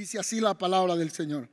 dice 0.00 0.18
así 0.18 0.40
la 0.40 0.56
palabra 0.56 0.96
del 0.96 1.10
Señor. 1.12 1.46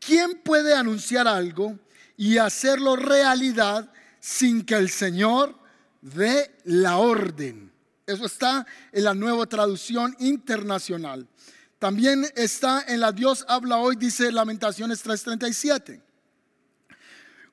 ¿Quién 0.00 0.40
puede 0.42 0.74
anunciar 0.74 1.28
algo 1.28 1.78
y 2.16 2.36
hacerlo 2.38 2.96
realidad 2.96 3.92
sin 4.18 4.64
que 4.64 4.74
el 4.74 4.90
Señor 4.90 5.56
dé 6.00 6.52
la 6.64 6.96
orden? 6.96 7.70
Eso 8.04 8.26
está 8.26 8.66
en 8.90 9.04
la 9.04 9.14
nueva 9.14 9.46
traducción 9.46 10.16
internacional. 10.18 11.28
También 11.78 12.26
está 12.34 12.84
en 12.88 12.98
la 12.98 13.12
Dios 13.12 13.44
habla 13.46 13.76
hoy, 13.76 13.94
dice 13.94 14.32
Lamentaciones 14.32 15.00
3:37. 15.04 16.02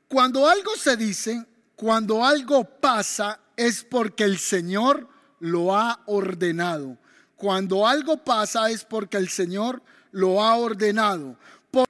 Cuando 0.07 0.47
algo 0.47 0.75
se 0.77 0.97
dice, 0.97 1.45
cuando 1.75 2.25
algo 2.25 2.63
pasa, 2.63 3.39
es 3.55 3.83
porque 3.83 4.23
el 4.23 4.39
Señor 4.39 5.07
lo 5.39 5.77
ha 5.77 6.01
ordenado. 6.07 6.97
Cuando 7.35 7.87
algo 7.87 8.23
pasa 8.23 8.71
es 8.71 8.83
porque 8.83 9.17
el 9.17 9.29
Señor 9.29 9.83
lo 10.11 10.41
ha 10.43 10.55
ordenado. 10.55 11.37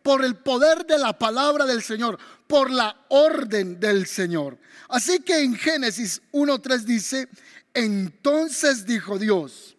Por, 0.01 0.25
el 0.25 0.35
poder 0.35 0.85
de 0.85 0.97
la 0.97 1.17
palabra 1.17 1.65
del 1.65 1.81
Señor, 1.81 2.19
por 2.47 2.69
la 2.69 3.05
orden 3.07 3.79
del 3.79 4.07
Señor. 4.07 4.57
Así 4.89 5.19
que 5.19 5.41
en 5.41 5.55
Génesis 5.55 6.21
1.3 6.33 6.79
dice, 6.79 7.29
entonces 7.73 8.85
dijo 8.85 9.17
Dios, 9.17 9.77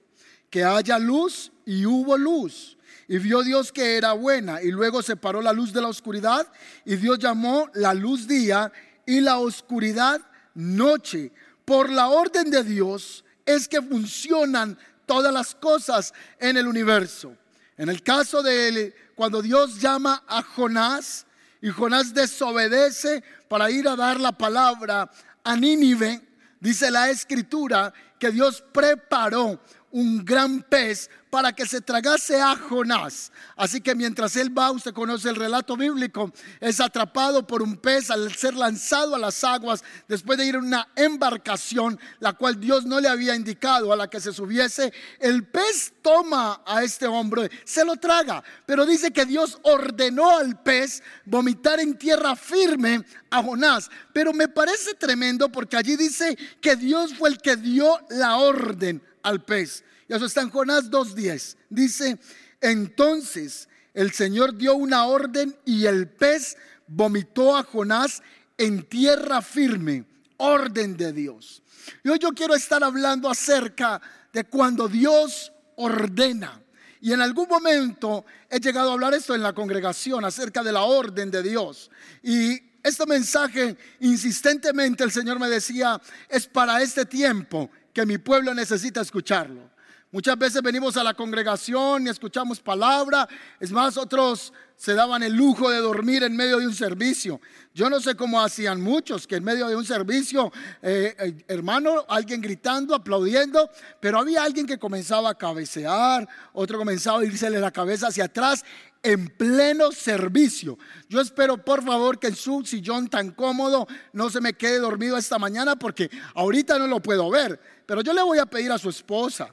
que 0.48 0.64
haya 0.64 0.98
luz 0.98 1.52
y 1.66 1.84
hubo 1.84 2.16
luz. 2.16 2.78
Y 3.08 3.18
vio 3.18 3.42
Dios 3.42 3.72
que 3.72 3.96
era 3.96 4.12
buena 4.12 4.62
y 4.62 4.70
luego 4.70 5.02
separó 5.02 5.42
la 5.42 5.52
luz 5.52 5.72
de 5.72 5.82
la 5.82 5.88
oscuridad 5.88 6.46
y 6.84 6.94
Dios 6.94 7.18
llamó 7.18 7.68
la 7.74 7.92
luz 7.92 8.28
día 8.28 8.72
y 9.04 9.20
la 9.20 9.38
oscuridad 9.38 10.20
noche. 10.54 11.32
Por 11.64 11.90
la 11.90 12.08
orden 12.08 12.50
de 12.50 12.62
Dios 12.62 13.24
es 13.44 13.66
que 13.66 13.82
funcionan 13.82 14.78
todas 15.06 15.32
las 15.32 15.56
cosas 15.56 16.14
en 16.38 16.56
el 16.56 16.68
universo. 16.68 17.36
En 17.80 17.88
el 17.88 18.02
caso 18.02 18.42
de 18.42 18.94
cuando 19.14 19.40
Dios 19.40 19.80
llama 19.80 20.22
a 20.28 20.42
Jonás 20.42 21.24
y 21.62 21.70
Jonás 21.70 22.12
desobedece 22.12 23.24
para 23.48 23.70
ir 23.70 23.88
a 23.88 23.96
dar 23.96 24.20
la 24.20 24.32
palabra 24.32 25.10
a 25.42 25.56
Nínive, 25.56 26.20
dice 26.60 26.90
la 26.90 27.08
escritura 27.08 27.90
que 28.18 28.32
Dios 28.32 28.62
preparó 28.70 29.62
un 29.90 30.24
gran 30.24 30.62
pez 30.62 31.10
para 31.30 31.52
que 31.52 31.64
se 31.64 31.80
tragase 31.80 32.40
a 32.40 32.56
Jonás. 32.56 33.30
Así 33.56 33.80
que 33.80 33.94
mientras 33.94 34.34
él 34.36 34.56
va, 34.56 34.72
usted 34.72 34.92
conoce 34.92 35.28
el 35.28 35.36
relato 35.36 35.76
bíblico, 35.76 36.32
es 36.58 36.80
atrapado 36.80 37.46
por 37.46 37.62
un 37.62 37.76
pez 37.76 38.10
al 38.10 38.34
ser 38.34 38.54
lanzado 38.54 39.14
a 39.14 39.18
las 39.18 39.42
aguas 39.44 39.84
después 40.08 40.36
de 40.38 40.46
ir 40.46 40.56
en 40.56 40.64
una 40.64 40.88
embarcación, 40.96 41.98
la 42.18 42.32
cual 42.32 42.58
Dios 42.58 42.84
no 42.84 43.00
le 43.00 43.08
había 43.08 43.36
indicado 43.36 43.92
a 43.92 43.96
la 43.96 44.10
que 44.10 44.20
se 44.20 44.32
subiese. 44.32 44.92
El 45.20 45.46
pez 45.46 45.92
toma 46.02 46.62
a 46.66 46.82
este 46.82 47.06
hombre, 47.06 47.50
se 47.64 47.84
lo 47.84 47.96
traga, 47.96 48.42
pero 48.66 48.84
dice 48.84 49.12
que 49.12 49.24
Dios 49.24 49.58
ordenó 49.62 50.36
al 50.36 50.60
pez 50.60 51.02
vomitar 51.24 51.78
en 51.78 51.96
tierra 51.96 52.34
firme 52.34 53.04
a 53.30 53.42
Jonás. 53.42 53.88
Pero 54.12 54.32
me 54.32 54.48
parece 54.48 54.94
tremendo 54.94 55.50
porque 55.50 55.76
allí 55.76 55.96
dice 55.96 56.36
que 56.60 56.74
Dios 56.74 57.14
fue 57.14 57.28
el 57.28 57.38
que 57.38 57.56
dio 57.56 58.00
la 58.08 58.36
orden 58.36 59.00
al 59.22 59.44
pez. 59.44 59.84
Y 60.08 60.14
eso 60.14 60.26
está 60.26 60.42
en 60.42 60.50
Jonás 60.50 60.90
2.10. 60.90 61.56
Dice, 61.68 62.18
entonces 62.60 63.68
el 63.94 64.12
Señor 64.12 64.56
dio 64.56 64.74
una 64.74 65.04
orden 65.06 65.56
y 65.64 65.86
el 65.86 66.08
pez 66.08 66.56
vomitó 66.86 67.56
a 67.56 67.62
Jonás 67.62 68.22
en 68.58 68.82
tierra 68.84 69.42
firme. 69.42 70.04
Orden 70.36 70.96
de 70.96 71.12
Dios. 71.12 71.62
Y 72.02 72.08
hoy 72.08 72.18
yo 72.18 72.30
quiero 72.30 72.54
estar 72.54 72.82
hablando 72.82 73.28
acerca 73.28 74.00
de 74.32 74.44
cuando 74.44 74.88
Dios 74.88 75.52
ordena. 75.76 76.62
Y 77.00 77.12
en 77.12 77.20
algún 77.20 77.48
momento 77.48 78.24
he 78.48 78.60
llegado 78.60 78.90
a 78.90 78.92
hablar 78.94 79.14
esto 79.14 79.34
en 79.34 79.42
la 79.42 79.54
congregación 79.54 80.24
acerca 80.24 80.62
de 80.62 80.72
la 80.72 80.82
orden 80.82 81.30
de 81.30 81.42
Dios. 81.42 81.90
Y 82.22 82.60
este 82.82 83.06
mensaje 83.06 83.76
insistentemente 84.00 85.04
el 85.04 85.12
Señor 85.12 85.38
me 85.38 85.48
decía 85.48 86.00
es 86.28 86.46
para 86.46 86.80
este 86.82 87.04
tiempo 87.04 87.70
que 87.92 88.06
mi 88.06 88.18
pueblo 88.18 88.54
necesita 88.54 89.00
escucharlo. 89.00 89.70
Muchas 90.12 90.36
veces 90.36 90.60
venimos 90.60 90.96
a 90.96 91.04
la 91.04 91.14
congregación 91.14 92.04
y 92.04 92.10
escuchamos 92.10 92.58
palabra. 92.58 93.28
Es 93.60 93.70
más, 93.70 93.96
otros 93.96 94.52
se 94.74 94.94
daban 94.94 95.22
el 95.22 95.34
lujo 95.34 95.70
de 95.70 95.78
dormir 95.78 96.24
en 96.24 96.34
medio 96.34 96.58
de 96.58 96.66
un 96.66 96.74
servicio. 96.74 97.40
Yo 97.74 97.88
no 97.88 98.00
sé 98.00 98.16
cómo 98.16 98.40
hacían 98.40 98.80
muchos, 98.80 99.28
que 99.28 99.36
en 99.36 99.44
medio 99.44 99.68
de 99.68 99.76
un 99.76 99.84
servicio, 99.84 100.50
eh, 100.82 101.14
eh, 101.16 101.44
hermano, 101.46 102.04
alguien 102.08 102.40
gritando, 102.40 102.96
aplaudiendo, 102.96 103.70
pero 104.00 104.18
había 104.18 104.42
alguien 104.42 104.66
que 104.66 104.78
comenzaba 104.78 105.30
a 105.30 105.34
cabecear, 105.34 106.26
otro 106.54 106.78
comenzaba 106.78 107.20
a 107.20 107.24
irse 107.24 107.48
la 107.48 107.70
cabeza 107.70 108.08
hacia 108.08 108.24
atrás 108.24 108.64
en 109.02 109.28
pleno 109.28 109.92
servicio. 109.92 110.78
Yo 111.08 111.20
espero 111.20 111.64
por 111.64 111.84
favor 111.84 112.18
que 112.18 112.28
en 112.28 112.36
su 112.36 112.64
sillón 112.64 113.08
tan 113.08 113.30
cómodo 113.30 113.86
no 114.12 114.28
se 114.28 114.40
me 114.40 114.54
quede 114.54 114.78
dormido 114.78 115.16
esta 115.16 115.38
mañana 115.38 115.76
porque 115.76 116.10
ahorita 116.34 116.78
no 116.78 116.86
lo 116.86 117.00
puedo 117.00 117.30
ver, 117.30 117.60
pero 117.90 118.02
yo 118.02 118.12
le 118.12 118.22
voy 118.22 118.38
a 118.38 118.46
pedir 118.46 118.70
a 118.70 118.78
su 118.78 118.88
esposa 118.88 119.52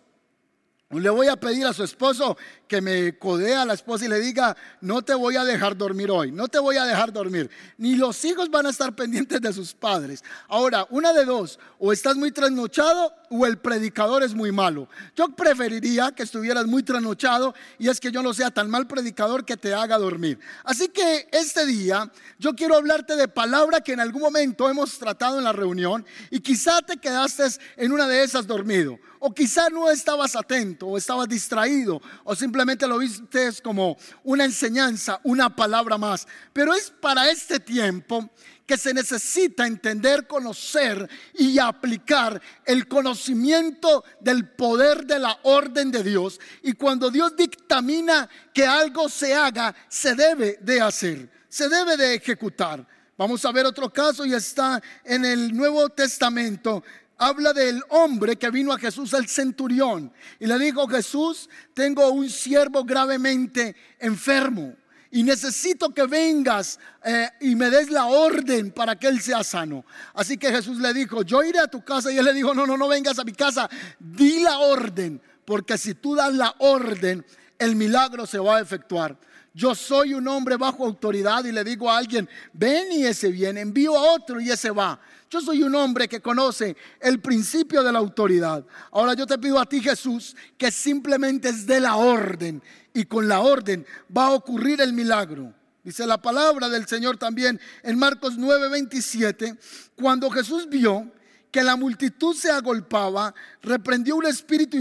le 0.89 1.09
voy 1.09 1.27
a 1.27 1.35
pedir 1.35 1.65
a 1.65 1.73
su 1.73 1.83
esposo 1.83 2.37
que 2.65 2.79
me 2.79 3.17
codea 3.17 3.63
a 3.63 3.65
la 3.65 3.73
esposa 3.73 4.05
y 4.05 4.07
le 4.07 4.21
diga, 4.21 4.55
no 4.79 5.01
te 5.01 5.13
voy 5.13 5.35
a 5.35 5.43
dejar 5.43 5.75
dormir 5.75 6.09
hoy, 6.09 6.31
no 6.31 6.47
te 6.47 6.59
voy 6.59 6.77
a 6.77 6.85
dejar 6.85 7.11
dormir. 7.11 7.49
Ni 7.77 7.95
los 7.95 8.23
hijos 8.23 8.49
van 8.49 8.67
a 8.67 8.69
estar 8.69 8.95
pendientes 8.95 9.41
de 9.41 9.51
sus 9.51 9.73
padres. 9.73 10.23
Ahora, 10.47 10.87
una 10.89 11.11
de 11.11 11.25
dos, 11.25 11.59
o 11.77 11.91
estás 11.91 12.15
muy 12.15 12.31
trasnochado 12.31 13.13
o 13.29 13.45
el 13.45 13.57
predicador 13.57 14.23
es 14.23 14.33
muy 14.33 14.53
malo. 14.53 14.87
Yo 15.13 15.27
preferiría 15.27 16.13
que 16.13 16.23
estuvieras 16.23 16.65
muy 16.67 16.83
trasnochado 16.83 17.53
y 17.77 17.89
es 17.89 17.99
que 17.99 18.11
yo 18.11 18.23
no 18.23 18.33
sea 18.33 18.51
tan 18.51 18.69
mal 18.69 18.87
predicador 18.87 19.43
que 19.43 19.57
te 19.57 19.73
haga 19.73 19.97
dormir. 19.97 20.39
Así 20.63 20.87
que 20.87 21.27
este 21.33 21.65
día 21.65 22.09
yo 22.39 22.53
quiero 22.55 22.77
hablarte 22.77 23.17
de 23.17 23.27
palabra 23.27 23.81
que 23.81 23.91
en 23.91 23.99
algún 23.99 24.21
momento 24.21 24.69
hemos 24.69 24.97
tratado 24.97 25.37
en 25.37 25.43
la 25.43 25.51
reunión 25.51 26.05
y 26.31 26.39
quizá 26.39 26.81
te 26.81 26.95
quedaste 26.95 27.43
en 27.75 27.91
una 27.91 28.07
de 28.07 28.23
esas 28.23 28.47
dormido. 28.47 28.97
O 29.19 29.33
quizá 29.33 29.69
no 29.69 29.89
estabas 29.89 30.35
atento 30.35 30.87
o 30.87 30.97
estabas 30.97 31.27
distraído 31.27 32.01
o 32.23 32.35
simplemente 32.35 32.87
lo 32.87 32.97
viste 32.97 33.49
como 33.63 33.97
una 34.23 34.45
enseñanza, 34.45 35.19
una 35.23 35.55
palabra 35.55 35.97
más. 35.97 36.27
Pero 36.53 36.73
es 36.73 36.91
para 36.91 37.29
este 37.29 37.59
tiempo 37.59 38.29
que 38.67 38.77
se 38.77 38.93
necesita 38.93 39.65
entender, 39.65 40.27
conocer 40.27 41.09
y 41.33 41.57
aplicar 41.57 42.39
el 42.65 42.87
conocimiento 42.87 44.03
del 44.19 44.49
poder 44.49 45.05
de 45.05 45.19
la 45.19 45.39
orden 45.43 45.89
de 45.89 46.03
Dios. 46.03 46.39
Y 46.61 46.73
cuando 46.73 47.09
Dios 47.09 47.35
dictamina 47.35 48.29
que 48.53 48.65
algo 48.65 49.07
se 49.07 49.33
haga, 49.33 49.73
se 49.87 50.15
debe 50.15 50.59
de 50.61 50.81
hacer, 50.81 51.31
se 51.47 51.69
debe 51.69 51.95
de 51.95 52.15
ejecutar. 52.15 52.85
Vamos 53.17 53.43
a 53.45 53.51
ver 53.51 53.65
otro 53.65 53.91
caso 53.91 54.25
y 54.25 54.33
está 54.33 54.81
en 55.03 55.25
el 55.25 55.55
Nuevo 55.55 55.89
Testamento 55.89 56.83
habla 57.17 57.53
del 57.53 57.81
hombre 57.89 58.35
que 58.35 58.49
vino 58.49 58.71
a 58.71 58.79
Jesús, 58.79 59.13
el 59.13 59.27
centurión, 59.27 60.11
y 60.39 60.45
le 60.45 60.57
dijo, 60.59 60.87
Jesús, 60.87 61.49
tengo 61.73 62.09
un 62.09 62.29
siervo 62.29 62.83
gravemente 62.83 63.75
enfermo 63.99 64.75
y 65.11 65.23
necesito 65.23 65.93
que 65.93 66.05
vengas 66.05 66.79
eh, 67.03 67.29
y 67.41 67.55
me 67.55 67.69
des 67.69 67.89
la 67.89 68.07
orden 68.07 68.71
para 68.71 68.97
que 68.97 69.07
él 69.07 69.21
sea 69.21 69.43
sano. 69.43 69.85
Así 70.13 70.37
que 70.37 70.51
Jesús 70.51 70.77
le 70.79 70.93
dijo, 70.93 71.23
yo 71.23 71.43
iré 71.43 71.59
a 71.59 71.67
tu 71.67 71.83
casa 71.83 72.11
y 72.11 72.17
él 72.17 72.25
le 72.25 72.33
dijo, 72.33 72.53
no, 72.53 72.65
no, 72.65 72.77
no 72.77 72.87
vengas 72.87 73.17
a 73.19 73.23
mi 73.23 73.33
casa, 73.33 73.69
di 73.99 74.39
la 74.41 74.59
orden, 74.59 75.21
porque 75.45 75.77
si 75.77 75.95
tú 75.95 76.15
das 76.15 76.33
la 76.33 76.53
orden, 76.59 77.25
el 77.57 77.75
milagro 77.75 78.25
se 78.25 78.39
va 78.39 78.57
a 78.57 78.61
efectuar. 78.61 79.17
Yo 79.53 79.73
soy 79.73 80.13
un 80.13 80.27
hombre 80.27 80.55
bajo 80.55 80.85
autoridad 80.85 81.43
y 81.45 81.51
le 81.51 81.63
digo 81.63 81.89
a 81.89 81.97
alguien, 81.97 82.29
ven 82.53 82.91
y 82.91 83.05
ese 83.05 83.31
viene, 83.31 83.61
envío 83.61 83.97
a 83.97 84.13
otro 84.13 84.39
y 84.39 84.51
ese 84.51 84.69
va. 84.69 84.99
Yo 85.29 85.41
soy 85.41 85.61
un 85.61 85.75
hombre 85.75 86.07
que 86.07 86.21
conoce 86.21 86.75
el 87.01 87.19
principio 87.19 87.83
de 87.83 87.91
la 87.91 87.99
autoridad. 87.99 88.65
Ahora 88.91 89.13
yo 89.13 89.25
te 89.25 89.37
pido 89.37 89.59
a 89.59 89.65
ti, 89.65 89.81
Jesús, 89.81 90.35
que 90.57 90.71
simplemente 90.71 91.49
es 91.49 91.67
de 91.67 91.81
la 91.81 91.97
orden 91.97 92.63
y 92.93 93.05
con 93.05 93.27
la 93.27 93.41
orden 93.41 93.85
va 94.15 94.27
a 94.27 94.31
ocurrir 94.31 94.79
el 94.79 94.93
milagro. 94.93 95.53
Dice 95.83 96.07
la 96.07 96.21
palabra 96.21 96.69
del 96.69 96.87
Señor 96.87 97.17
también 97.17 97.59
en 97.83 97.97
Marcos 97.97 98.37
9:27, 98.37 99.57
cuando 99.95 100.29
Jesús 100.29 100.67
vio 100.69 101.11
que 101.51 101.63
la 101.63 101.75
multitud 101.75 102.35
se 102.35 102.51
agolpaba, 102.51 103.33
reprendió 103.61 104.15
un 104.15 104.25
espíritu 104.25 104.77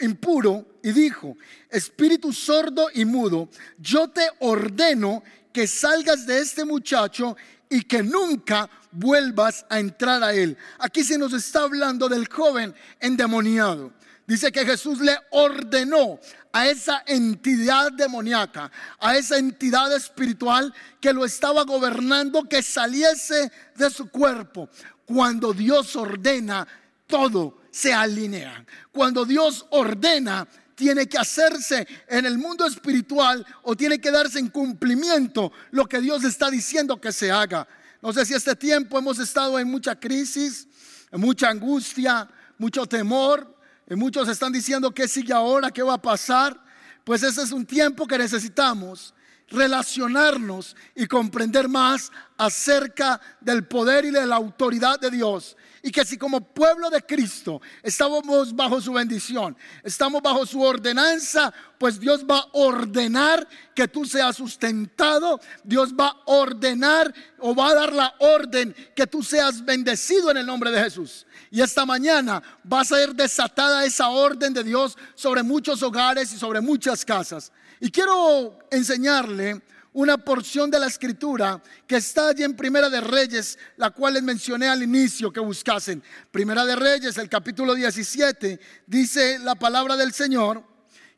impuro 0.00 0.78
y 0.82 0.92
dijo, 0.92 1.36
espíritu 1.70 2.32
sordo 2.32 2.88
y 2.92 3.04
mudo, 3.04 3.48
yo 3.78 4.08
te 4.08 4.28
ordeno 4.40 5.22
que 5.52 5.66
salgas 5.66 6.26
de 6.26 6.38
este 6.38 6.64
muchacho 6.64 7.36
y 7.70 7.82
que 7.82 8.02
nunca 8.02 8.68
vuelvas 8.90 9.64
a 9.70 9.78
entrar 9.78 10.22
a 10.22 10.34
él. 10.34 10.58
Aquí 10.78 11.04
se 11.04 11.16
nos 11.16 11.32
está 11.32 11.60
hablando 11.62 12.08
del 12.08 12.28
joven 12.28 12.74
endemoniado. 12.98 13.92
Dice 14.26 14.52
que 14.52 14.66
Jesús 14.66 15.00
le 15.00 15.16
ordenó 15.30 16.20
a 16.52 16.68
esa 16.68 17.02
entidad 17.06 17.92
demoníaca, 17.92 18.70
a 18.98 19.16
esa 19.16 19.38
entidad 19.38 19.94
espiritual 19.94 20.74
que 21.00 21.12
lo 21.12 21.24
estaba 21.24 21.64
gobernando, 21.64 22.44
que 22.44 22.62
saliese 22.62 23.50
de 23.76 23.90
su 23.90 24.10
cuerpo. 24.10 24.68
Cuando 25.04 25.52
Dios 25.52 25.96
ordena, 25.96 26.66
todo 27.06 27.62
se 27.70 27.92
alinea. 27.92 28.64
Cuando 28.92 29.24
Dios 29.24 29.66
ordena, 29.70 30.46
tiene 30.80 31.06
que 31.06 31.18
hacerse 31.18 31.86
en 32.08 32.24
el 32.24 32.38
mundo 32.38 32.66
espiritual 32.66 33.46
o 33.64 33.76
tiene 33.76 34.00
que 34.00 34.10
darse 34.10 34.38
en 34.38 34.48
cumplimiento 34.48 35.52
lo 35.72 35.84
que 35.84 36.00
Dios 36.00 36.24
está 36.24 36.48
diciendo 36.50 36.98
que 36.98 37.12
se 37.12 37.30
haga. 37.30 37.68
No 38.00 38.14
sé 38.14 38.24
si 38.24 38.32
este 38.32 38.56
tiempo 38.56 38.98
hemos 38.98 39.18
estado 39.18 39.58
en 39.58 39.68
mucha 39.68 40.00
crisis, 40.00 40.66
en 41.12 41.20
mucha 41.20 41.50
angustia, 41.50 42.26
mucho 42.56 42.86
temor. 42.86 43.58
Y 43.90 43.94
muchos 43.94 44.26
están 44.26 44.52
diciendo 44.52 44.90
qué 44.90 45.06
sigue 45.06 45.34
ahora, 45.34 45.70
qué 45.70 45.82
va 45.82 45.94
a 45.94 46.02
pasar. 46.02 46.58
Pues 47.04 47.22
ese 47.22 47.42
es 47.42 47.52
un 47.52 47.66
tiempo 47.66 48.06
que 48.06 48.16
necesitamos 48.16 49.12
relacionarnos 49.48 50.74
y 50.94 51.04
comprender 51.04 51.68
más 51.68 52.10
acerca 52.38 53.20
del 53.42 53.66
poder 53.66 54.06
y 54.06 54.10
de 54.12 54.24
la 54.24 54.36
autoridad 54.36 54.98
de 54.98 55.10
Dios. 55.10 55.58
Y 55.82 55.90
que 55.90 56.04
si 56.04 56.18
como 56.18 56.40
pueblo 56.40 56.90
de 56.90 57.00
Cristo 57.02 57.62
estamos 57.82 58.54
bajo 58.54 58.80
su 58.80 58.92
bendición, 58.92 59.56
estamos 59.82 60.20
bajo 60.20 60.44
su 60.44 60.60
ordenanza, 60.60 61.52
pues 61.78 61.98
Dios 61.98 62.24
va 62.28 62.38
a 62.38 62.48
ordenar 62.52 63.48
que 63.74 63.88
tú 63.88 64.04
seas 64.04 64.36
sustentado, 64.36 65.40
Dios 65.64 65.94
va 65.94 66.08
a 66.08 66.16
ordenar 66.26 67.14
o 67.38 67.54
va 67.54 67.70
a 67.70 67.74
dar 67.74 67.92
la 67.94 68.14
orden 68.18 68.74
que 68.94 69.06
tú 69.06 69.22
seas 69.22 69.64
bendecido 69.64 70.30
en 70.30 70.36
el 70.36 70.46
nombre 70.46 70.70
de 70.70 70.82
Jesús. 70.82 71.26
Y 71.50 71.62
esta 71.62 71.86
mañana 71.86 72.42
va 72.70 72.80
a 72.80 72.84
ser 72.84 73.14
desatada 73.14 73.84
esa 73.84 74.10
orden 74.10 74.52
de 74.52 74.62
Dios 74.62 74.98
sobre 75.14 75.42
muchos 75.42 75.82
hogares 75.82 76.32
y 76.32 76.38
sobre 76.38 76.60
muchas 76.60 77.04
casas. 77.04 77.52
Y 77.80 77.90
quiero 77.90 78.58
enseñarle 78.70 79.62
una 79.92 80.18
porción 80.18 80.70
de 80.70 80.78
la 80.78 80.86
escritura 80.86 81.62
que 81.86 81.96
está 81.96 82.28
allí 82.28 82.44
en 82.44 82.54
Primera 82.54 82.88
de 82.88 83.00
Reyes, 83.00 83.58
la 83.76 83.90
cual 83.90 84.14
les 84.14 84.22
mencioné 84.22 84.68
al 84.68 84.82
inicio 84.82 85.32
que 85.32 85.40
buscasen. 85.40 86.02
Primera 86.30 86.64
de 86.64 86.76
Reyes, 86.76 87.18
el 87.18 87.28
capítulo 87.28 87.74
17, 87.74 88.60
dice 88.86 89.38
la 89.40 89.54
palabra 89.54 89.96
del 89.96 90.12
Señor 90.12 90.62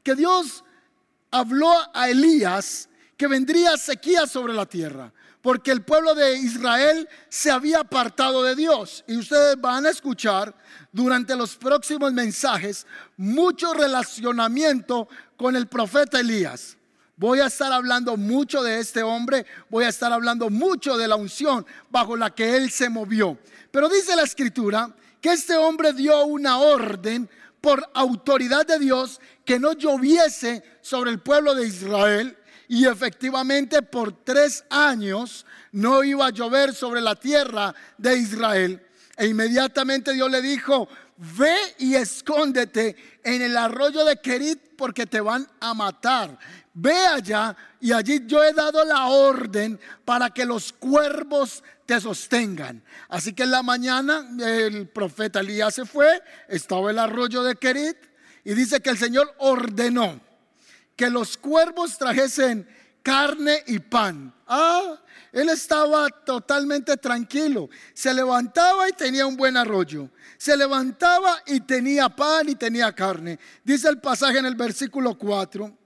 que 0.03 0.15
Dios 0.15 0.65
habló 1.31 1.73
a 1.95 2.09
Elías 2.09 2.89
que 3.17 3.27
vendría 3.27 3.77
sequía 3.77 4.27
sobre 4.27 4.53
la 4.53 4.67
tierra, 4.67 5.13
porque 5.43 5.71
el 5.71 5.83
pueblo 5.83 6.15
de 6.15 6.37
Israel 6.39 7.09
se 7.29 7.51
había 7.51 7.81
apartado 7.81 8.43
de 8.43 8.57
Dios. 8.57 9.05
Y 9.07 9.17
ustedes 9.17 9.61
van 9.61 9.87
a 9.87 9.91
escuchar 9.91 10.55
durante 10.91 11.37
los 11.37 11.57
próximos 11.57 12.13
mensajes 12.13 12.87
mucho 13.17 13.75
relacionamiento 13.75 15.09
con 15.37 15.57
el 15.57 15.67
profeta 15.69 16.21
Elías. 16.21 16.77
Voy 17.23 17.39
a 17.39 17.47
estar 17.47 17.73
hablando 17.73 18.17
mucho 18.17 18.65
de 18.65 18.81
este 18.81 19.05
hombre, 19.05 19.47
voy 19.71 19.85
a 19.85 19.91
estar 19.91 20.13
hablando 20.13 20.51
mucho 20.51 20.97
de 20.97 21.07
la 21.07 21.15
unción 21.15 21.65
bajo 21.89 22.17
la 22.17 22.35
que 22.35 22.57
él 22.57 22.69
se 22.69 22.89
movió. 22.89 23.39
Pero 23.71 23.89
dice 23.89 24.17
la 24.17 24.25
escritura 24.25 24.93
que 25.21 25.31
este 25.31 25.57
hombre 25.57 25.93
dio 25.93 26.25
una 26.25 26.59
orden 26.59 27.31
por 27.61 27.89
autoridad 27.95 28.67
de 28.67 28.81
Dios 28.81 29.21
que 29.45 29.61
no 29.61 29.73
lloviese 29.75 30.65
sobre 30.81 31.13
el 31.13 31.21
pueblo 31.21 31.55
de 31.55 31.65
Israel. 31.65 32.37
Y 32.67 32.87
efectivamente 32.89 33.83
por 33.83 34.25
tres 34.25 34.65
años 34.69 35.47
no 35.71 36.03
iba 36.03 36.27
a 36.27 36.31
llover 36.31 36.75
sobre 36.75 37.01
la 37.01 37.15
tierra 37.15 37.73
de 37.99 38.19
Israel. 38.19 38.85
E 39.17 39.29
inmediatamente 39.29 40.13
Dios 40.13 40.29
le 40.29 40.43
dijo, 40.43 40.89
ve 41.17 41.55
y 41.79 41.95
escóndete 41.95 42.97
en 43.23 43.43
el 43.43 43.57
arroyo 43.57 44.05
de 44.05 44.17
Kerit 44.17 44.73
porque 44.77 45.07
te 45.07 45.21
van 45.21 45.47
a 45.61 45.73
matar. 45.75 46.37
Ve 46.75 47.07
allá 47.07 47.55
y 47.81 47.93
allí 47.93 48.23
yo 48.27 48.43
he 48.43 48.53
dado 48.53 48.85
la 48.85 49.07
orden 49.07 49.79
para 50.05 50.31
que 50.31 50.47
los 50.47 50.73
cuervos 50.73 51.63
te 51.85 52.01
sostengan. 52.01 52.83
Así 53.09 53.35
que 53.35 53.43
en 53.43 53.51
la 53.51 53.63
mañana 53.63 54.27
el 54.41 54.89
profeta 54.89 55.41
Elías 55.41 55.75
se 55.75 55.85
fue, 55.85 56.23
estaba 56.49 56.91
el 56.91 56.99
arroyo 56.99 57.43
de 57.43 57.57
Kerit 57.57 57.99
y 58.45 58.55
dice 58.55 58.81
que 58.81 58.91
el 58.91 58.99
Señor 58.99 59.35
ordenó 59.39 60.21
que 60.97 61.11
los 61.11 61.37
cuervos 61.37 61.99
trajesen 61.99 62.67
carne 63.03 63.63
y 63.67 63.79
pan. 63.79 64.33
Ah, 64.47 64.99
él 65.33 65.49
estaba 65.49 66.09
totalmente 66.09 66.97
tranquilo. 66.97 67.69
Se 67.93 68.15
levantaba 68.15 68.89
y 68.89 68.93
tenía 68.93 69.27
un 69.27 69.37
buen 69.37 69.57
arroyo. 69.57 70.09
Se 70.39 70.57
levantaba 70.57 71.43
y 71.47 71.61
tenía 71.61 72.09
pan 72.09 72.49
y 72.49 72.55
tenía 72.55 72.95
carne. 72.95 73.39
Dice 73.65 73.89
el 73.89 74.01
pasaje 74.01 74.39
en 74.39 74.47
el 74.47 74.55
versículo 74.55 75.17
4. 75.19 75.82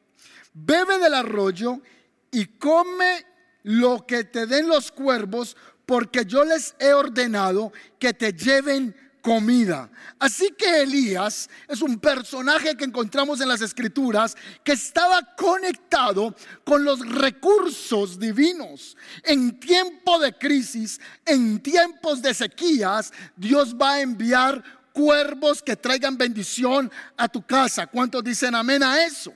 Bebe 0.58 0.98
del 0.98 1.12
arroyo 1.12 1.82
y 2.30 2.46
come 2.46 3.26
lo 3.64 4.06
que 4.06 4.24
te 4.24 4.46
den 4.46 4.68
los 4.68 4.90
cuervos, 4.90 5.54
porque 5.84 6.24
yo 6.24 6.46
les 6.46 6.74
he 6.78 6.94
ordenado 6.94 7.74
que 7.98 8.14
te 8.14 8.32
lleven 8.32 8.96
comida. 9.20 9.90
Así 10.18 10.54
que 10.56 10.80
Elías 10.80 11.50
es 11.68 11.82
un 11.82 11.98
personaje 11.98 12.74
que 12.74 12.84
encontramos 12.84 13.42
en 13.42 13.48
las 13.48 13.60
escrituras 13.60 14.34
que 14.64 14.72
estaba 14.72 15.34
conectado 15.36 16.34
con 16.64 16.84
los 16.84 17.06
recursos 17.06 18.18
divinos. 18.18 18.96
En 19.24 19.60
tiempo 19.60 20.18
de 20.18 20.32
crisis, 20.32 20.98
en 21.26 21.60
tiempos 21.60 22.22
de 22.22 22.32
sequías, 22.32 23.12
Dios 23.36 23.74
va 23.74 23.94
a 23.94 24.00
enviar 24.00 24.64
cuervos 24.94 25.62
que 25.62 25.76
traigan 25.76 26.16
bendición 26.16 26.90
a 27.14 27.28
tu 27.28 27.44
casa. 27.44 27.86
¿Cuántos 27.86 28.24
dicen 28.24 28.54
amén 28.54 28.82
a 28.82 29.04
eso? 29.04 29.34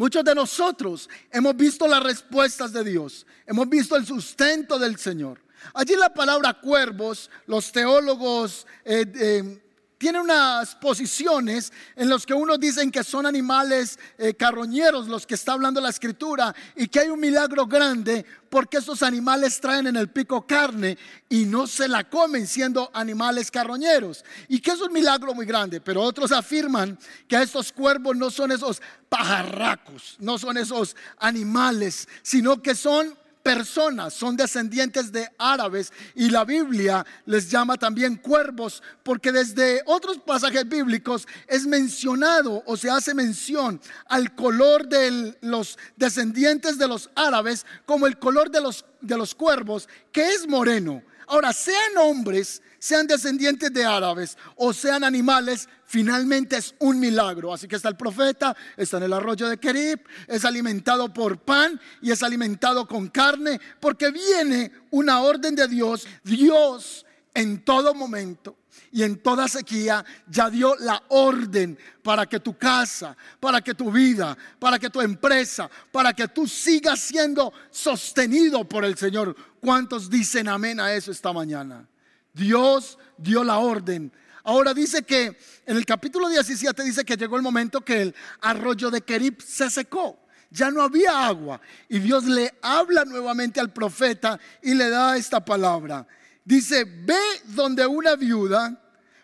Muchos 0.00 0.24
de 0.24 0.34
nosotros 0.34 1.10
hemos 1.30 1.54
visto 1.54 1.86
las 1.86 2.02
respuestas 2.02 2.72
de 2.72 2.82
Dios, 2.84 3.26
hemos 3.44 3.68
visto 3.68 3.96
el 3.96 4.06
sustento 4.06 4.78
del 4.78 4.96
Señor. 4.96 5.42
Allí 5.74 5.94
la 5.94 6.14
palabra 6.14 6.54
cuervos, 6.54 7.28
los 7.46 7.70
teólogos 7.70 8.66
eh, 8.82 9.04
eh, 9.14 9.62
tienen 10.00 10.22
unas 10.22 10.76
posiciones 10.76 11.74
en 11.94 12.08
los 12.08 12.24
que 12.24 12.32
unos 12.32 12.58
dicen 12.58 12.90
que 12.90 13.04
son 13.04 13.26
animales 13.26 13.98
eh, 14.16 14.32
carroñeros 14.32 15.08
los 15.08 15.26
que 15.26 15.34
está 15.34 15.52
hablando 15.52 15.78
la 15.78 15.90
escritura 15.90 16.54
y 16.74 16.88
que 16.88 17.00
hay 17.00 17.08
un 17.08 17.20
milagro 17.20 17.66
grande 17.66 18.24
porque 18.48 18.78
esos 18.78 19.02
animales 19.02 19.60
traen 19.60 19.88
en 19.88 19.96
el 19.96 20.08
pico 20.08 20.46
carne 20.46 20.96
y 21.28 21.44
no 21.44 21.66
se 21.66 21.86
la 21.86 22.08
comen 22.08 22.46
siendo 22.46 22.90
animales 22.94 23.50
carroñeros. 23.50 24.24
Y 24.48 24.60
que 24.60 24.70
es 24.70 24.80
un 24.80 24.90
milagro 24.90 25.34
muy 25.34 25.44
grande, 25.44 25.82
pero 25.82 26.00
otros 26.00 26.32
afirman 26.32 26.98
que 27.28 27.36
estos 27.36 27.70
cuervos 27.70 28.16
no 28.16 28.30
son 28.30 28.52
esos 28.52 28.80
pajarracos, 29.10 30.16
no 30.18 30.38
son 30.38 30.56
esos 30.56 30.96
animales, 31.18 32.08
sino 32.22 32.62
que 32.62 32.74
son 32.74 33.19
personas, 33.42 34.14
son 34.14 34.36
descendientes 34.36 35.12
de 35.12 35.28
árabes 35.38 35.92
y 36.14 36.30
la 36.30 36.44
Biblia 36.44 37.04
les 37.26 37.50
llama 37.50 37.76
también 37.76 38.16
cuervos 38.16 38.82
porque 39.02 39.32
desde 39.32 39.82
otros 39.86 40.18
pasajes 40.18 40.68
bíblicos 40.68 41.26
es 41.46 41.66
mencionado 41.66 42.62
o 42.66 42.76
se 42.76 42.90
hace 42.90 43.14
mención 43.14 43.80
al 44.06 44.34
color 44.34 44.88
de 44.88 45.36
los 45.40 45.78
descendientes 45.96 46.78
de 46.78 46.88
los 46.88 47.10
árabes 47.14 47.66
como 47.86 48.06
el 48.06 48.18
color 48.18 48.50
de 48.50 48.60
los, 48.60 48.84
de 49.00 49.16
los 49.16 49.34
cuervos 49.34 49.88
que 50.12 50.28
es 50.34 50.46
moreno. 50.46 51.02
Ahora, 51.30 51.52
sean 51.52 51.96
hombres, 51.96 52.60
sean 52.80 53.06
descendientes 53.06 53.72
de 53.72 53.84
árabes 53.84 54.36
o 54.56 54.72
sean 54.72 55.04
animales, 55.04 55.68
finalmente 55.84 56.56
es 56.56 56.74
un 56.80 56.98
milagro. 56.98 57.54
Así 57.54 57.68
que 57.68 57.76
está 57.76 57.88
el 57.88 57.96
profeta, 57.96 58.56
está 58.76 58.96
en 58.96 59.04
el 59.04 59.12
arroyo 59.12 59.48
de 59.48 59.56
Kerib, 59.56 60.00
es 60.26 60.44
alimentado 60.44 61.14
por 61.14 61.38
pan 61.38 61.80
y 62.02 62.10
es 62.10 62.24
alimentado 62.24 62.88
con 62.88 63.06
carne, 63.06 63.60
porque 63.78 64.10
viene 64.10 64.72
una 64.90 65.20
orden 65.20 65.54
de 65.54 65.68
Dios. 65.68 66.04
Dios 66.24 67.06
en 67.32 67.64
todo 67.64 67.94
momento 67.94 68.56
y 68.92 69.02
en 69.02 69.22
toda 69.22 69.48
sequía 69.48 70.04
ya 70.28 70.50
dio 70.50 70.74
la 70.76 71.02
orden 71.08 71.78
para 72.02 72.26
que 72.26 72.40
tu 72.40 72.56
casa, 72.56 73.16
para 73.38 73.60
que 73.60 73.74
tu 73.74 73.90
vida, 73.90 74.36
para 74.58 74.78
que 74.78 74.90
tu 74.90 75.00
empresa, 75.00 75.70
para 75.92 76.12
que 76.12 76.28
tú 76.28 76.46
sigas 76.46 77.00
siendo 77.00 77.52
sostenido 77.70 78.68
por 78.68 78.84
el 78.84 78.96
Señor. 78.96 79.36
¿Cuántos 79.60 80.10
dicen 80.10 80.48
amén 80.48 80.80
a 80.80 80.92
eso 80.92 81.10
esta 81.10 81.32
mañana? 81.32 81.88
Dios 82.32 82.98
dio 83.16 83.44
la 83.44 83.58
orden. 83.58 84.12
Ahora 84.44 84.72
dice 84.72 85.02
que 85.02 85.38
en 85.66 85.76
el 85.76 85.84
capítulo 85.84 86.28
17 86.28 86.82
dice 86.82 87.04
que 87.04 87.16
llegó 87.16 87.36
el 87.36 87.42
momento 87.42 87.82
que 87.82 88.02
el 88.02 88.14
arroyo 88.40 88.90
de 88.90 89.02
Kerib 89.02 89.40
se 89.42 89.70
secó. 89.70 90.18
Ya 90.50 90.70
no 90.70 90.82
había 90.82 91.26
agua. 91.26 91.60
Y 91.88 91.98
Dios 92.00 92.24
le 92.24 92.54
habla 92.62 93.04
nuevamente 93.04 93.60
al 93.60 93.72
profeta 93.72 94.40
y 94.62 94.74
le 94.74 94.88
da 94.90 95.16
esta 95.16 95.44
palabra. 95.44 96.06
Dice, 96.44 96.84
ve 96.84 97.20
donde 97.44 97.86
una 97.86 98.16
viuda, 98.16 98.80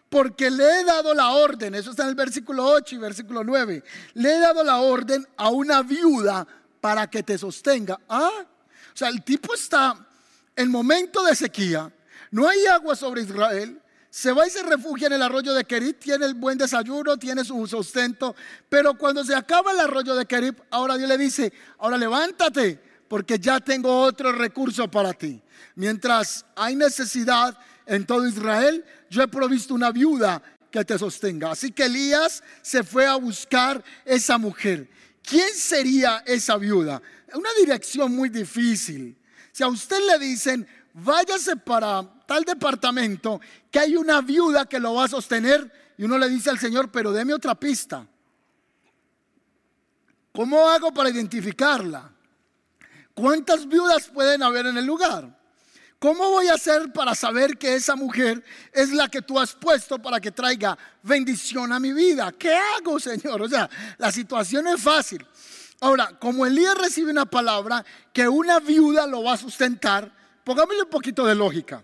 porque 0.08 0.50
le 0.50 0.80
he 0.80 0.84
dado 0.84 1.14
la 1.14 1.30
orden, 1.30 1.74
eso 1.74 1.90
está 1.90 2.04
en 2.04 2.10
el 2.10 2.14
versículo 2.14 2.64
8 2.64 2.94
y 2.94 2.98
versículo 2.98 3.42
9, 3.42 3.82
le 4.14 4.36
he 4.36 4.40
dado 4.40 4.62
la 4.62 4.78
orden 4.78 5.26
a 5.36 5.50
una 5.50 5.82
viuda 5.82 6.46
para 6.80 7.08
que 7.08 7.22
te 7.22 7.36
sostenga. 7.36 7.98
Ah, 8.08 8.44
o 8.94 8.96
sea, 8.96 9.08
el 9.08 9.24
tipo 9.24 9.54
está 9.54 10.06
en 10.54 10.70
momento 10.70 11.22
de 11.24 11.34
sequía, 11.34 11.92
no 12.30 12.48
hay 12.48 12.66
agua 12.66 12.94
sobre 12.94 13.22
Israel, 13.22 13.80
se 14.10 14.32
va 14.32 14.46
y 14.46 14.50
se 14.50 14.62
refugia 14.62 15.08
en 15.08 15.12
el 15.12 15.22
arroyo 15.22 15.52
de 15.52 15.64
Kerit, 15.64 15.98
tiene 15.98 16.24
el 16.24 16.34
buen 16.34 16.56
desayuno, 16.56 17.18
tiene 17.18 17.44
su 17.44 17.66
sustento, 17.66 18.34
pero 18.68 18.96
cuando 18.96 19.22
se 19.24 19.34
acaba 19.34 19.72
el 19.72 19.80
arroyo 19.80 20.14
de 20.14 20.24
Kerit, 20.24 20.58
ahora 20.70 20.96
Dios 20.96 21.08
le 21.08 21.18
dice, 21.18 21.52
ahora 21.78 21.98
levántate, 21.98 22.80
porque 23.08 23.38
ya 23.38 23.60
tengo 23.60 24.00
otro 24.00 24.32
recurso 24.32 24.90
para 24.90 25.12
ti. 25.12 25.40
Mientras 25.74 26.44
hay 26.54 26.74
necesidad 26.76 27.56
en 27.86 28.04
todo 28.04 28.26
Israel, 28.26 28.84
yo 29.08 29.22
he 29.22 29.28
provisto 29.28 29.74
una 29.74 29.90
viuda 29.90 30.42
que 30.70 30.84
te 30.84 30.98
sostenga. 30.98 31.52
Así 31.52 31.72
que 31.72 31.84
Elías 31.84 32.42
se 32.62 32.82
fue 32.82 33.06
a 33.06 33.16
buscar 33.16 33.82
esa 34.04 34.38
mujer. 34.38 34.90
¿Quién 35.22 35.54
sería 35.54 36.22
esa 36.26 36.56
viuda? 36.56 37.00
Una 37.34 37.50
dirección 37.58 38.14
muy 38.14 38.28
difícil. 38.28 39.16
Si 39.52 39.62
a 39.62 39.68
usted 39.68 39.98
le 40.06 40.18
dicen, 40.18 40.66
váyase 40.92 41.56
para 41.56 42.02
tal 42.26 42.44
departamento, 42.44 43.40
que 43.70 43.78
hay 43.78 43.96
una 43.96 44.20
viuda 44.20 44.66
que 44.66 44.80
lo 44.80 44.94
va 44.94 45.04
a 45.04 45.08
sostener, 45.08 45.94
y 45.98 46.04
uno 46.04 46.18
le 46.18 46.28
dice 46.28 46.50
al 46.50 46.58
Señor, 46.58 46.90
pero 46.90 47.12
deme 47.12 47.32
otra 47.32 47.54
pista. 47.54 48.06
¿Cómo 50.32 50.68
hago 50.68 50.92
para 50.92 51.08
identificarla? 51.08 52.12
¿Cuántas 53.16 53.66
viudas 53.66 54.10
pueden 54.12 54.42
haber 54.42 54.66
en 54.66 54.76
el 54.76 54.84
lugar? 54.84 55.34
¿Cómo 55.98 56.28
voy 56.28 56.48
a 56.48 56.54
hacer 56.54 56.92
para 56.92 57.14
saber 57.14 57.56
que 57.56 57.74
esa 57.74 57.96
mujer 57.96 58.44
es 58.74 58.90
la 58.90 59.08
que 59.08 59.22
tú 59.22 59.40
has 59.40 59.54
puesto 59.54 59.98
para 59.98 60.20
que 60.20 60.30
traiga 60.30 60.76
bendición 61.02 61.72
a 61.72 61.80
mi 61.80 61.94
vida? 61.94 62.30
¿Qué 62.32 62.54
hago, 62.54 63.00
Señor? 63.00 63.40
O 63.40 63.48
sea, 63.48 63.70
la 63.96 64.12
situación 64.12 64.66
es 64.66 64.82
fácil. 64.82 65.26
Ahora, 65.80 66.18
como 66.18 66.44
Elías 66.44 66.76
recibe 66.76 67.10
una 67.10 67.24
palabra 67.24 67.82
que 68.12 68.28
una 68.28 68.60
viuda 68.60 69.06
lo 69.06 69.22
va 69.22 69.32
a 69.32 69.38
sustentar, 69.38 70.14
pongámosle 70.44 70.82
un 70.82 70.90
poquito 70.90 71.24
de 71.24 71.34
lógica. 71.34 71.82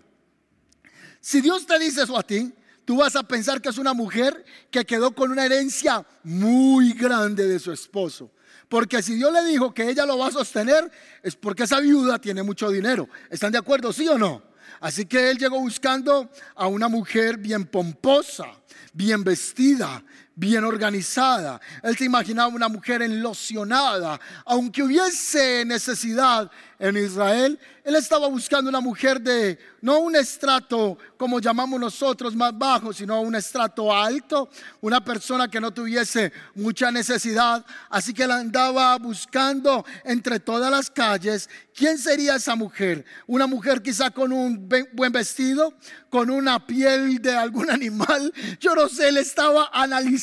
Si 1.19 1.41
Dios 1.41 1.65
te 1.65 1.79
dice 1.79 2.03
eso 2.03 2.15
a 2.15 2.21
ti, 2.21 2.53
tú 2.85 2.97
vas 2.97 3.15
a 3.15 3.23
pensar 3.23 3.59
que 3.59 3.69
es 3.69 3.79
una 3.79 3.95
mujer 3.95 4.45
que 4.69 4.85
quedó 4.85 5.15
con 5.15 5.31
una 5.31 5.45
herencia 5.45 6.05
muy 6.21 6.93
grande 6.93 7.47
de 7.47 7.57
su 7.57 7.71
esposo. 7.71 8.29
Porque 8.73 9.03
si 9.03 9.13
Dios 9.13 9.31
le 9.31 9.45
dijo 9.45 9.71
que 9.71 9.87
ella 9.87 10.03
lo 10.03 10.17
va 10.17 10.29
a 10.29 10.31
sostener, 10.31 10.89
es 11.21 11.35
porque 11.35 11.65
esa 11.65 11.79
viuda 11.79 12.17
tiene 12.17 12.41
mucho 12.41 12.71
dinero. 12.71 13.07
¿Están 13.29 13.51
de 13.51 13.59
acuerdo, 13.59 13.93
sí 13.93 14.07
o 14.07 14.17
no? 14.17 14.41
Así 14.79 15.05
que 15.05 15.29
él 15.29 15.37
llegó 15.37 15.59
buscando 15.59 16.27
a 16.55 16.65
una 16.65 16.87
mujer 16.87 17.37
bien 17.37 17.65
pomposa, 17.65 18.47
bien 18.91 19.23
vestida, 19.23 20.03
bien 20.35 20.63
organizada. 20.63 21.61
Él 21.81 21.95
se 21.97 22.05
imaginaba 22.05 22.47
una 22.47 22.67
mujer 22.67 23.01
enlocionada. 23.01 24.19
Aunque 24.45 24.83
hubiese 24.83 25.63
necesidad 25.65 26.49
en 26.79 26.97
Israel, 26.97 27.59
él 27.83 27.95
estaba 27.95 28.27
buscando 28.27 28.69
una 28.69 28.79
mujer 28.79 29.21
de 29.21 29.59
no 29.81 29.99
un 29.99 30.15
estrato 30.15 30.97
como 31.17 31.39
llamamos 31.39 31.79
nosotros 31.79 32.35
más 32.35 32.57
bajo, 32.57 32.93
sino 32.93 33.21
un 33.21 33.35
estrato 33.35 33.93
alto, 33.93 34.49
una 34.81 35.03
persona 35.03 35.47
que 35.47 35.59
no 35.59 35.71
tuviese 35.71 36.31
mucha 36.55 36.91
necesidad. 36.91 37.65
Así 37.89 38.13
que 38.13 38.23
él 38.23 38.31
andaba 38.31 38.97
buscando 38.97 39.85
entre 40.03 40.39
todas 40.39 40.71
las 40.71 40.89
calles 40.89 41.49
quién 41.75 41.97
sería 41.97 42.35
esa 42.35 42.55
mujer. 42.55 43.05
Una 43.27 43.47
mujer 43.47 43.81
quizá 43.81 44.11
con 44.11 44.31
un 44.31 44.69
buen 44.93 45.11
vestido, 45.11 45.73
con 46.09 46.29
una 46.29 46.65
piel 46.65 47.21
de 47.21 47.35
algún 47.35 47.69
animal. 47.71 48.33
Yo 48.59 48.75
no 48.75 48.87
sé, 48.87 49.09
él 49.09 49.17
estaba 49.17 49.69
analizando 49.73 50.22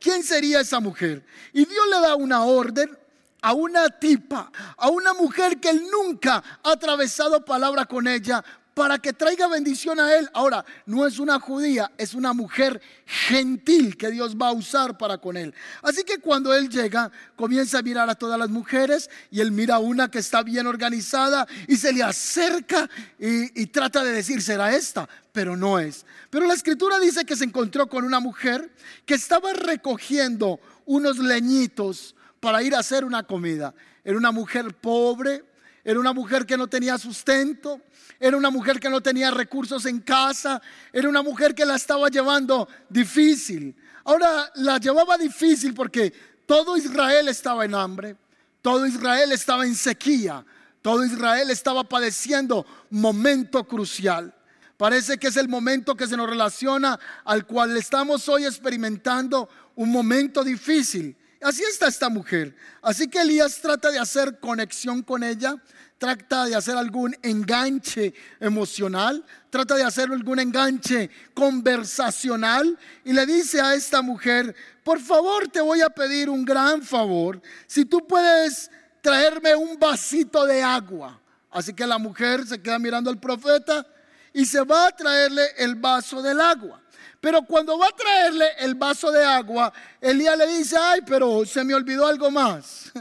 quién 0.00 0.22
sería 0.22 0.60
esa 0.60 0.80
mujer. 0.80 1.24
Y 1.52 1.64
Dios 1.64 1.86
le 1.88 2.00
da 2.00 2.14
una 2.16 2.44
orden 2.44 2.96
a 3.40 3.52
una 3.52 3.88
tipa, 3.88 4.50
a 4.76 4.88
una 4.88 5.14
mujer 5.14 5.58
que 5.58 5.70
él 5.70 5.84
nunca 5.90 6.42
ha 6.62 6.70
atravesado 6.70 7.44
palabra 7.44 7.84
con 7.86 8.06
ella 8.06 8.44
para 8.74 8.98
que 8.98 9.12
traiga 9.12 9.48
bendición 9.48 10.00
a 10.00 10.14
él. 10.14 10.28
Ahora, 10.32 10.64
no 10.86 11.06
es 11.06 11.18
una 11.18 11.38
judía, 11.38 11.90
es 11.98 12.14
una 12.14 12.32
mujer 12.32 12.80
gentil 13.04 13.96
que 13.96 14.10
Dios 14.10 14.36
va 14.36 14.48
a 14.48 14.52
usar 14.52 14.96
para 14.96 15.18
con 15.18 15.36
él. 15.36 15.54
Así 15.82 16.04
que 16.04 16.18
cuando 16.18 16.54
él 16.54 16.68
llega, 16.68 17.10
comienza 17.36 17.78
a 17.78 17.82
mirar 17.82 18.08
a 18.08 18.14
todas 18.14 18.38
las 18.38 18.50
mujeres 18.50 19.10
y 19.30 19.40
él 19.40 19.52
mira 19.52 19.76
a 19.76 19.80
una 19.80 20.10
que 20.10 20.18
está 20.18 20.42
bien 20.42 20.66
organizada 20.66 21.46
y 21.68 21.76
se 21.76 21.92
le 21.92 22.02
acerca 22.02 22.88
y, 23.18 23.62
y 23.62 23.66
trata 23.66 24.02
de 24.02 24.12
decir, 24.12 24.40
será 24.40 24.74
esta, 24.74 25.08
pero 25.32 25.56
no 25.56 25.78
es. 25.78 26.06
Pero 26.30 26.46
la 26.46 26.54
escritura 26.54 26.98
dice 26.98 27.24
que 27.24 27.36
se 27.36 27.44
encontró 27.44 27.88
con 27.88 28.04
una 28.04 28.20
mujer 28.20 28.70
que 29.04 29.14
estaba 29.14 29.52
recogiendo 29.52 30.60
unos 30.86 31.18
leñitos 31.18 32.14
para 32.40 32.62
ir 32.62 32.74
a 32.74 32.80
hacer 32.80 33.04
una 33.04 33.22
comida. 33.22 33.74
Era 34.04 34.16
una 34.16 34.32
mujer 34.32 34.74
pobre, 34.74 35.44
era 35.84 35.98
una 35.98 36.12
mujer 36.12 36.46
que 36.46 36.56
no 36.56 36.68
tenía 36.68 36.96
sustento, 36.98 37.80
era 38.20 38.36
una 38.36 38.50
mujer 38.50 38.78
que 38.78 38.88
no 38.88 39.00
tenía 39.00 39.30
recursos 39.30 39.84
en 39.86 40.00
casa, 40.00 40.62
era 40.92 41.08
una 41.08 41.22
mujer 41.22 41.54
que 41.54 41.66
la 41.66 41.74
estaba 41.74 42.08
llevando 42.08 42.68
difícil. 42.88 43.74
Ahora 44.04 44.50
la 44.56 44.78
llevaba 44.78 45.18
difícil 45.18 45.74
porque 45.74 46.12
todo 46.46 46.76
Israel 46.76 47.28
estaba 47.28 47.64
en 47.64 47.74
hambre, 47.74 48.16
todo 48.60 48.86
Israel 48.86 49.32
estaba 49.32 49.66
en 49.66 49.74
sequía, 49.74 50.44
todo 50.82 51.04
Israel 51.04 51.50
estaba 51.50 51.84
padeciendo 51.84 52.64
momento 52.90 53.64
crucial. 53.64 54.32
Parece 54.76 55.18
que 55.18 55.28
es 55.28 55.36
el 55.36 55.48
momento 55.48 55.96
que 55.96 56.06
se 56.06 56.16
nos 56.16 56.28
relaciona 56.28 56.98
al 57.24 57.46
cual 57.46 57.76
estamos 57.76 58.28
hoy 58.28 58.44
experimentando 58.44 59.48
un 59.76 59.90
momento 59.90 60.42
difícil. 60.42 61.16
Así 61.42 61.62
está 61.64 61.88
esta 61.88 62.08
mujer. 62.08 62.54
Así 62.80 63.08
que 63.08 63.20
Elías 63.20 63.60
trata 63.60 63.90
de 63.90 63.98
hacer 63.98 64.38
conexión 64.38 65.02
con 65.02 65.22
ella, 65.24 65.56
trata 65.98 66.46
de 66.46 66.54
hacer 66.54 66.76
algún 66.76 67.16
enganche 67.22 68.14
emocional, 68.40 69.24
trata 69.50 69.74
de 69.74 69.84
hacer 69.84 70.10
algún 70.10 70.38
enganche 70.38 71.10
conversacional 71.34 72.78
y 73.04 73.12
le 73.12 73.26
dice 73.26 73.60
a 73.60 73.74
esta 73.74 74.02
mujer, 74.02 74.54
por 74.84 75.00
favor 75.00 75.48
te 75.48 75.60
voy 75.60 75.80
a 75.80 75.90
pedir 75.90 76.28
un 76.28 76.44
gran 76.44 76.82
favor, 76.82 77.40
si 77.66 77.84
tú 77.84 78.06
puedes 78.06 78.70
traerme 79.00 79.54
un 79.54 79.78
vasito 79.78 80.44
de 80.44 80.62
agua. 80.62 81.20
Así 81.50 81.72
que 81.72 81.86
la 81.86 81.98
mujer 81.98 82.46
se 82.46 82.60
queda 82.62 82.78
mirando 82.78 83.10
al 83.10 83.20
profeta 83.20 83.86
y 84.32 84.44
se 84.44 84.62
va 84.62 84.88
a 84.88 84.96
traerle 84.96 85.42
el 85.58 85.74
vaso 85.74 86.22
del 86.22 86.40
agua. 86.40 86.81
Pero 87.22 87.42
cuando 87.42 87.78
va 87.78 87.86
a 87.86 87.96
traerle 87.96 88.46
el 88.58 88.74
vaso 88.74 89.12
de 89.12 89.24
agua, 89.24 89.72
Elías 90.00 90.36
le 90.36 90.44
dice, 90.58 90.76
ay, 90.76 91.02
pero 91.06 91.46
se 91.46 91.62
me 91.62 91.72
olvidó 91.72 92.06
algo 92.06 92.30
más. 92.30 92.92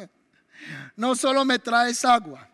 No 0.95 1.15
solo 1.15 1.43
me 1.43 1.57
traes 1.57 2.05
agua. 2.05 2.47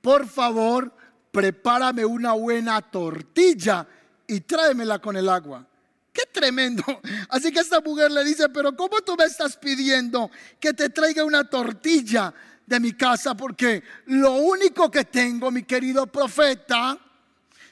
Por 0.00 0.28
favor, 0.28 0.94
prepárame 1.32 2.04
una 2.04 2.32
buena 2.32 2.80
tortilla 2.80 3.84
y 4.28 4.42
tráemela 4.42 5.00
con 5.00 5.16
el 5.16 5.28
agua. 5.28 5.66
Qué 6.12 6.22
tremendo. 6.32 6.84
Así 7.28 7.50
que 7.50 7.58
esta 7.58 7.80
mujer 7.80 8.12
le 8.12 8.22
dice, 8.22 8.48
pero 8.50 8.76
¿cómo 8.76 9.00
tú 9.00 9.16
me 9.16 9.24
estás 9.24 9.56
pidiendo 9.56 10.30
que 10.60 10.72
te 10.72 10.90
traiga 10.90 11.24
una 11.24 11.42
tortilla 11.42 12.32
de 12.64 12.78
mi 12.78 12.92
casa? 12.92 13.36
Porque 13.36 13.82
lo 14.06 14.34
único 14.34 14.88
que 14.92 15.04
tengo, 15.06 15.50
mi 15.50 15.64
querido 15.64 16.06
profeta, 16.06 16.96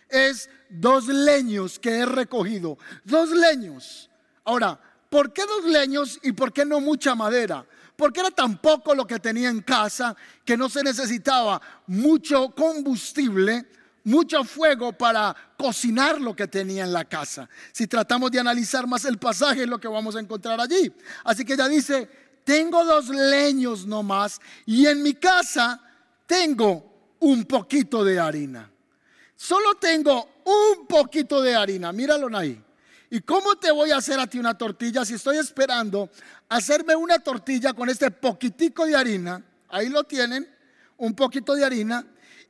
es 0.08 0.48
dos 0.68 1.06
leños 1.06 1.78
que 1.78 1.98
he 1.98 2.06
recogido. 2.06 2.78
Dos 3.04 3.30
leños. 3.30 4.10
Ahora, 4.44 4.78
¿por 5.10 5.32
qué 5.32 5.42
dos 5.46 5.64
leños 5.64 6.18
y 6.22 6.32
por 6.32 6.52
qué 6.52 6.64
no 6.64 6.80
mucha 6.80 7.14
madera? 7.14 7.66
Porque 7.96 8.20
era 8.20 8.30
tan 8.30 8.58
poco 8.58 8.94
lo 8.94 9.06
que 9.06 9.18
tenía 9.18 9.48
en 9.48 9.60
casa 9.62 10.16
que 10.44 10.56
no 10.56 10.68
se 10.68 10.82
necesitaba 10.82 11.60
mucho 11.88 12.54
combustible, 12.54 13.66
mucho 14.04 14.44
fuego 14.44 14.92
para 14.92 15.34
cocinar 15.56 16.20
lo 16.20 16.34
que 16.34 16.46
tenía 16.46 16.84
en 16.84 16.92
la 16.92 17.04
casa. 17.04 17.48
Si 17.72 17.86
tratamos 17.86 18.30
de 18.30 18.40
analizar 18.40 18.86
más 18.86 19.04
el 19.04 19.18
pasaje, 19.18 19.62
es 19.62 19.68
lo 19.68 19.80
que 19.80 19.88
vamos 19.88 20.14
a 20.14 20.20
encontrar 20.20 20.60
allí. 20.60 20.92
Así 21.24 21.44
que 21.44 21.54
ella 21.54 21.68
dice, 21.68 22.08
tengo 22.44 22.84
dos 22.84 23.08
leños 23.08 23.84
nomás 23.84 24.40
y 24.64 24.86
en 24.86 25.02
mi 25.02 25.14
casa 25.14 25.82
tengo 26.26 27.16
un 27.20 27.44
poquito 27.44 28.04
de 28.04 28.20
harina. 28.20 28.70
Solo 29.40 29.76
tengo 29.76 30.42
un 30.44 30.88
poquito 30.88 31.40
de 31.40 31.54
harina, 31.54 31.92
míralo 31.92 32.36
ahí. 32.36 32.60
¿Y 33.08 33.20
cómo 33.20 33.54
te 33.54 33.70
voy 33.70 33.92
a 33.92 33.98
hacer 33.98 34.18
a 34.18 34.26
ti 34.26 34.36
una 34.36 34.58
tortilla 34.58 35.04
si 35.04 35.14
estoy 35.14 35.36
esperando 35.36 36.10
hacerme 36.48 36.96
una 36.96 37.20
tortilla 37.20 37.72
con 37.72 37.88
este 37.88 38.10
poquitico 38.10 38.84
de 38.84 38.96
harina? 38.96 39.40
Ahí 39.68 39.90
lo 39.90 40.02
tienen, 40.02 40.52
un 40.96 41.14
poquito 41.14 41.54
de 41.54 41.64
harina. 41.64 42.04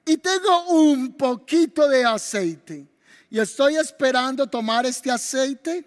Y 0.07 0.17
tengo 0.17 0.65
un 0.71 1.13
poquito 1.13 1.87
de 1.89 2.07
aceite. 2.07 2.89
Y 3.29 3.39
estoy 3.39 3.77
esperando 3.77 4.47
tomar 4.47 4.87
este 4.87 5.11
aceite, 5.11 5.85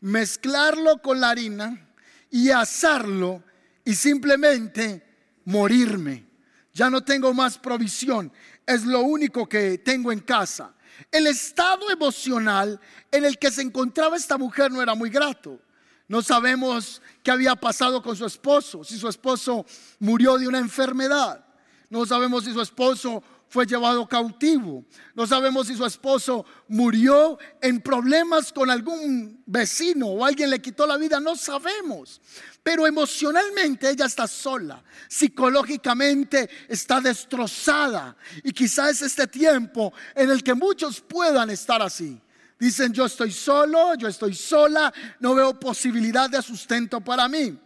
mezclarlo 0.00 1.00
con 1.00 1.20
la 1.20 1.30
harina 1.30 1.92
y 2.28 2.50
asarlo 2.50 3.44
y 3.84 3.94
simplemente 3.94 5.06
morirme. 5.44 6.26
Ya 6.74 6.90
no 6.90 7.04
tengo 7.04 7.32
más 7.32 7.56
provisión 7.56 8.32
es 8.68 8.84
lo 8.84 9.00
único 9.00 9.48
que 9.48 9.78
tengo 9.78 10.12
en 10.12 10.20
casa. 10.20 10.74
El 11.10 11.26
estado 11.26 11.90
emocional 11.90 12.78
en 13.10 13.24
el 13.24 13.38
que 13.38 13.50
se 13.50 13.62
encontraba 13.62 14.16
esta 14.16 14.36
mujer 14.36 14.70
no 14.70 14.82
era 14.82 14.94
muy 14.94 15.08
grato. 15.08 15.58
No 16.06 16.20
sabemos 16.22 17.00
qué 17.22 17.30
había 17.30 17.56
pasado 17.56 18.02
con 18.02 18.14
su 18.14 18.26
esposo, 18.26 18.84
si 18.84 18.98
su 18.98 19.08
esposo 19.08 19.64
murió 19.98 20.36
de 20.36 20.46
una 20.48 20.58
enfermedad. 20.58 21.44
No 21.88 22.04
sabemos 22.04 22.44
si 22.44 22.52
su 22.52 22.60
esposo 22.60 23.22
fue 23.48 23.64
llevado 23.64 24.06
cautivo. 24.06 24.84
No 25.14 25.26
sabemos 25.26 25.66
si 25.66 25.74
su 25.74 25.86
esposo 25.86 26.44
murió 26.68 27.38
en 27.62 27.80
problemas 27.80 28.52
con 28.52 28.70
algún 28.70 29.42
vecino 29.46 30.08
o 30.08 30.24
alguien 30.24 30.50
le 30.50 30.60
quitó 30.60 30.86
la 30.86 30.98
vida. 30.98 31.20
No 31.20 31.36
sabemos. 31.36 32.20
Pero 32.68 32.86
emocionalmente 32.86 33.88
ella 33.88 34.04
está 34.04 34.26
sola. 34.26 34.84
Psicológicamente 35.08 36.50
está 36.68 37.00
destrozada. 37.00 38.14
Y 38.44 38.52
quizás 38.52 38.90
es 38.90 39.02
este 39.04 39.26
tiempo 39.26 39.90
en 40.14 40.28
el 40.28 40.42
que 40.42 40.52
muchos 40.52 41.00
puedan 41.00 41.48
estar 41.48 41.80
así. 41.80 42.20
Dicen, 42.60 42.92
yo 42.92 43.06
estoy 43.06 43.32
solo, 43.32 43.94
yo 43.94 44.06
estoy 44.06 44.34
sola, 44.34 44.92
no 45.18 45.34
veo 45.34 45.58
posibilidad 45.58 46.28
de 46.28 46.42
sustento 46.42 47.00
para 47.00 47.26
mí. 47.26 47.58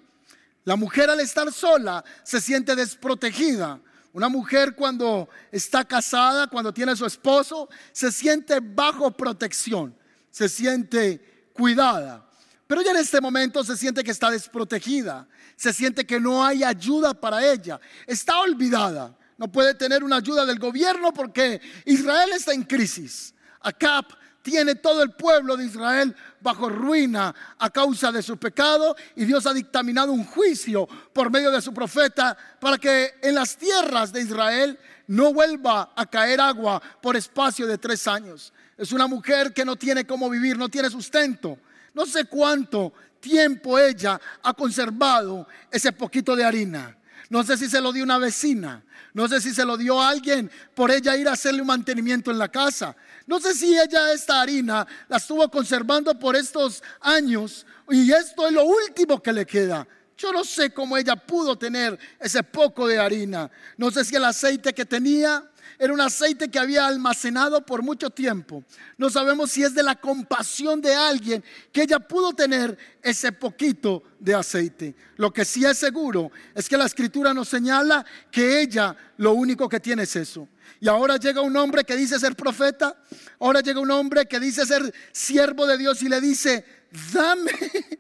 La 0.62 0.76
mujer 0.76 1.10
al 1.10 1.18
estar 1.18 1.52
sola 1.52 2.04
se 2.22 2.40
siente 2.40 2.76
desprotegida. 2.76 3.80
Una 4.12 4.28
mujer 4.28 4.76
cuando 4.76 5.28
está 5.50 5.84
casada, 5.84 6.46
cuando 6.46 6.72
tiene 6.72 6.94
su 6.94 7.06
esposo, 7.06 7.68
se 7.90 8.12
siente 8.12 8.60
bajo 8.60 9.10
protección, 9.10 9.96
se 10.30 10.48
siente 10.48 11.50
cuidada. 11.54 12.24
Pero 12.72 12.80
ella 12.80 12.92
en 12.92 12.96
este 12.96 13.20
momento 13.20 13.62
se 13.62 13.76
siente 13.76 14.02
que 14.02 14.12
está 14.12 14.30
desprotegida, 14.30 15.28
se 15.56 15.74
siente 15.74 16.06
que 16.06 16.18
no 16.18 16.42
hay 16.42 16.64
ayuda 16.64 17.12
para 17.12 17.44
ella, 17.44 17.78
está 18.06 18.40
olvidada. 18.40 19.14
No 19.36 19.52
puede 19.52 19.74
tener 19.74 20.02
una 20.02 20.16
ayuda 20.16 20.46
del 20.46 20.58
gobierno 20.58 21.12
porque 21.12 21.60
Israel 21.84 22.30
está 22.32 22.54
en 22.54 22.62
crisis. 22.62 23.34
Acap 23.60 24.12
tiene 24.40 24.76
todo 24.76 25.02
el 25.02 25.10
pueblo 25.10 25.54
de 25.58 25.66
Israel 25.66 26.16
bajo 26.40 26.70
ruina 26.70 27.34
a 27.58 27.68
causa 27.68 28.10
de 28.10 28.22
su 28.22 28.38
pecado 28.38 28.96
y 29.16 29.26
Dios 29.26 29.44
ha 29.44 29.52
dictaminado 29.52 30.10
un 30.10 30.24
juicio 30.24 30.88
por 31.12 31.30
medio 31.30 31.50
de 31.50 31.60
su 31.60 31.74
profeta 31.74 32.34
para 32.58 32.78
que 32.78 33.16
en 33.20 33.34
las 33.34 33.54
tierras 33.54 34.14
de 34.14 34.22
Israel 34.22 34.78
no 35.08 35.34
vuelva 35.34 35.92
a 35.94 36.06
caer 36.06 36.40
agua 36.40 36.80
por 37.02 37.16
espacio 37.16 37.66
de 37.66 37.76
tres 37.76 38.08
años. 38.08 38.50
Es 38.78 38.92
una 38.92 39.06
mujer 39.06 39.52
que 39.52 39.66
no 39.66 39.76
tiene 39.76 40.06
cómo 40.06 40.30
vivir, 40.30 40.56
no 40.56 40.70
tiene 40.70 40.88
sustento. 40.88 41.58
No 41.94 42.06
sé 42.06 42.24
cuánto 42.24 42.92
tiempo 43.20 43.78
ella 43.78 44.20
ha 44.42 44.54
conservado 44.54 45.46
ese 45.70 45.92
poquito 45.92 46.34
de 46.34 46.44
harina. 46.44 46.96
No 47.30 47.42
sé 47.44 47.56
si 47.56 47.68
se 47.68 47.80
lo 47.80 47.92
dio 47.92 48.04
una 48.04 48.18
vecina. 48.18 48.84
No 49.14 49.28
sé 49.28 49.40
si 49.40 49.54
se 49.54 49.64
lo 49.64 49.76
dio 49.76 50.00
a 50.00 50.08
alguien 50.08 50.50
por 50.74 50.90
ella 50.90 51.16
ir 51.16 51.28
a 51.28 51.32
hacerle 51.32 51.60
un 51.60 51.66
mantenimiento 51.66 52.30
en 52.30 52.38
la 52.38 52.48
casa. 52.48 52.96
No 53.26 53.40
sé 53.40 53.54
si 53.54 53.78
ella 53.78 54.12
esta 54.12 54.40
harina 54.40 54.86
la 55.08 55.18
estuvo 55.18 55.48
conservando 55.50 56.18
por 56.18 56.34
estos 56.34 56.82
años 57.00 57.66
y 57.90 58.10
esto 58.10 58.46
es 58.46 58.52
lo 58.52 58.64
último 58.64 59.22
que 59.22 59.32
le 59.32 59.46
queda. 59.46 59.86
Yo 60.16 60.32
no 60.32 60.44
sé 60.44 60.72
cómo 60.72 60.96
ella 60.96 61.16
pudo 61.16 61.56
tener 61.56 61.98
ese 62.18 62.42
poco 62.42 62.86
de 62.86 62.98
harina. 62.98 63.50
No 63.76 63.90
sé 63.90 64.04
si 64.04 64.14
el 64.14 64.24
aceite 64.24 64.72
que 64.72 64.84
tenía 64.84 65.50
era 65.82 65.92
un 65.92 66.00
aceite 66.00 66.48
que 66.48 66.60
había 66.60 66.86
almacenado 66.86 67.66
por 67.66 67.82
mucho 67.82 68.08
tiempo. 68.08 68.62
No 68.96 69.10
sabemos 69.10 69.50
si 69.50 69.64
es 69.64 69.74
de 69.74 69.82
la 69.82 69.96
compasión 69.96 70.80
de 70.80 70.94
alguien 70.94 71.42
que 71.72 71.82
ella 71.82 71.98
pudo 71.98 72.32
tener 72.32 72.78
ese 73.02 73.32
poquito 73.32 74.04
de 74.20 74.32
aceite. 74.32 74.94
Lo 75.16 75.32
que 75.32 75.44
sí 75.44 75.64
es 75.64 75.76
seguro 75.78 76.30
es 76.54 76.68
que 76.68 76.76
la 76.76 76.86
escritura 76.86 77.34
nos 77.34 77.48
señala 77.48 78.06
que 78.30 78.60
ella 78.60 78.96
lo 79.16 79.32
único 79.32 79.68
que 79.68 79.80
tiene 79.80 80.04
es 80.04 80.14
eso. 80.14 80.46
Y 80.78 80.86
ahora 80.86 81.16
llega 81.16 81.40
un 81.40 81.56
hombre 81.56 81.82
que 81.82 81.96
dice 81.96 82.16
ser 82.20 82.36
profeta, 82.36 83.02
ahora 83.40 83.60
llega 83.60 83.80
un 83.80 83.90
hombre 83.90 84.26
que 84.26 84.38
dice 84.38 84.64
ser 84.64 84.94
siervo 85.10 85.66
de 85.66 85.78
Dios 85.78 86.00
y 86.04 86.08
le 86.08 86.20
dice, 86.20 86.64
dame 87.12 87.50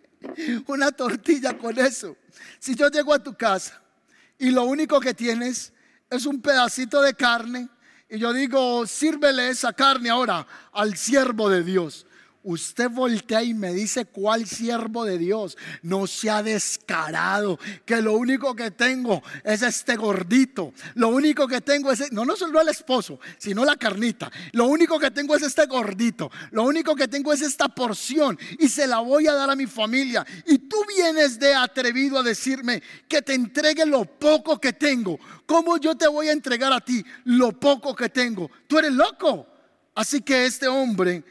una 0.68 0.92
tortilla 0.92 1.58
con 1.58 1.76
eso. 1.80 2.16
Si 2.60 2.76
yo 2.76 2.88
llego 2.90 3.12
a 3.12 3.20
tu 3.20 3.34
casa 3.34 3.82
y 4.38 4.52
lo 4.52 4.66
único 4.66 5.00
que 5.00 5.14
tienes 5.14 5.71
es 6.12 6.26
un 6.26 6.40
pedacito 6.42 7.00
de 7.00 7.14
carne 7.14 7.68
y 8.08 8.18
yo 8.18 8.34
digo, 8.34 8.86
sírvele 8.86 9.48
esa 9.48 9.72
carne 9.72 10.10
ahora 10.10 10.46
al 10.72 10.96
siervo 10.96 11.48
de 11.48 11.64
Dios. 11.64 12.06
Usted 12.44 12.90
voltea 12.90 13.42
y 13.42 13.54
me 13.54 13.72
dice 13.72 14.04
cuál 14.04 14.46
siervo 14.46 15.04
de 15.04 15.18
Dios 15.18 15.56
no 15.82 16.06
se 16.06 16.28
ha 16.28 16.42
descarado, 16.42 17.58
que 17.84 18.02
lo 18.02 18.14
único 18.14 18.56
que 18.56 18.70
tengo 18.70 19.22
es 19.44 19.62
este 19.62 19.96
gordito, 19.96 20.74
lo 20.94 21.08
único 21.08 21.46
que 21.46 21.60
tengo 21.60 21.92
es, 21.92 22.10
no, 22.12 22.24
no 22.24 22.34
solo 22.34 22.60
el 22.60 22.68
esposo, 22.68 23.20
sino 23.38 23.64
la 23.64 23.76
carnita, 23.76 24.30
lo 24.52 24.66
único 24.66 24.98
que 24.98 25.10
tengo 25.10 25.36
es 25.36 25.42
este 25.42 25.66
gordito, 25.66 26.30
lo 26.50 26.64
único 26.64 26.96
que 26.96 27.08
tengo 27.08 27.32
es 27.32 27.42
esta 27.42 27.68
porción 27.68 28.38
y 28.58 28.68
se 28.68 28.86
la 28.86 28.98
voy 28.98 29.26
a 29.26 29.34
dar 29.34 29.50
a 29.50 29.56
mi 29.56 29.66
familia. 29.66 30.26
Y 30.46 30.58
tú 30.58 30.76
vienes 30.88 31.38
de 31.38 31.54
atrevido 31.54 32.18
a 32.18 32.22
decirme 32.22 32.82
que 33.08 33.22
te 33.22 33.34
entregue 33.34 33.86
lo 33.86 34.04
poco 34.04 34.60
que 34.60 34.72
tengo. 34.72 35.18
¿Cómo 35.46 35.76
yo 35.78 35.94
te 35.94 36.08
voy 36.08 36.28
a 36.28 36.32
entregar 36.32 36.72
a 36.72 36.80
ti 36.80 37.04
lo 37.24 37.52
poco 37.52 37.94
que 37.94 38.08
tengo? 38.08 38.50
Tú 38.66 38.78
eres 38.78 38.92
loco. 38.92 39.46
Así 39.94 40.22
que 40.22 40.46
este 40.46 40.68
hombre 40.68 41.22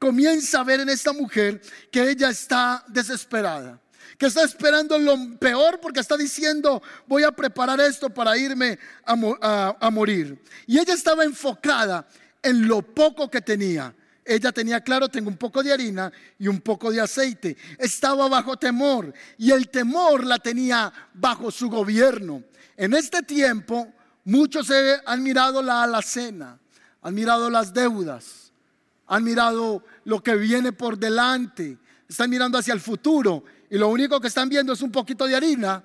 comienza 0.00 0.60
a 0.60 0.64
ver 0.64 0.80
en 0.80 0.88
esta 0.88 1.12
mujer 1.12 1.60
que 1.92 2.10
ella 2.10 2.30
está 2.30 2.82
desesperada, 2.88 3.78
que 4.16 4.26
está 4.26 4.42
esperando 4.42 4.98
lo 4.98 5.38
peor 5.38 5.78
porque 5.78 6.00
está 6.00 6.16
diciendo, 6.16 6.82
voy 7.06 7.22
a 7.22 7.30
preparar 7.30 7.78
esto 7.80 8.08
para 8.08 8.36
irme 8.36 8.78
a, 9.04 9.90
morir. 9.90 10.42
Y 10.66 10.78
ella 10.78 10.94
estaba 10.94 11.22
enfocada 11.22 12.08
en 12.42 12.66
lo 12.66 12.80
poco 12.80 13.30
que 13.30 13.42
tenía. 13.42 13.94
Ella 14.24 14.52
tenía 14.52 14.80
claro, 14.80 15.08
tengo 15.08 15.28
un 15.28 15.36
poco 15.36 15.62
de 15.62 15.72
harina 15.72 16.10
y 16.38 16.48
un 16.48 16.60
poco 16.60 16.90
de 16.90 17.00
aceite. 17.00 17.56
Estaba 17.78 18.26
bajo 18.28 18.56
temor 18.56 19.12
y 19.36 19.50
el 19.50 19.68
temor 19.68 20.24
la 20.24 20.38
tenía 20.38 20.90
bajo 21.12 21.50
su 21.50 21.68
gobierno. 21.68 22.42
En 22.74 22.94
este 22.94 23.22
tiempo, 23.22 23.92
muchos 24.24 24.70
han 25.04 25.22
mirado 25.22 25.62
la 25.62 25.82
alacena, 25.82 26.58
han 27.02 27.14
mirado 27.14 27.50
las 27.50 27.74
deudas, 27.74 28.39
han 29.10 29.24
mirado 29.24 29.82
lo 30.04 30.22
que 30.22 30.36
viene 30.36 30.72
por 30.72 30.96
delante, 30.96 31.78
están 32.08 32.30
mirando 32.30 32.56
hacia 32.56 32.72
el 32.72 32.80
futuro 32.80 33.42
y 33.68 33.76
lo 33.76 33.88
único 33.88 34.20
que 34.20 34.28
están 34.28 34.48
viendo 34.48 34.72
es 34.72 34.82
un 34.82 34.92
poquito 34.92 35.26
de 35.26 35.34
harina 35.34 35.84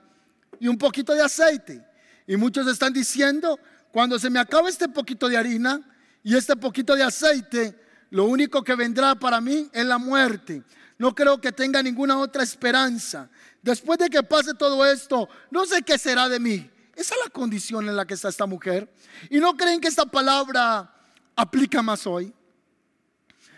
y 0.60 0.68
un 0.68 0.78
poquito 0.78 1.12
de 1.14 1.24
aceite. 1.24 1.84
Y 2.28 2.38
muchos 2.38 2.68
están 2.68 2.94
diciendo, 2.94 3.60
cuando 3.92 4.20
se 4.20 4.30
me 4.30 4.38
acabe 4.38 4.70
este 4.70 4.88
poquito 4.88 5.28
de 5.28 5.38
harina 5.38 5.82
y 6.22 6.36
este 6.36 6.56
poquito 6.56 6.96
de 6.96 7.02
aceite, 7.02 7.76
lo 8.12 8.26
único 8.26 8.64
que 8.64 8.76
vendrá 8.76 9.16
para 9.16 9.42
mí 9.42 9.70
es 9.74 9.86
la 9.88 9.98
muerte. 9.98 10.62
No 11.00 11.16
creo 11.16 11.42
que 11.42 11.52
tenga 11.52 11.82
ninguna 11.82 12.20
otra 12.20 12.44
esperanza. 12.44 13.28
Después 13.64 13.98
de 13.98 14.08
que 14.08 14.22
pase 14.22 14.54
todo 14.54 14.86
esto, 14.86 15.28
no 15.50 15.66
sé 15.66 15.82
qué 15.82 15.98
será 15.98 16.30
de 16.30 16.40
mí. 16.40 16.70
Esa 16.96 17.16
es 17.16 17.22
la 17.24 17.32
condición 17.32 17.90
en 17.90 17.96
la 17.96 18.06
que 18.06 18.14
está 18.14 18.30
esta 18.30 18.46
mujer. 18.46 18.88
Y 19.32 19.40
no 19.40 19.58
creen 19.58 19.82
que 19.82 19.88
esta 19.88 20.06
palabra 20.06 20.94
aplica 21.36 21.82
más 21.82 22.06
hoy. 22.06 22.32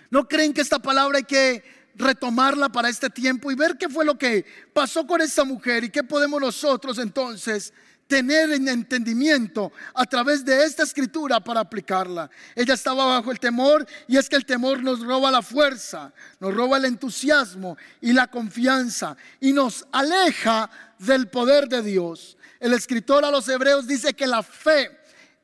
¿No 0.10 0.28
creen 0.28 0.54
que 0.54 0.62
esta 0.62 0.80
palabra 0.80 1.17
hay 1.17 1.24
que 1.24 1.63
retomarla 1.96 2.70
para 2.70 2.89
este 2.89 3.10
tiempo 3.10 3.52
y 3.52 3.56
ver 3.56 3.78
qué 3.78 3.89
fue 3.89 4.06
lo 4.06 4.17
que 4.17 4.46
pasó 4.74 5.06
con 5.06 5.22
esta 5.22 5.43
mujer 5.43 5.84
y 5.84 5.89
qué 5.89 6.04
podemos 6.04 6.39
nosotros 6.39 6.98
entonces 7.00 7.74
tener 8.08 8.52
en 8.52 8.70
entendimiento 8.70 9.72
a 9.93 10.06
través 10.06 10.46
de 10.46 10.63
esta 10.63 10.84
escritura 10.84 11.41
para 11.41 11.60
aplicarla. 11.60 12.30
Ella 12.56 12.74
estaba 12.74 13.06
bajo 13.06 13.32
el 13.32 13.39
temor 13.39 13.86
y 14.08 14.15
es 14.15 14.30
que 14.30 14.38
el 14.38 14.46
temor 14.46 14.82
nos 14.82 15.02
roba 15.02 15.30
la 15.30 15.41
fuerza, 15.41 16.13
nos 16.39 16.54
roba 16.54 16.78
el 16.78 16.86
entusiasmo 16.86 17.78
y 18.00 18.13
la 18.13 18.28
confianza 18.28 19.17
y 19.41 19.52
nos 19.52 19.86
aleja 19.91 20.70
del 21.00 21.28
poder 21.28 21.67
de 21.67 21.82
Dios. 21.82 22.38
El 22.60 22.74
escritor 22.74 23.26
a 23.26 23.32
los 23.32 23.50
hebreos 23.50 23.88
dice 23.88 24.13
que 24.13 24.26
la 24.26 24.41
fe 24.41 24.89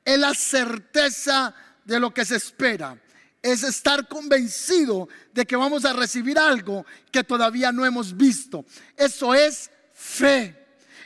es 0.05 0.17
la 0.17 0.33
certeza 0.33 1.53
de 1.83 1.99
lo 1.99 2.13
que 2.13 2.23
se 2.23 2.37
espera 2.37 2.97
es 3.43 3.61
estar 3.63 4.07
convencido 4.07 5.09
de 5.33 5.45
que 5.45 5.57
vamos 5.57 5.83
a 5.83 5.91
recibir 5.91 6.39
algo 6.39 6.85
que 7.11 7.25
todavía 7.25 7.73
no 7.73 7.85
hemos 7.85 8.15
visto. 8.15 8.65
Eso 8.95 9.35
es 9.35 9.69
fe. 9.93 10.57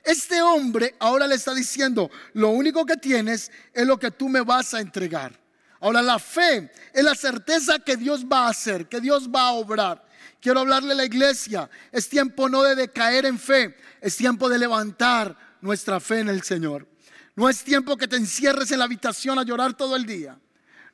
Este 0.03 0.41
hombre 0.41 0.95
ahora 0.99 1.27
le 1.27 1.35
está 1.35 1.53
diciendo, 1.53 2.09
lo 2.33 2.51
único 2.51 2.85
que 2.85 2.95
tienes 2.95 3.51
es 3.73 3.85
lo 3.87 3.97
que 3.97 4.11
tú 4.11 4.29
me 4.29 4.41
vas 4.41 4.75
a 4.75 4.79
entregar. 4.79 5.37
Ahora 5.81 6.01
la 6.01 6.19
fe 6.19 6.71
es 6.93 7.03
la 7.03 7.15
certeza 7.15 7.79
que 7.79 7.97
Dios 7.97 8.25
va 8.25 8.45
a 8.45 8.49
hacer, 8.49 8.87
que 8.87 9.01
Dios 9.01 9.29
va 9.29 9.47
a 9.47 9.53
obrar. 9.53 10.05
Quiero 10.39 10.59
hablarle 10.59 10.93
a 10.93 10.95
la 10.95 11.05
iglesia, 11.05 11.67
es 11.91 12.07
tiempo 12.07 12.47
no 12.47 12.61
de 12.61 12.75
decaer 12.75 13.25
en 13.25 13.39
fe, 13.39 13.75
es 13.99 14.15
tiempo 14.15 14.47
de 14.47 14.59
levantar 14.59 15.35
nuestra 15.61 15.99
fe 15.99 16.19
en 16.19 16.29
el 16.29 16.43
Señor. 16.43 16.87
No 17.35 17.49
es 17.49 17.63
tiempo 17.63 17.97
que 17.97 18.07
te 18.07 18.15
encierres 18.15 18.71
en 18.71 18.79
la 18.79 18.85
habitación 18.85 19.39
a 19.39 19.43
llorar 19.43 19.73
todo 19.73 19.95
el 19.95 20.05
día. 20.05 20.39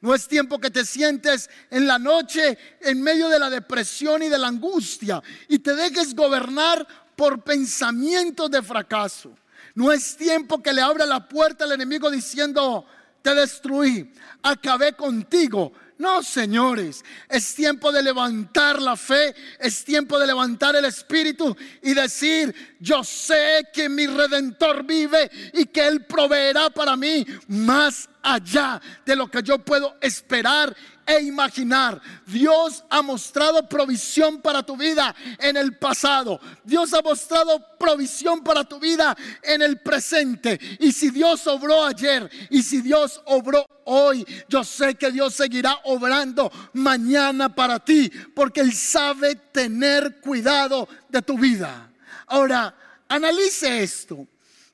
No 0.04 0.14
es 0.14 0.28
tiempo 0.28 0.60
que 0.60 0.70
te 0.70 0.84
sientes 0.84 1.50
en 1.70 1.88
la 1.88 1.98
noche 1.98 2.58
en 2.82 3.02
medio 3.02 3.30
de 3.30 3.40
la 3.40 3.50
depresión 3.50 4.22
y 4.22 4.28
de 4.28 4.38
la 4.38 4.50
angustia 4.50 5.24
y 5.48 5.60
te 5.60 5.74
dejes 5.76 6.14
gobernar 6.14 6.86
por 7.16 7.42
pensamientos 7.42 8.52
de 8.52 8.62
fracaso. 8.62 9.34
No 9.76 9.94
es 9.94 10.18
tiempo 10.18 10.62
que 10.62 10.74
le 10.74 10.82
abra 10.82 11.06
la 11.06 11.26
puerta 11.26 11.64
al 11.64 11.72
enemigo 11.72 12.12
diciendo, 12.12 12.86
te 13.22 13.34
destruí, 13.34 14.14
acabé 14.42 14.92
contigo. 14.92 15.72
No, 15.98 16.22
señores, 16.22 17.06
es 17.30 17.56
tiempo 17.56 17.90
de 17.90 18.04
levantar 18.04 18.82
la 18.82 18.98
fe, 18.98 19.34
es 19.58 19.86
tiempo 19.86 20.20
de 20.20 20.28
levantar 20.28 20.76
el 20.76 20.84
espíritu 20.84 21.56
y 21.82 21.94
decir, 21.94 22.76
yo 22.82 23.06
sé 23.06 23.70
que 23.72 23.88
mi 23.88 24.06
redentor 24.08 24.84
vive 24.84 25.32
y 25.54 25.64
que 25.68 25.88
Él 25.88 26.04
proveerá 26.04 26.70
para 26.72 26.98
mí 26.98 27.26
más 27.48 28.10
allá 28.24 28.82
de 29.06 29.16
lo 29.16 29.30
que 29.30 29.44
yo 29.44 29.60
puedo 29.60 29.98
esperar 30.02 30.76
e 31.06 31.22
imaginar. 31.22 32.02
Dios 32.26 32.84
ha 32.90 33.02
mostrado 33.02 33.68
provisión 33.68 34.42
para 34.42 34.64
tu 34.64 34.78
vida 34.78 35.14
en 35.38 35.58
el 35.58 35.78
pasado. 35.78 36.40
Dios 36.64 36.94
ha 36.94 37.02
mostrado 37.02 37.78
provisión 37.78 38.42
para 38.42 38.64
tu 38.64 38.80
vida 38.80 39.16
en 39.42 39.62
el 39.62 39.80
presente. 39.82 40.60
Y 40.80 40.94
si 40.94 41.10
Dios 41.10 41.46
obró 41.48 41.84
ayer 41.86 42.30
y 42.50 42.64
si 42.64 42.82
Dios 42.82 43.22
obró 43.26 43.66
hoy, 43.86 44.26
yo 44.48 44.64
sé 44.64 44.96
que 44.96 45.12
Dios 45.12 45.36
seguirá 45.36 45.78
obrando 45.84 46.52
mañana 46.72 47.54
para 47.54 47.80
ti, 47.80 48.10
porque 48.34 48.62
Él 48.62 48.74
sabe 48.74 49.36
tener 49.36 50.22
cuidado 50.22 50.88
de 51.10 51.22
tu 51.22 51.38
vida. 51.38 51.92
Ahora, 52.28 52.74
analice 53.10 53.84
esto. 53.84 54.26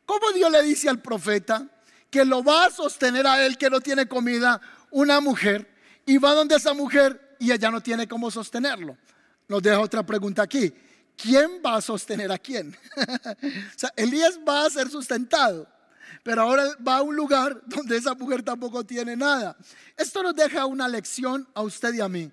¿Cómo 0.05 0.31
Dios 0.31 0.51
le 0.51 0.63
dice 0.63 0.89
al 0.89 1.01
profeta 1.01 1.67
que 2.09 2.25
lo 2.25 2.43
va 2.43 2.65
a 2.65 2.71
sostener 2.71 3.27
a 3.27 3.45
él 3.45 3.57
que 3.57 3.69
no 3.69 3.79
tiene 3.79 4.07
comida 4.07 4.59
una 4.91 5.19
mujer 5.19 5.69
y 6.05 6.17
va 6.17 6.33
donde 6.33 6.55
esa 6.55 6.73
mujer 6.73 7.35
y 7.39 7.51
ella 7.51 7.69
no 7.71 7.81
tiene 7.81 8.07
cómo 8.07 8.31
sostenerlo? 8.31 8.97
Nos 9.47 9.61
deja 9.61 9.79
otra 9.79 10.05
pregunta 10.05 10.43
aquí. 10.43 10.73
¿Quién 11.15 11.61
va 11.65 11.75
a 11.75 11.81
sostener 11.81 12.31
a 12.31 12.37
quién? 12.37 12.75
o 12.95 13.79
sea, 13.79 13.91
Elías 13.95 14.39
va 14.47 14.65
a 14.65 14.69
ser 14.69 14.89
sustentado, 14.89 15.67
pero 16.23 16.43
ahora 16.43 16.63
va 16.85 16.97
a 16.97 17.01
un 17.01 17.15
lugar 17.15 17.61
donde 17.65 17.97
esa 17.97 18.15
mujer 18.15 18.41
tampoco 18.41 18.85
tiene 18.85 19.15
nada. 19.15 19.57
Esto 19.97 20.23
nos 20.23 20.35
deja 20.35 20.65
una 20.65 20.87
lección 20.87 21.47
a 21.53 21.61
usted 21.61 21.93
y 21.93 22.01
a 22.01 22.07
mí. 22.07 22.31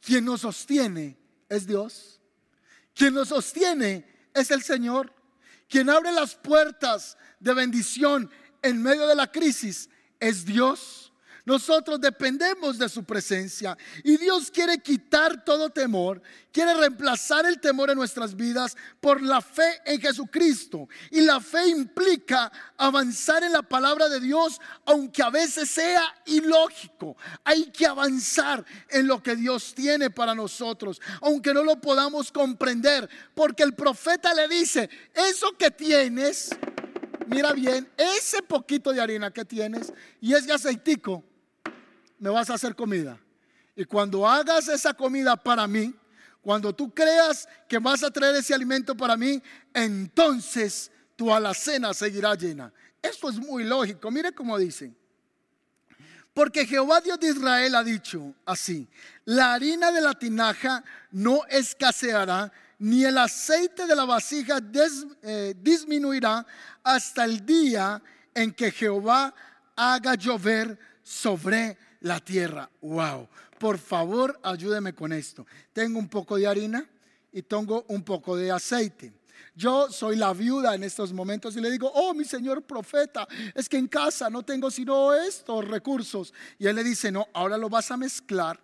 Quien 0.00 0.24
nos 0.24 0.42
sostiene 0.42 1.18
es 1.48 1.66
Dios. 1.66 2.20
Quien 2.94 3.14
nos 3.14 3.28
sostiene 3.28 4.06
es 4.32 4.50
el 4.50 4.62
Señor. 4.62 5.12
Quien 5.68 5.90
abre 5.90 6.12
las 6.12 6.34
puertas 6.34 7.18
de 7.40 7.52
bendición 7.52 8.30
en 8.64 8.82
medio 8.82 9.06
de 9.06 9.14
la 9.14 9.30
crisis 9.30 9.88
es 10.18 10.44
Dios. 10.44 11.12
Nosotros 11.46 12.00
dependemos 12.00 12.78
de 12.78 12.88
su 12.88 13.04
presencia 13.04 13.76
y 14.02 14.16
Dios 14.16 14.50
quiere 14.50 14.78
quitar 14.78 15.44
todo 15.44 15.68
temor, 15.68 16.22
quiere 16.50 16.72
reemplazar 16.72 17.44
el 17.44 17.60
temor 17.60 17.90
en 17.90 17.98
nuestras 17.98 18.34
vidas 18.34 18.74
por 18.98 19.20
la 19.20 19.42
fe 19.42 19.82
en 19.84 20.00
Jesucristo. 20.00 20.88
Y 21.10 21.20
la 21.20 21.40
fe 21.40 21.68
implica 21.68 22.50
avanzar 22.78 23.44
en 23.44 23.52
la 23.52 23.60
palabra 23.60 24.08
de 24.08 24.20
Dios, 24.20 24.58
aunque 24.86 25.22
a 25.22 25.28
veces 25.28 25.68
sea 25.68 26.02
ilógico. 26.24 27.14
Hay 27.44 27.70
que 27.70 27.86
avanzar 27.86 28.64
en 28.88 29.06
lo 29.06 29.22
que 29.22 29.36
Dios 29.36 29.74
tiene 29.74 30.08
para 30.08 30.34
nosotros, 30.34 30.98
aunque 31.20 31.52
no 31.52 31.62
lo 31.62 31.78
podamos 31.78 32.32
comprender, 32.32 33.06
porque 33.34 33.64
el 33.64 33.74
profeta 33.74 34.32
le 34.32 34.48
dice, 34.48 34.88
eso 35.14 35.54
que 35.58 35.70
tienes, 35.70 36.56
mira 37.26 37.52
bien, 37.52 37.88
ese 37.96 38.42
poquito 38.42 38.92
de 38.92 39.00
harina 39.00 39.30
que 39.30 39.44
tienes 39.44 39.92
y 40.20 40.34
ese 40.34 40.52
aceitico, 40.52 41.24
me 42.18 42.30
vas 42.30 42.50
a 42.50 42.54
hacer 42.54 42.74
comida. 42.74 43.18
Y 43.76 43.84
cuando 43.84 44.26
hagas 44.26 44.68
esa 44.68 44.94
comida 44.94 45.36
para 45.36 45.66
mí, 45.66 45.94
cuando 46.40 46.74
tú 46.74 46.92
creas 46.92 47.48
que 47.68 47.78
vas 47.78 48.02
a 48.02 48.10
traer 48.10 48.36
ese 48.36 48.54
alimento 48.54 48.96
para 48.96 49.16
mí, 49.16 49.42
entonces 49.72 50.90
tu 51.16 51.32
alacena 51.32 51.94
seguirá 51.94 52.34
llena. 52.34 52.72
Esto 53.02 53.28
es 53.28 53.36
muy 53.36 53.64
lógico. 53.64 54.10
Mire 54.10 54.32
cómo 54.32 54.58
dice. 54.58 54.92
Porque 56.34 56.66
Jehová 56.66 57.00
Dios 57.00 57.20
de 57.20 57.28
Israel 57.28 57.74
ha 57.76 57.84
dicho 57.84 58.34
así, 58.44 58.88
la 59.24 59.54
harina 59.54 59.92
de 59.92 60.00
la 60.00 60.14
tinaja 60.14 60.82
no 61.12 61.46
escaseará, 61.46 62.52
ni 62.78 63.04
el 63.04 63.18
aceite 63.18 63.86
de 63.86 63.96
la 63.96 64.04
vasija 64.04 64.60
eh, 65.22 65.54
disminuirá 65.60 66.46
hasta 66.82 67.24
el 67.24 67.44
día 67.44 68.02
en 68.34 68.52
que 68.52 68.70
Jehová 68.70 69.34
haga 69.76 70.14
llover 70.14 70.78
sobre 71.02 71.76
la 72.00 72.20
tierra. 72.20 72.68
Wow. 72.80 73.28
Por 73.58 73.78
favor, 73.78 74.38
ayúdeme 74.42 74.94
con 74.94 75.12
esto. 75.12 75.46
Tengo 75.72 75.98
un 75.98 76.08
poco 76.08 76.36
de 76.36 76.46
harina 76.46 76.84
y 77.32 77.42
tengo 77.42 77.84
un 77.88 78.02
poco 78.02 78.36
de 78.36 78.50
aceite. 78.50 79.12
Yo 79.56 79.88
soy 79.90 80.16
la 80.16 80.32
viuda 80.32 80.74
en 80.74 80.82
estos 80.82 81.12
momentos 81.12 81.56
y 81.56 81.60
le 81.60 81.70
digo, 81.70 81.90
oh 81.94 82.12
mi 82.12 82.24
señor 82.24 82.62
profeta, 82.62 83.26
es 83.54 83.68
que 83.68 83.76
en 83.76 83.86
casa 83.86 84.28
no 84.28 84.42
tengo 84.42 84.70
sino 84.70 85.14
estos 85.14 85.66
recursos. 85.66 86.34
Y 86.58 86.66
él 86.66 86.74
le 86.76 86.82
dice, 86.82 87.12
no, 87.12 87.28
ahora 87.32 87.56
lo 87.56 87.68
vas 87.68 87.90
a 87.92 87.96
mezclar. 87.96 88.58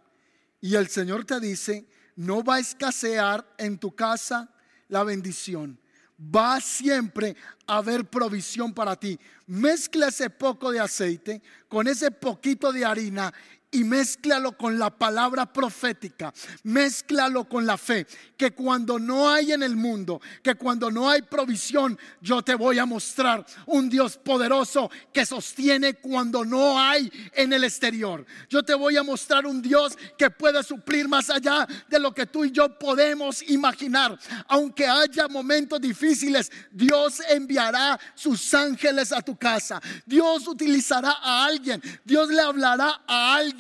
Y 0.61 0.75
el 0.75 0.89
Señor 0.89 1.25
te 1.25 1.41
dice, 1.41 1.87
no 2.21 2.45
va 2.45 2.57
a 2.57 2.61
escasear 2.61 3.47
en 3.57 3.79
tu 3.79 3.95
casa 3.95 4.51
la 4.89 5.05
bendición 5.05 5.79
va 6.21 6.61
siempre 6.61 7.35
a 7.67 7.79
haber 7.79 8.05
provisión 8.05 8.75
para 8.75 8.95
ti. 8.97 9.19
Mezcla 9.47 10.09
ese 10.09 10.29
poco 10.29 10.71
de 10.71 10.81
aceite 10.81 11.43
con 11.69 11.89
ese 11.89 12.11
poquito 12.11 12.73
de 12.73 12.85
harina 12.85 13.33
y 13.73 13.85
mézclalo 13.85 14.57
con 14.57 14.79
la 14.79 14.91
palabra 14.91 15.53
profética, 15.53 16.33
mézclalo 16.65 17.49
con 17.49 17.67
la 17.67 17.77
fe, 17.77 18.07
que 18.37 18.51
cuando 18.51 18.99
no 18.99 19.31
hay 19.31 19.53
en 19.53 19.63
el 19.63 19.77
mundo, 19.77 20.21
que 20.43 20.57
cuando 20.57 20.91
no 20.91 21.09
hay 21.09 21.23
provisión, 21.23 21.99
yo 22.21 22.43
te 22.43 22.55
voy 22.55 22.79
a 22.79 22.87
mostrar 22.87 23.47
un 23.67 23.89
Dios 23.89 24.17
poderoso 24.17 24.91
que 25.13 25.25
sostiene 25.25 25.95
cuando 25.95 26.45
no 26.45 26.81
hay 26.81 27.11
en 27.35 27.53
el 27.53 27.65
exterior. 27.65 28.27
Yo 28.49 28.63
te 28.63 28.75
voy 28.75 28.97
a 28.97 29.03
mostrar 29.03 29.47
un 29.47 29.63
Dios 29.63 29.97
que 30.19 30.31
puede 30.31 30.63
suplir 30.63 31.09
más 31.09 31.31
allá 31.31 31.67
de 31.89 32.01
lo 32.01 32.13
que 32.13 32.27
tú 32.27 32.45
y 32.45 32.51
yo 32.51 32.77
podemos 32.79 33.43
imaginar. 33.43 34.19
Aunque 34.49 34.87
haya 34.87 35.29
momentos 35.29 35.81
difíciles, 35.81 36.51
Dios 36.73 37.21
enviará 37.29 38.01
sus 38.15 38.53
ángeles 38.53 39.13
a 39.13 39.23
tu 39.23 39.37
casa. 39.37 39.81
Dios 40.05 40.49
utilizará 40.49 41.13
a 41.23 41.45
alguien, 41.45 41.81
Dios 42.05 42.29
le 42.31 42.41
hablará 42.41 43.03
a 43.07 43.37
alguien 43.37 43.60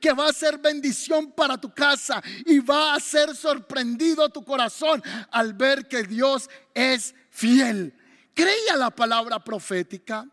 que 0.00 0.12
va 0.12 0.28
a 0.28 0.32
ser 0.32 0.58
bendición 0.58 1.32
para 1.32 1.58
tu 1.58 1.72
casa 1.72 2.22
y 2.46 2.58
va 2.58 2.94
a 2.94 3.00
ser 3.00 3.34
sorprendido 3.34 4.28
tu 4.28 4.44
corazón 4.44 5.02
al 5.30 5.54
ver 5.54 5.88
que 5.88 6.02
Dios 6.02 6.48
es 6.74 7.14
fiel. 7.30 7.94
Creía 8.34 8.76
la 8.76 8.90
palabra 8.90 9.42
profética. 9.42 10.26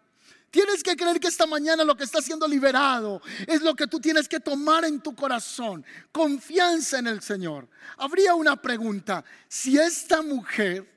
Tienes 0.50 0.82
que 0.82 0.96
creer 0.96 1.20
que 1.20 1.28
esta 1.28 1.46
mañana 1.46 1.84
lo 1.84 1.96
que 1.96 2.06
está 2.06 2.22
siendo 2.22 2.48
liberado 2.48 3.22
es 3.46 3.62
lo 3.62 3.76
que 3.76 3.86
tú 3.86 4.00
tienes 4.00 4.28
que 4.28 4.40
tomar 4.40 4.86
en 4.86 5.02
tu 5.02 5.14
corazón. 5.14 5.86
Confianza 6.12 7.00
en 7.00 7.08
el 7.08 7.22
Señor. 7.22 7.68
Habría 7.98 8.34
una 8.34 8.56
pregunta. 8.56 9.24
Si 9.48 9.78
esta 9.78 10.22
mujer 10.22 10.97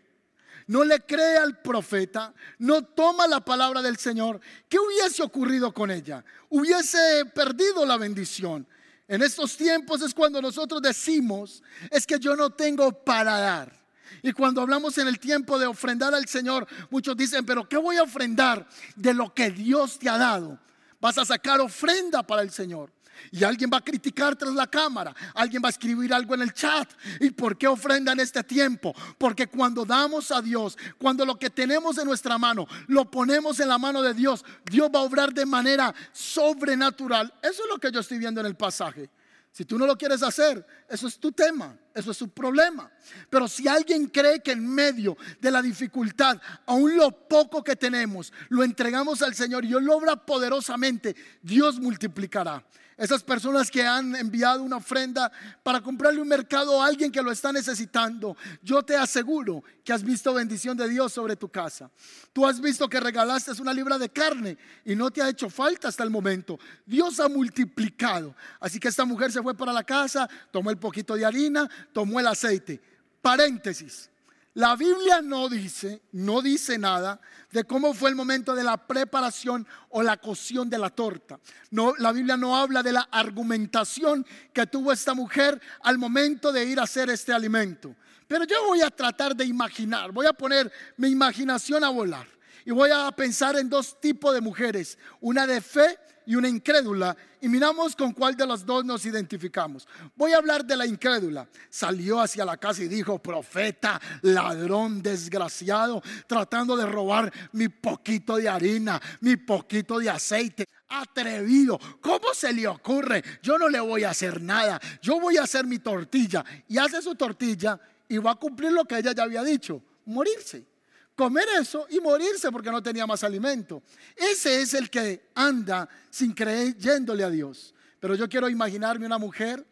no 0.70 0.84
le 0.84 1.00
cree 1.00 1.36
al 1.36 1.60
profeta, 1.60 2.32
no 2.58 2.84
toma 2.84 3.26
la 3.26 3.40
palabra 3.44 3.82
del 3.82 3.96
Señor, 3.96 4.40
¿qué 4.68 4.78
hubiese 4.78 5.20
ocurrido 5.20 5.74
con 5.74 5.90
ella? 5.90 6.24
Hubiese 6.48 7.24
perdido 7.34 7.84
la 7.84 7.96
bendición. 7.96 8.64
En 9.08 9.20
estos 9.20 9.56
tiempos 9.56 10.00
es 10.00 10.14
cuando 10.14 10.40
nosotros 10.40 10.80
decimos, 10.80 11.64
es 11.90 12.06
que 12.06 12.20
yo 12.20 12.36
no 12.36 12.50
tengo 12.50 12.92
para 12.92 13.40
dar. 13.40 13.84
Y 14.22 14.30
cuando 14.30 14.60
hablamos 14.60 14.96
en 14.98 15.08
el 15.08 15.18
tiempo 15.18 15.58
de 15.58 15.66
ofrendar 15.66 16.14
al 16.14 16.28
Señor, 16.28 16.68
muchos 16.88 17.16
dicen, 17.16 17.44
pero 17.44 17.68
¿qué 17.68 17.76
voy 17.76 17.96
a 17.96 18.04
ofrendar 18.04 18.64
de 18.94 19.12
lo 19.12 19.34
que 19.34 19.50
Dios 19.50 19.98
te 19.98 20.08
ha 20.08 20.18
dado? 20.18 20.56
Vas 21.00 21.18
a 21.18 21.24
sacar 21.24 21.60
ofrenda 21.60 22.22
para 22.22 22.42
el 22.42 22.52
Señor. 22.52 22.92
Y 23.30 23.44
alguien 23.44 23.70
va 23.72 23.78
a 23.78 23.84
criticar 23.84 24.36
tras 24.36 24.54
la 24.54 24.66
cámara. 24.66 25.14
Alguien 25.34 25.62
va 25.62 25.68
a 25.68 25.70
escribir 25.70 26.12
algo 26.12 26.34
en 26.34 26.42
el 26.42 26.52
chat. 26.52 26.88
¿Y 27.20 27.30
por 27.30 27.56
qué 27.56 27.66
ofrenda 27.66 28.12
en 28.12 28.20
este 28.20 28.42
tiempo? 28.42 28.94
Porque 29.18 29.46
cuando 29.46 29.84
damos 29.84 30.30
a 30.30 30.40
Dios, 30.40 30.76
cuando 30.98 31.24
lo 31.24 31.38
que 31.38 31.50
tenemos 31.50 31.98
en 31.98 32.06
nuestra 32.06 32.38
mano 32.38 32.66
lo 32.88 33.10
ponemos 33.10 33.60
en 33.60 33.68
la 33.68 33.78
mano 33.78 34.02
de 34.02 34.14
Dios, 34.14 34.44
Dios 34.64 34.90
va 34.94 35.00
a 35.00 35.02
obrar 35.02 35.32
de 35.32 35.46
manera 35.46 35.94
sobrenatural. 36.12 37.32
Eso 37.42 37.62
es 37.64 37.68
lo 37.68 37.78
que 37.78 37.90
yo 37.90 38.00
estoy 38.00 38.18
viendo 38.18 38.40
en 38.40 38.46
el 38.46 38.56
pasaje. 38.56 39.10
Si 39.52 39.64
tú 39.64 39.78
no 39.78 39.86
lo 39.86 39.98
quieres 39.98 40.22
hacer, 40.22 40.64
eso 40.88 41.08
es 41.08 41.18
tu 41.18 41.32
tema, 41.32 41.76
eso 41.92 42.12
es 42.12 42.16
su 42.16 42.28
problema. 42.28 42.90
Pero 43.28 43.48
si 43.48 43.66
alguien 43.66 44.06
cree 44.06 44.40
que 44.40 44.52
en 44.52 44.64
medio 44.64 45.16
de 45.40 45.50
la 45.50 45.60
dificultad, 45.60 46.40
aún 46.66 46.96
lo 46.96 47.10
poco 47.10 47.64
que 47.64 47.74
tenemos, 47.74 48.32
lo 48.48 48.62
entregamos 48.62 49.22
al 49.22 49.34
Señor 49.34 49.64
y 49.64 49.72
Él 49.72 49.84
lo 49.84 49.96
obra 49.96 50.14
poderosamente, 50.14 51.16
Dios 51.42 51.80
multiplicará. 51.80 52.64
Esas 53.00 53.22
personas 53.22 53.70
que 53.70 53.82
han 53.82 54.14
enviado 54.14 54.62
una 54.62 54.76
ofrenda 54.76 55.32
para 55.62 55.80
comprarle 55.80 56.20
un 56.20 56.28
mercado 56.28 56.82
a 56.82 56.86
alguien 56.86 57.10
que 57.10 57.22
lo 57.22 57.32
está 57.32 57.50
necesitando, 57.50 58.36
yo 58.62 58.82
te 58.82 58.94
aseguro 58.94 59.64
que 59.82 59.94
has 59.94 60.04
visto 60.04 60.34
bendición 60.34 60.76
de 60.76 60.86
Dios 60.86 61.10
sobre 61.10 61.34
tu 61.34 61.48
casa. 61.48 61.90
Tú 62.34 62.46
has 62.46 62.60
visto 62.60 62.90
que 62.90 63.00
regalaste 63.00 63.52
una 63.58 63.72
libra 63.72 63.96
de 63.96 64.10
carne 64.10 64.58
y 64.84 64.94
no 64.94 65.10
te 65.10 65.22
ha 65.22 65.30
hecho 65.30 65.48
falta 65.48 65.88
hasta 65.88 66.04
el 66.04 66.10
momento. 66.10 66.58
Dios 66.84 67.18
ha 67.20 67.28
multiplicado. 67.30 68.36
Así 68.60 68.78
que 68.78 68.88
esta 68.88 69.06
mujer 69.06 69.32
se 69.32 69.42
fue 69.42 69.56
para 69.56 69.72
la 69.72 69.82
casa, 69.82 70.28
tomó 70.50 70.68
el 70.68 70.76
poquito 70.76 71.14
de 71.14 71.24
harina, 71.24 71.70
tomó 71.94 72.20
el 72.20 72.26
aceite. 72.26 72.82
Paréntesis. 73.22 74.10
La 74.54 74.74
Biblia 74.74 75.22
no 75.22 75.48
dice, 75.48 76.02
no 76.10 76.42
dice 76.42 76.76
nada 76.76 77.20
de 77.52 77.62
cómo 77.62 77.94
fue 77.94 78.10
el 78.10 78.16
momento 78.16 78.54
de 78.54 78.64
la 78.64 78.76
preparación 78.76 79.66
o 79.90 80.02
la 80.02 80.16
cocción 80.16 80.68
de 80.68 80.78
la 80.78 80.90
torta. 80.90 81.38
No, 81.70 81.94
la 81.98 82.10
Biblia 82.10 82.36
no 82.36 82.56
habla 82.56 82.82
de 82.82 82.92
la 82.92 83.08
argumentación 83.12 84.26
que 84.52 84.66
tuvo 84.66 84.90
esta 84.90 85.14
mujer 85.14 85.60
al 85.82 85.98
momento 85.98 86.50
de 86.52 86.64
ir 86.64 86.80
a 86.80 86.84
hacer 86.84 87.10
este 87.10 87.32
alimento. 87.32 87.94
Pero 88.26 88.44
yo 88.44 88.64
voy 88.66 88.80
a 88.82 88.90
tratar 88.90 89.36
de 89.36 89.44
imaginar, 89.44 90.10
voy 90.10 90.26
a 90.26 90.32
poner 90.32 90.70
mi 90.96 91.08
imaginación 91.08 91.84
a 91.84 91.90
volar. 91.90 92.26
Y 92.64 92.72
voy 92.72 92.90
a 92.92 93.10
pensar 93.12 93.56
en 93.56 93.70
dos 93.70 94.00
tipos 94.00 94.34
de 94.34 94.40
mujeres, 94.40 94.98
una 95.20 95.46
de 95.46 95.60
fe 95.60 95.98
y 96.30 96.36
una 96.36 96.48
incrédula. 96.48 97.16
Y 97.40 97.48
miramos 97.48 97.96
con 97.96 98.12
cuál 98.12 98.36
de 98.36 98.46
los 98.46 98.64
dos 98.64 98.84
nos 98.84 99.04
identificamos. 99.04 99.88
Voy 100.14 100.32
a 100.32 100.36
hablar 100.36 100.64
de 100.64 100.76
la 100.76 100.86
incrédula. 100.86 101.48
Salió 101.68 102.20
hacia 102.20 102.44
la 102.44 102.56
casa 102.56 102.84
y 102.84 102.88
dijo, 102.88 103.18
profeta, 103.18 104.00
ladrón 104.22 105.02
desgraciado, 105.02 106.00
tratando 106.28 106.76
de 106.76 106.86
robar 106.86 107.32
mi 107.50 107.68
poquito 107.68 108.36
de 108.36 108.48
harina, 108.48 109.02
mi 109.22 109.34
poquito 109.38 109.98
de 109.98 110.08
aceite. 110.08 110.66
Atrevido, 110.88 111.80
¿cómo 112.00 112.32
se 112.32 112.52
le 112.52 112.68
ocurre? 112.68 113.24
Yo 113.42 113.58
no 113.58 113.68
le 113.68 113.80
voy 113.80 114.04
a 114.04 114.10
hacer 114.10 114.40
nada, 114.40 114.80
yo 115.02 115.18
voy 115.18 115.36
a 115.36 115.42
hacer 115.42 115.66
mi 115.66 115.80
tortilla. 115.80 116.44
Y 116.68 116.78
hace 116.78 117.02
su 117.02 117.16
tortilla 117.16 117.80
y 118.08 118.18
va 118.18 118.30
a 118.30 118.36
cumplir 118.36 118.70
lo 118.70 118.84
que 118.84 118.98
ella 118.98 119.12
ya 119.12 119.24
había 119.24 119.42
dicho, 119.42 119.82
morirse 120.06 120.69
comer 121.14 121.46
eso 121.60 121.86
y 121.90 122.00
morirse 122.00 122.50
porque 122.50 122.70
no 122.70 122.82
tenía 122.82 123.06
más 123.06 123.22
alimento. 123.24 123.82
Ese 124.16 124.62
es 124.62 124.74
el 124.74 124.88
que 124.88 125.30
anda 125.34 125.88
sin 126.10 126.32
creer 126.32 126.76
yéndole 126.76 127.24
a 127.24 127.30
Dios. 127.30 127.74
Pero 127.98 128.14
yo 128.14 128.28
quiero 128.28 128.48
imaginarme 128.48 129.06
una 129.06 129.18
mujer 129.18 129.66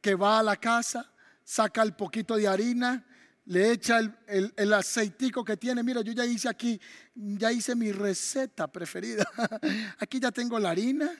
que 0.00 0.14
va 0.14 0.38
a 0.38 0.42
la 0.42 0.56
casa, 0.56 1.10
saca 1.44 1.82
el 1.82 1.94
poquito 1.94 2.36
de 2.36 2.46
harina, 2.48 3.04
le 3.46 3.72
echa 3.72 3.98
el, 3.98 4.52
el, 4.56 4.72
aceitico 4.72 5.44
que 5.44 5.56
tiene. 5.56 5.82
Mira, 5.82 6.02
yo 6.02 6.12
ya 6.12 6.24
hice 6.24 6.48
aquí, 6.48 6.80
ya 7.14 7.50
hice 7.50 7.74
mi 7.74 7.90
receta 7.90 8.70
preferida. 8.70 9.24
Aquí 9.98 10.20
ya 10.20 10.30
tengo 10.30 10.58
la 10.58 10.70
harina, 10.70 11.10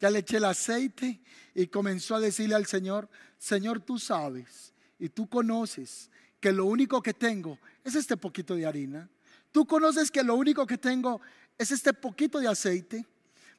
ya 0.00 0.10
le 0.10 0.20
eché 0.20 0.36
el 0.36 0.44
aceite 0.44 1.20
y 1.54 1.66
comenzó 1.66 2.14
a 2.14 2.20
decirle 2.20 2.54
al 2.54 2.66
Señor, 2.66 3.08
Señor, 3.38 3.80
tú 3.80 3.98
sabes 3.98 4.72
y 4.98 5.08
tú 5.08 5.28
conoces 5.28 6.10
que 6.38 6.52
lo 6.52 6.66
único 6.66 7.02
que 7.02 7.14
tengo 7.14 7.58
es 7.82 7.94
este 7.94 8.16
poquito 8.16 8.54
de 8.54 8.66
harina. 8.66 9.08
Tú 9.52 9.66
conoces 9.66 10.10
que 10.10 10.22
lo 10.22 10.34
único 10.34 10.66
que 10.66 10.78
tengo 10.78 11.20
es 11.58 11.70
este 11.70 11.92
poquito 11.92 12.38
de 12.38 12.48
aceite, 12.48 13.06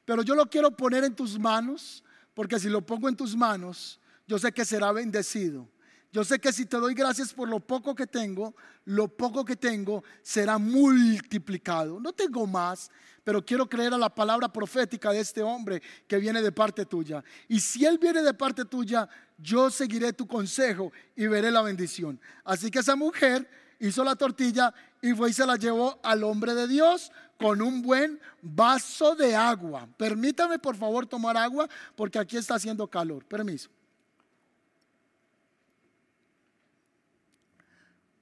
pero 0.04 0.22
yo 0.22 0.34
lo 0.34 0.48
quiero 0.48 0.76
poner 0.76 1.04
en 1.04 1.14
tus 1.14 1.38
manos, 1.38 2.02
porque 2.34 2.58
si 2.58 2.68
lo 2.68 2.84
pongo 2.84 3.08
en 3.08 3.16
tus 3.16 3.36
manos, 3.36 4.00
yo 4.26 4.38
sé 4.38 4.52
que 4.52 4.64
será 4.64 4.92
bendecido. 4.92 5.68
Yo 6.12 6.24
sé 6.24 6.38
que 6.38 6.52
si 6.52 6.66
te 6.66 6.76
doy 6.76 6.92
gracias 6.92 7.32
por 7.32 7.48
lo 7.48 7.58
poco 7.58 7.94
que 7.94 8.06
tengo, 8.06 8.54
lo 8.84 9.08
poco 9.08 9.46
que 9.46 9.56
tengo 9.56 10.04
será 10.20 10.58
multiplicado. 10.58 11.98
No 11.98 12.12
tengo 12.12 12.46
más, 12.46 12.90
pero 13.24 13.42
quiero 13.42 13.66
creer 13.66 13.94
a 13.94 13.98
la 13.98 14.14
palabra 14.14 14.52
profética 14.52 15.10
de 15.10 15.20
este 15.20 15.42
hombre 15.42 15.80
que 16.06 16.18
viene 16.18 16.42
de 16.42 16.52
parte 16.52 16.84
tuya. 16.84 17.24
Y 17.48 17.60
si 17.60 17.86
él 17.86 17.96
viene 17.96 18.22
de 18.22 18.34
parte 18.34 18.66
tuya, 18.66 19.08
yo 19.38 19.70
seguiré 19.70 20.12
tu 20.12 20.26
consejo 20.26 20.92
y 21.16 21.26
veré 21.28 21.50
la 21.50 21.62
bendición. 21.62 22.20
Así 22.44 22.70
que 22.70 22.80
esa 22.80 22.94
mujer 22.94 23.48
hizo 23.82 24.04
la 24.04 24.14
tortilla 24.16 24.72
y 25.00 25.12
fue 25.12 25.30
y 25.30 25.32
se 25.32 25.44
la 25.44 25.56
llevó 25.56 25.98
al 26.02 26.22
hombre 26.22 26.54
de 26.54 26.68
Dios 26.68 27.10
con 27.36 27.60
un 27.60 27.82
buen 27.82 28.20
vaso 28.40 29.16
de 29.16 29.34
agua. 29.34 29.88
Permítame 29.96 30.58
por 30.58 30.76
favor 30.76 31.06
tomar 31.06 31.36
agua 31.36 31.68
porque 31.96 32.18
aquí 32.18 32.36
está 32.36 32.54
haciendo 32.54 32.86
calor. 32.86 33.24
Permiso. 33.24 33.68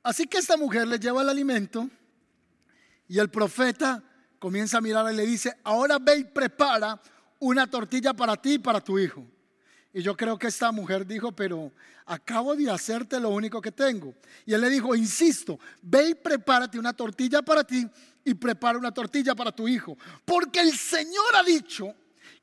Así 0.02 0.26
que 0.26 0.38
esta 0.38 0.56
mujer 0.56 0.88
le 0.88 0.98
lleva 0.98 1.20
el 1.20 1.28
alimento 1.28 1.90
y 3.06 3.18
el 3.18 3.28
profeta 3.28 4.02
comienza 4.38 4.78
a 4.78 4.80
mirar 4.80 5.12
y 5.12 5.16
le 5.16 5.26
dice, 5.26 5.54
ahora 5.62 5.98
ve 6.00 6.16
y 6.16 6.24
prepara 6.24 6.98
una 7.38 7.66
tortilla 7.66 8.14
para 8.14 8.36
ti 8.36 8.54
y 8.54 8.58
para 8.58 8.80
tu 8.80 8.98
hijo. 8.98 9.26
Y 9.92 10.02
yo 10.02 10.16
creo 10.16 10.38
que 10.38 10.46
esta 10.46 10.70
mujer 10.70 11.06
dijo, 11.06 11.32
pero 11.32 11.72
acabo 12.06 12.54
de 12.54 12.70
hacerte 12.70 13.18
lo 13.18 13.30
único 13.30 13.60
que 13.60 13.72
tengo. 13.72 14.14
Y 14.46 14.54
él 14.54 14.60
le 14.60 14.70
dijo, 14.70 14.94
insisto, 14.94 15.58
ve 15.82 16.10
y 16.10 16.14
prepárate 16.14 16.78
una 16.78 16.92
tortilla 16.92 17.42
para 17.42 17.64
ti 17.64 17.86
y 18.24 18.34
prepara 18.34 18.78
una 18.78 18.92
tortilla 18.92 19.34
para 19.34 19.52
tu 19.52 19.66
hijo. 19.66 19.96
Porque 20.24 20.60
el 20.60 20.76
Señor 20.76 21.36
ha 21.36 21.42
dicho 21.42 21.94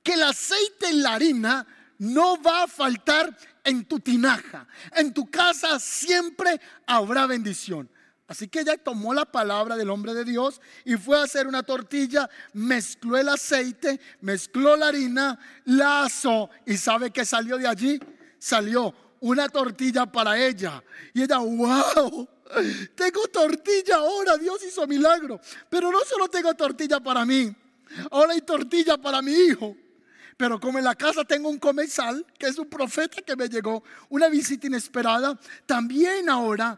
que 0.03 0.13
el 0.13 0.23
aceite 0.23 0.89
en 0.89 1.01
la 1.03 1.13
harina 1.13 1.67
no 1.99 2.41
va 2.41 2.63
a 2.63 2.67
faltar 2.67 3.35
en 3.63 3.85
tu 3.85 3.99
tinaja. 3.99 4.67
En 4.95 5.13
tu 5.13 5.29
casa 5.29 5.79
siempre 5.79 6.59
habrá 6.85 7.25
bendición. 7.25 7.89
Así 8.27 8.49
que 8.49 8.59
ella 8.59 8.77
tomó 8.77 9.13
la 9.13 9.25
palabra 9.25 9.77
del 9.77 9.89
hombre 9.89 10.13
de 10.13 10.25
Dios 10.25 10.59
y 10.83 10.97
fue 10.97 11.17
a 11.17 11.23
hacer 11.23 11.47
una 11.47 11.63
tortilla, 11.63 12.29
mezcló 12.53 13.17
el 13.17 13.29
aceite, 13.29 14.01
mezcló 14.19 14.75
la 14.75 14.89
harina, 14.89 15.39
la 15.63 16.03
asó 16.03 16.49
y 16.65 16.75
¿sabe 16.75 17.11
qué 17.11 17.23
salió 17.23 17.57
de 17.57 17.67
allí? 17.67 17.99
Salió 18.37 18.93
una 19.21 19.47
tortilla 19.47 20.05
para 20.05 20.37
ella. 20.37 20.83
Y 21.13 21.23
ella, 21.23 21.37
wow, 21.37 22.27
tengo 22.95 23.27
tortilla 23.31 23.95
ahora, 23.95 24.35
Dios 24.35 24.61
hizo 24.67 24.85
milagro. 24.85 25.39
Pero 25.69 25.89
no 25.89 25.99
solo 26.01 26.27
tengo 26.27 26.53
tortilla 26.53 26.99
para 26.99 27.25
mí, 27.25 27.55
ahora 28.11 28.33
hay 28.33 28.41
tortilla 28.41 28.97
para 28.97 29.21
mi 29.21 29.31
hijo. 29.31 29.73
Pero 30.35 30.59
como 30.59 30.77
en 30.77 30.83
la 30.83 30.95
casa 30.95 31.23
tengo 31.23 31.49
un 31.49 31.57
comensal, 31.57 32.25
que 32.37 32.47
es 32.47 32.59
un 32.59 32.67
profeta 32.67 33.21
que 33.21 33.37
me 33.37 33.47
llegó, 33.47 33.83
una 34.09 34.27
visita 34.27 34.67
inesperada, 34.67 35.39
también 35.65 36.29
ahora 36.29 36.77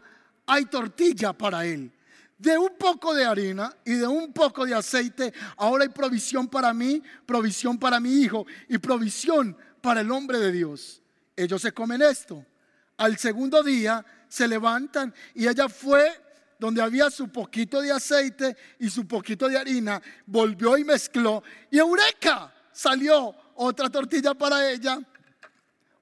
hay 0.50 0.64
tortilla 0.64 1.32
para 1.32 1.64
él. 1.64 1.92
De 2.36 2.58
un 2.58 2.76
poco 2.76 3.14
de 3.14 3.24
harina 3.24 3.72
y 3.84 3.92
de 3.92 4.06
un 4.06 4.32
poco 4.32 4.66
de 4.66 4.74
aceite, 4.74 5.32
ahora 5.56 5.84
hay 5.84 5.90
provisión 5.90 6.48
para 6.48 6.74
mí, 6.74 7.00
provisión 7.24 7.78
para 7.78 8.00
mi 8.00 8.14
hijo 8.14 8.46
y 8.68 8.78
provisión 8.78 9.56
para 9.80 10.00
el 10.00 10.10
hombre 10.10 10.38
de 10.38 10.50
Dios. 10.50 11.02
Ellos 11.36 11.62
se 11.62 11.72
comen 11.72 12.02
esto. 12.02 12.44
Al 12.96 13.16
segundo 13.16 13.62
día 13.62 14.04
se 14.28 14.48
levantan 14.48 15.14
y 15.34 15.46
ella 15.46 15.68
fue 15.68 16.20
donde 16.58 16.82
había 16.82 17.10
su 17.10 17.28
poquito 17.28 17.80
de 17.80 17.92
aceite 17.92 18.56
y 18.80 18.90
su 18.90 19.06
poquito 19.06 19.48
de 19.48 19.56
harina, 19.56 20.02
volvió 20.26 20.76
y 20.76 20.84
mezcló 20.84 21.42
y 21.70 21.78
eureka, 21.78 22.52
salió 22.72 23.34
otra 23.54 23.88
tortilla 23.88 24.34
para 24.34 24.70
ella, 24.70 24.98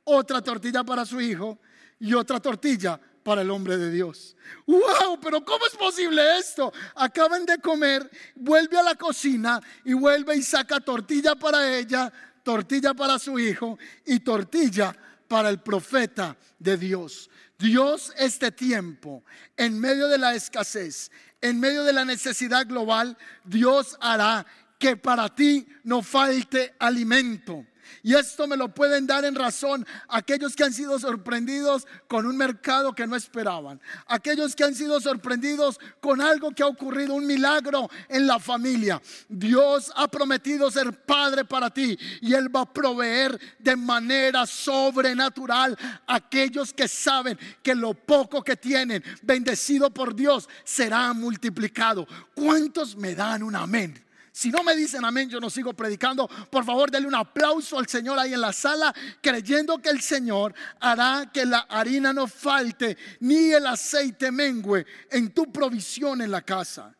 otra 0.05 0.41
tortilla 0.41 0.83
para 0.85 1.05
su 1.05 1.21
hijo 1.21 1.59
y 2.01 2.15
otra 2.15 2.41
tortilla 2.41 2.99
para 3.22 3.42
el 3.42 3.50
hombre 3.50 3.76
de 3.76 3.90
Dios. 3.90 4.37
¡Wow! 4.66 5.20
Pero 5.22 5.44
¿cómo 5.44 5.66
es 5.66 5.76
posible 5.76 6.38
esto? 6.38 6.72
Acaban 6.94 7.44
de 7.44 7.59
comer, 7.59 8.11
vuelve 8.35 8.78
a 8.78 8.83
la 8.83 8.94
cocina 8.94 9.61
y 9.85 9.92
vuelve 9.92 10.37
y 10.37 10.42
saca 10.42 10.81
tortilla 10.81 11.35
para 11.35 11.76
ella, 11.76 12.12
tortilla 12.42 12.94
para 12.94 13.18
su 13.18 13.38
hijo 13.38 13.78
y 14.07 14.20
tortilla 14.20 14.94
para 15.28 15.50
el 15.50 15.61
profeta 15.61 16.37
de 16.59 16.76
Dios. 16.76 17.31
Dios 17.59 18.12
este 18.16 18.52
tiempo, 18.52 19.24
en 19.57 19.78
medio 19.78 20.09
de 20.09 20.18
la 20.18 20.35
escasez, 20.35 21.11
en 21.40 21.59
medio 21.61 21.85
de 21.85 21.92
la 21.92 22.04
necesidad 22.04 22.66
global, 22.66 23.16
Dios 23.44 23.96
hará 24.00 24.46
que 24.78 24.96
para 24.96 25.35
ti 25.35 25.66
no 25.83 26.02
falte 26.02 26.74
alimento. 26.78 27.66
Y 28.03 28.14
esto 28.14 28.46
me 28.46 28.57
lo 28.57 28.68
pueden 28.74 29.07
dar 29.07 29.24
en 29.24 29.35
razón 29.35 29.87
aquellos 30.09 30.55
que 30.55 30.64
han 30.64 30.72
sido 30.72 30.98
sorprendidos 30.98 31.87
con 32.07 32.27
un 32.27 32.37
mercado 32.37 32.94
que 32.94 33.07
no 33.07 33.16
esperaban. 33.16 33.81
Aquellos 34.07 34.55
que 34.55 34.64
han 34.64 34.74
sido 34.74 35.01
sorprendidos 35.01 35.79
con 36.01 36.20
algo 36.20 36.51
que 36.51 36.62
ha 36.62 36.66
ocurrido, 36.66 37.14
un 37.14 37.27
milagro 37.27 37.90
en 38.09 38.27
la 38.27 38.38
familia. 38.38 39.01
Dios 39.29 39.92
ha 39.96 40.09
prometido 40.09 40.70
ser 40.70 40.92
padre 41.05 41.44
para 41.44 41.70
ti 41.70 41.98
y 42.20 42.35
Él 42.35 42.55
va 42.55 42.62
a 42.62 42.72
proveer 42.72 43.38
de 43.59 43.77
manera 43.77 44.46
sobrenatural 44.46 45.79
aquellos 46.07 46.72
que 46.72 46.88
saben 46.88 47.38
que 47.62 47.74
lo 47.74 47.94
poco 47.94 48.42
que 48.42 48.57
tienen, 48.57 49.03
bendecido 49.22 49.90
por 49.90 50.14
Dios, 50.14 50.48
será 50.64 51.12
multiplicado. 51.12 52.07
¿Cuántos 52.35 52.96
me 52.96 53.14
dan 53.14 53.42
un 53.42 53.57
amén? 53.57 54.08
Si 54.33 54.51
no 54.51 54.62
me 54.62 54.77
dicen 54.77 55.05
amén, 55.05 55.29
yo 55.29 55.41
no 55.41 55.51
sigo 55.51 55.75
predicando. 55.75 56.29
Por 56.51 56.64
favor, 56.64 56.91
denle 56.91 57.09
un 57.09 57.14
aplauso 57.14 57.79
al 57.79 57.88
Señor 57.88 58.19
ahí 58.19 58.35
en 58.35 58.41
la 58.41 58.53
sala, 58.53 58.95
creyendo 59.21 59.79
que 59.79 59.91
el 59.91 60.01
Señor 60.01 60.55
hará 60.81 61.31
que 61.33 61.45
la 61.45 61.61
harina 61.69 62.12
no 62.12 62.27
falte, 62.27 62.97
ni 63.21 63.53
el 63.53 63.67
aceite 63.67 64.31
mengue 64.31 64.87
en 65.11 65.33
tu 65.33 65.51
provisión 65.53 66.21
en 66.21 66.31
la 66.31 66.43
casa. 66.43 66.95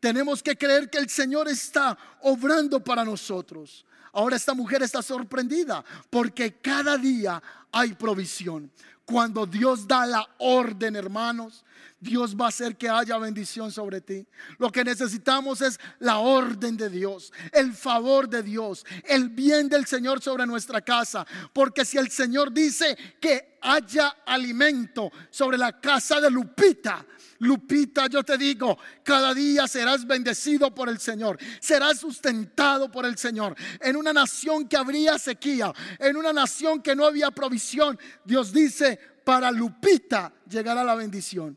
Tenemos 0.00 0.42
que 0.42 0.56
creer 0.56 0.88
que 0.88 0.98
el 0.98 1.08
Señor 1.08 1.48
está 1.48 1.98
obrando 2.22 2.82
para 2.82 3.04
nosotros. 3.04 3.84
Ahora 4.12 4.36
esta 4.36 4.54
mujer 4.54 4.82
está 4.82 5.02
sorprendida 5.02 5.84
porque 6.08 6.60
cada 6.60 6.96
día 6.96 7.42
hay 7.72 7.94
provisión. 7.94 8.70
Cuando 9.04 9.46
Dios 9.46 9.88
da 9.88 10.06
la 10.06 10.28
orden, 10.38 10.94
hermanos, 10.94 11.64
Dios 12.00 12.36
va 12.36 12.46
a 12.46 12.48
hacer 12.48 12.76
que 12.76 12.88
haya 12.88 13.18
bendición 13.18 13.72
sobre 13.72 14.00
ti. 14.00 14.26
Lo 14.58 14.70
que 14.70 14.84
necesitamos 14.84 15.60
es 15.62 15.80
la 15.98 16.18
orden 16.18 16.76
de 16.76 16.88
Dios, 16.88 17.32
el 17.52 17.72
favor 17.72 18.28
de 18.28 18.42
Dios, 18.42 18.86
el 19.04 19.30
bien 19.30 19.68
del 19.68 19.84
Señor 19.86 20.22
sobre 20.22 20.46
nuestra 20.46 20.80
casa. 20.80 21.26
Porque 21.52 21.84
si 21.84 21.98
el 21.98 22.10
Señor 22.10 22.52
dice 22.52 22.96
que 23.20 23.58
haya 23.60 24.08
alimento 24.24 25.10
sobre 25.30 25.58
la 25.58 25.80
casa 25.80 26.20
de 26.20 26.30
Lupita, 26.30 27.04
Lupita, 27.40 28.06
yo 28.08 28.22
te 28.22 28.36
digo, 28.38 28.78
cada 29.02 29.34
día 29.34 29.66
serás 29.66 30.06
bendecido 30.06 30.74
por 30.74 30.88
el 30.88 30.98
Señor, 30.98 31.38
serás 31.60 31.98
sustentado 31.98 32.90
por 32.90 33.06
el 33.06 33.16
Señor. 33.18 33.56
En 33.80 33.96
una 33.96 34.12
nación 34.12 34.68
que 34.68 34.76
habría 34.76 35.18
sequía, 35.18 35.72
en 35.98 36.16
una 36.16 36.32
nación 36.32 36.80
que 36.80 36.96
no 36.96 37.04
había 37.04 37.30
provisión, 37.30 37.98
Dios 38.24 38.52
dice, 38.52 38.98
para 39.24 39.50
Lupita 39.50 40.32
llegará 40.48 40.82
la 40.82 40.94
bendición. 40.94 41.56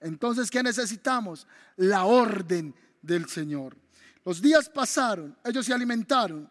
Entonces, 0.00 0.50
¿qué 0.50 0.62
necesitamos? 0.62 1.46
La 1.76 2.04
orden 2.04 2.74
del 3.02 3.28
Señor. 3.28 3.76
Los 4.24 4.40
días 4.40 4.68
pasaron, 4.68 5.36
ellos 5.44 5.66
se 5.66 5.72
alimentaron. 5.72 6.48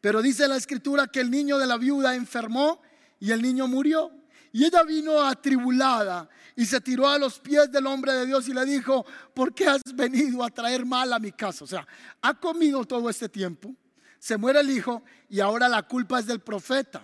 Pero 0.00 0.20
dice 0.20 0.46
la 0.46 0.56
escritura 0.56 1.06
que 1.06 1.20
el 1.20 1.30
niño 1.30 1.58
de 1.58 1.66
la 1.66 1.78
viuda 1.78 2.14
enfermó 2.14 2.82
y 3.18 3.30
el 3.30 3.40
niño 3.40 3.66
murió. 3.66 4.10
Y 4.52 4.64
ella 4.64 4.82
vino 4.84 5.20
atribulada 5.20 6.28
y 6.54 6.64
se 6.66 6.80
tiró 6.80 7.08
a 7.08 7.18
los 7.18 7.40
pies 7.40 7.72
del 7.72 7.86
hombre 7.86 8.12
de 8.12 8.26
Dios 8.26 8.46
y 8.48 8.54
le 8.54 8.64
dijo, 8.64 9.04
¿por 9.34 9.52
qué 9.54 9.66
has 9.66 9.82
venido 9.94 10.44
a 10.44 10.50
traer 10.50 10.86
mal 10.86 11.12
a 11.12 11.18
mi 11.18 11.32
casa? 11.32 11.64
O 11.64 11.66
sea, 11.66 11.86
ha 12.22 12.34
comido 12.34 12.84
todo 12.84 13.10
este 13.10 13.28
tiempo, 13.28 13.74
se 14.18 14.36
muere 14.36 14.60
el 14.60 14.70
hijo 14.70 15.02
y 15.28 15.40
ahora 15.40 15.68
la 15.68 15.82
culpa 15.82 16.20
es 16.20 16.26
del 16.26 16.40
profeta. 16.40 17.02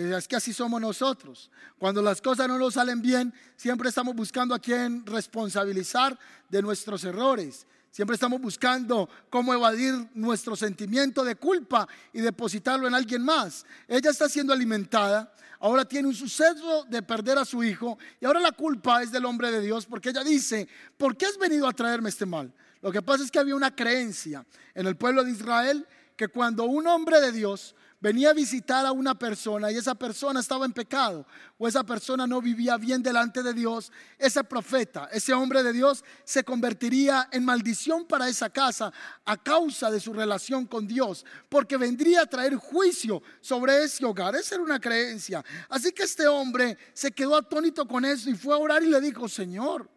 Es 0.00 0.26
que 0.26 0.36
así 0.36 0.52
somos 0.52 0.80
nosotros. 0.80 1.50
Cuando 1.78 2.00
las 2.00 2.22
cosas 2.22 2.48
no 2.48 2.58
nos 2.58 2.74
salen 2.74 3.02
bien, 3.02 3.34
siempre 3.56 3.90
estamos 3.90 4.14
buscando 4.14 4.54
a 4.54 4.58
quien 4.58 5.04
responsabilizar 5.04 6.18
de 6.48 6.62
nuestros 6.62 7.04
errores. 7.04 7.66
Siempre 7.90 8.14
estamos 8.14 8.40
buscando 8.40 9.08
cómo 9.28 9.52
evadir 9.52 10.08
nuestro 10.14 10.56
sentimiento 10.56 11.24
de 11.24 11.34
culpa 11.34 11.88
y 12.12 12.20
depositarlo 12.20 12.86
en 12.86 12.94
alguien 12.94 13.22
más. 13.22 13.66
Ella 13.88 14.10
está 14.10 14.28
siendo 14.28 14.52
alimentada, 14.52 15.34
ahora 15.58 15.84
tiene 15.84 16.08
un 16.08 16.14
suceso 16.14 16.84
de 16.84 17.02
perder 17.02 17.36
a 17.38 17.44
su 17.44 17.62
hijo 17.62 17.98
y 18.20 18.24
ahora 18.24 18.40
la 18.40 18.52
culpa 18.52 19.02
es 19.02 19.10
del 19.10 19.24
hombre 19.26 19.50
de 19.50 19.60
Dios 19.60 19.86
porque 19.86 20.10
ella 20.10 20.22
dice, 20.22 20.68
¿por 20.96 21.16
qué 21.16 21.26
has 21.26 21.36
venido 21.36 21.66
a 21.66 21.72
traerme 21.72 22.08
este 22.08 22.26
mal? 22.26 22.52
Lo 22.80 22.92
que 22.92 23.02
pasa 23.02 23.24
es 23.24 23.30
que 23.30 23.40
había 23.40 23.56
una 23.56 23.74
creencia 23.74 24.46
en 24.74 24.86
el 24.86 24.96
pueblo 24.96 25.24
de 25.24 25.32
Israel 25.32 25.86
que 26.16 26.28
cuando 26.28 26.64
un 26.64 26.86
hombre 26.86 27.20
de 27.20 27.32
Dios 27.32 27.74
venía 28.00 28.30
a 28.30 28.34
visitar 28.34 28.86
a 28.86 28.92
una 28.92 29.18
persona 29.18 29.70
y 29.70 29.76
esa 29.76 29.94
persona 29.94 30.40
estaba 30.40 30.64
en 30.64 30.72
pecado 30.72 31.26
o 31.58 31.68
esa 31.68 31.84
persona 31.84 32.26
no 32.26 32.40
vivía 32.40 32.76
bien 32.78 33.02
delante 33.02 33.42
de 33.42 33.52
Dios, 33.52 33.92
ese 34.18 34.42
profeta, 34.42 35.08
ese 35.12 35.34
hombre 35.34 35.62
de 35.62 35.72
Dios 35.72 36.02
se 36.24 36.42
convertiría 36.42 37.28
en 37.30 37.44
maldición 37.44 38.06
para 38.06 38.28
esa 38.28 38.48
casa 38.48 38.92
a 39.24 39.36
causa 39.36 39.90
de 39.90 40.00
su 40.00 40.12
relación 40.12 40.66
con 40.66 40.86
Dios, 40.86 41.26
porque 41.48 41.76
vendría 41.76 42.22
a 42.22 42.26
traer 42.26 42.56
juicio 42.56 43.22
sobre 43.40 43.84
ese 43.84 44.04
hogar. 44.04 44.34
Esa 44.34 44.54
era 44.54 44.64
una 44.64 44.80
creencia. 44.80 45.44
Así 45.68 45.92
que 45.92 46.04
este 46.04 46.26
hombre 46.26 46.78
se 46.94 47.12
quedó 47.12 47.36
atónito 47.36 47.86
con 47.86 48.04
eso 48.04 48.30
y 48.30 48.34
fue 48.34 48.54
a 48.54 48.58
orar 48.58 48.82
y 48.82 48.86
le 48.86 49.00
dijo, 49.00 49.28
Señor, 49.28 49.88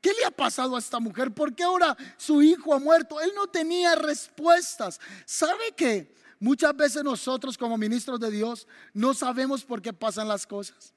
¿Qué 0.00 0.14
le 0.14 0.24
ha 0.24 0.30
pasado 0.30 0.76
a 0.76 0.78
esta 0.78 0.98
mujer? 0.98 1.30
¿Por 1.30 1.54
qué 1.54 1.62
ahora 1.62 1.94
su 2.16 2.40
hijo 2.40 2.72
ha 2.72 2.78
muerto? 2.78 3.20
Él 3.20 3.32
no 3.34 3.48
tenía 3.48 3.94
respuestas. 3.94 4.98
¿Sabe 5.26 5.74
qué? 5.76 6.14
Muchas 6.40 6.74
veces 6.74 7.04
nosotros 7.04 7.58
como 7.58 7.76
ministros 7.76 8.18
de 8.18 8.30
Dios 8.30 8.66
no 8.94 9.12
sabemos 9.12 9.62
por 9.62 9.82
qué 9.82 9.92
pasan 9.92 10.26
las 10.26 10.46
cosas. 10.46 10.94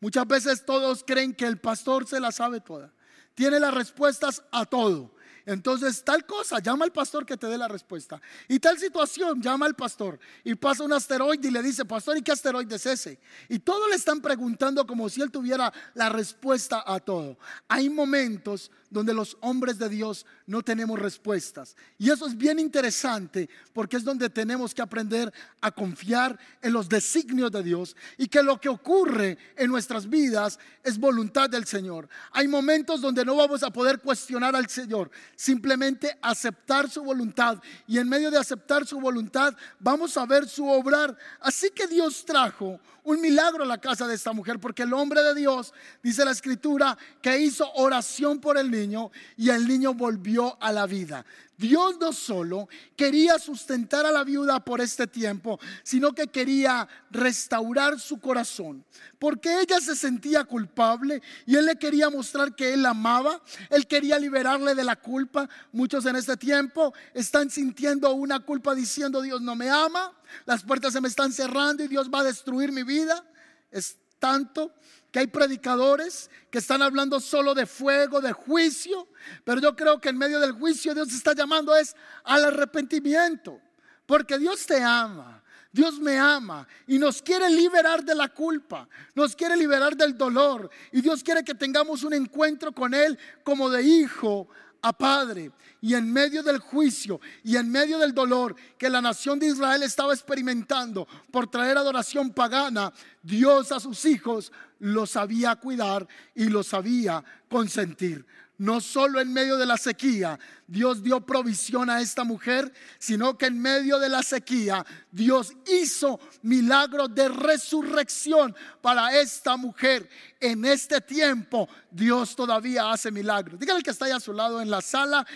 Muchas 0.00 0.26
veces 0.26 0.66
todos 0.66 1.04
creen 1.06 1.32
que 1.32 1.46
el 1.46 1.60
pastor 1.60 2.08
se 2.08 2.18
la 2.18 2.32
sabe 2.32 2.60
toda. 2.60 2.92
Tiene 3.36 3.60
las 3.60 3.72
respuestas 3.72 4.42
a 4.50 4.66
todo. 4.66 5.14
Entonces, 5.46 6.02
tal 6.04 6.24
cosa, 6.26 6.60
llama 6.60 6.84
al 6.84 6.92
pastor 6.92 7.26
que 7.26 7.36
te 7.36 7.46
dé 7.46 7.58
la 7.58 7.68
respuesta. 7.68 8.20
Y 8.48 8.58
tal 8.58 8.78
situación, 8.78 9.42
llama 9.42 9.66
al 9.66 9.74
pastor. 9.74 10.18
Y 10.44 10.54
pasa 10.54 10.84
un 10.84 10.92
asteroide 10.92 11.48
y 11.48 11.50
le 11.50 11.62
dice, 11.62 11.84
pastor, 11.84 12.16
¿y 12.16 12.22
qué 12.22 12.32
asteroide 12.32 12.76
es 12.76 12.86
ese? 12.86 13.18
Y 13.48 13.58
todos 13.58 13.88
le 13.88 13.96
están 13.96 14.20
preguntando 14.20 14.86
como 14.86 15.08
si 15.08 15.20
él 15.20 15.30
tuviera 15.30 15.72
la 15.94 16.08
respuesta 16.08 16.84
a 16.86 17.00
todo. 17.00 17.38
Hay 17.68 17.90
momentos 17.90 18.70
donde 18.92 19.14
los 19.14 19.38
hombres 19.40 19.78
de 19.78 19.88
Dios 19.88 20.26
no 20.46 20.62
tenemos 20.62 20.98
respuestas. 20.98 21.76
Y 21.96 22.10
eso 22.10 22.26
es 22.26 22.36
bien 22.36 22.58
interesante 22.58 23.48
porque 23.72 23.96
es 23.96 24.04
donde 24.04 24.28
tenemos 24.28 24.74
que 24.74 24.82
aprender 24.82 25.32
a 25.62 25.70
confiar 25.70 26.38
en 26.60 26.74
los 26.74 26.88
designios 26.90 27.50
de 27.50 27.62
Dios 27.62 27.96
y 28.18 28.28
que 28.28 28.42
lo 28.42 28.60
que 28.60 28.68
ocurre 28.68 29.38
en 29.56 29.70
nuestras 29.70 30.08
vidas 30.08 30.58
es 30.84 30.98
voluntad 30.98 31.48
del 31.48 31.64
Señor. 31.64 32.06
Hay 32.32 32.46
momentos 32.46 33.00
donde 33.00 33.24
no 33.24 33.34
vamos 33.34 33.62
a 33.62 33.72
poder 33.72 33.98
cuestionar 33.98 34.54
al 34.54 34.68
Señor, 34.68 35.10
simplemente 35.36 36.18
aceptar 36.22 36.88
su 36.88 37.02
voluntad 37.02 37.58
y 37.86 37.98
en 37.98 38.08
medio 38.08 38.30
de 38.30 38.38
aceptar 38.38 38.86
su 38.86 39.00
voluntad 39.00 39.54
vamos 39.78 40.16
a 40.16 40.26
ver 40.26 40.48
su 40.48 40.68
obrar. 40.68 41.16
Así 41.40 41.70
que 41.70 41.86
Dios 41.86 42.24
trajo 42.24 42.80
un 43.04 43.20
milagro 43.20 43.64
a 43.64 43.66
la 43.66 43.80
casa 43.80 44.06
de 44.06 44.14
esta 44.14 44.32
mujer 44.32 44.58
porque 44.58 44.82
el 44.82 44.92
hombre 44.92 45.22
de 45.22 45.34
Dios, 45.34 45.72
dice 46.02 46.24
la 46.24 46.30
escritura, 46.30 46.96
que 47.20 47.40
hizo 47.40 47.70
oración 47.74 48.40
por 48.40 48.58
el 48.58 48.70
niño 48.70 49.10
y 49.36 49.50
el 49.50 49.66
niño 49.66 49.94
volvió 49.94 50.56
a 50.62 50.72
la 50.72 50.86
vida. 50.86 51.24
Dios 51.62 51.96
no 52.00 52.12
solo 52.12 52.68
quería 52.96 53.38
sustentar 53.38 54.04
a 54.04 54.10
la 54.10 54.24
viuda 54.24 54.64
por 54.64 54.80
este 54.80 55.06
tiempo, 55.06 55.60
sino 55.84 56.12
que 56.12 56.26
quería 56.26 56.88
restaurar 57.10 58.00
su 58.00 58.18
corazón, 58.18 58.84
porque 59.20 59.60
ella 59.60 59.80
se 59.80 59.94
sentía 59.94 60.42
culpable 60.44 61.22
y 61.46 61.54
él 61.54 61.66
le 61.66 61.76
quería 61.76 62.10
mostrar 62.10 62.56
que 62.56 62.74
él 62.74 62.84
amaba, 62.84 63.40
él 63.70 63.86
quería 63.86 64.18
liberarle 64.18 64.74
de 64.74 64.82
la 64.82 64.96
culpa. 64.96 65.48
Muchos 65.70 66.04
en 66.06 66.16
este 66.16 66.36
tiempo 66.36 66.92
están 67.14 67.48
sintiendo 67.48 68.12
una 68.12 68.40
culpa 68.40 68.74
diciendo, 68.74 69.22
Dios 69.22 69.40
no 69.40 69.54
me 69.54 69.70
ama, 69.70 70.12
las 70.44 70.62
puertas 70.62 70.92
se 70.92 71.00
me 71.00 71.08
están 71.08 71.32
cerrando 71.32 71.82
y 71.82 71.88
Dios 71.88 72.10
va 72.12 72.20
a 72.20 72.24
destruir 72.24 72.72
mi 72.72 72.82
vida. 72.82 73.24
Es 73.70 73.98
tanto 74.18 74.72
que 75.10 75.18
hay 75.18 75.26
predicadores 75.26 76.30
que 76.50 76.58
están 76.58 76.80
hablando 76.80 77.20
solo 77.20 77.54
de 77.54 77.66
fuego, 77.66 78.20
de 78.20 78.32
juicio, 78.32 79.08
pero 79.44 79.60
yo 79.60 79.76
creo 79.76 80.00
que 80.00 80.08
en 80.08 80.16
medio 80.16 80.40
del 80.40 80.52
juicio 80.52 80.94
Dios 80.94 81.12
está 81.12 81.34
llamando 81.34 81.76
es 81.76 81.94
al 82.24 82.44
arrepentimiento, 82.44 83.60
porque 84.06 84.38
Dios 84.38 84.64
te 84.66 84.82
ama. 84.82 85.41
Dios 85.72 85.98
me 85.98 86.18
ama 86.18 86.68
y 86.86 86.98
nos 86.98 87.22
quiere 87.22 87.48
liberar 87.48 88.04
de 88.04 88.14
la 88.14 88.28
culpa, 88.28 88.86
nos 89.14 89.34
quiere 89.34 89.56
liberar 89.56 89.96
del 89.96 90.16
dolor 90.16 90.70
y 90.92 91.00
Dios 91.00 91.22
quiere 91.22 91.42
que 91.42 91.54
tengamos 91.54 92.02
un 92.02 92.12
encuentro 92.12 92.72
con 92.72 92.92
Él 92.92 93.18
como 93.42 93.70
de 93.70 93.82
hijo 93.82 94.48
a 94.82 94.92
padre. 94.92 95.50
Y 95.80 95.94
en 95.94 96.12
medio 96.12 96.42
del 96.42 96.58
juicio 96.58 97.20
y 97.42 97.56
en 97.56 97.70
medio 97.70 97.98
del 97.98 98.12
dolor 98.12 98.54
que 98.76 98.90
la 98.90 99.00
nación 99.00 99.38
de 99.38 99.46
Israel 99.46 99.82
estaba 99.82 100.12
experimentando 100.12 101.08
por 101.30 101.50
traer 101.50 101.78
adoración 101.78 102.30
pagana, 102.30 102.92
Dios 103.22 103.72
a 103.72 103.80
sus 103.80 104.04
hijos 104.04 104.52
los 104.78 105.10
sabía 105.10 105.56
cuidar 105.56 106.06
y 106.34 106.44
los 106.44 106.68
sabía 106.68 107.24
consentir 107.48 108.26
no 108.62 108.80
solo 108.80 109.20
en 109.20 109.32
medio 109.32 109.56
de 109.56 109.66
la 109.66 109.76
sequía 109.76 110.38
Dios 110.68 111.02
dio 111.02 111.20
provisión 111.20 111.90
a 111.90 112.00
esta 112.00 112.24
mujer, 112.24 112.72
sino 112.98 113.36
que 113.36 113.46
en 113.46 113.60
medio 113.60 113.98
de 113.98 114.08
la 114.08 114.22
sequía 114.22 114.86
Dios 115.10 115.52
hizo 115.66 116.20
milagros 116.42 117.14
de 117.14 117.28
resurrección 117.28 118.54
para 118.80 119.20
esta 119.20 119.56
mujer. 119.56 120.08
En 120.40 120.64
este 120.64 121.00
tiempo 121.00 121.68
Dios 121.92 122.34
todavía 122.34 122.90
hace 122.90 123.10
milagros. 123.10 123.60
Dígale 123.60 123.82
que 123.82 123.90
está 123.90 124.06
ahí 124.06 124.12
a 124.12 124.20
su 124.20 124.32
lado 124.32 124.60
en 124.60 124.70
la 124.70 124.80
sala, 124.80 125.26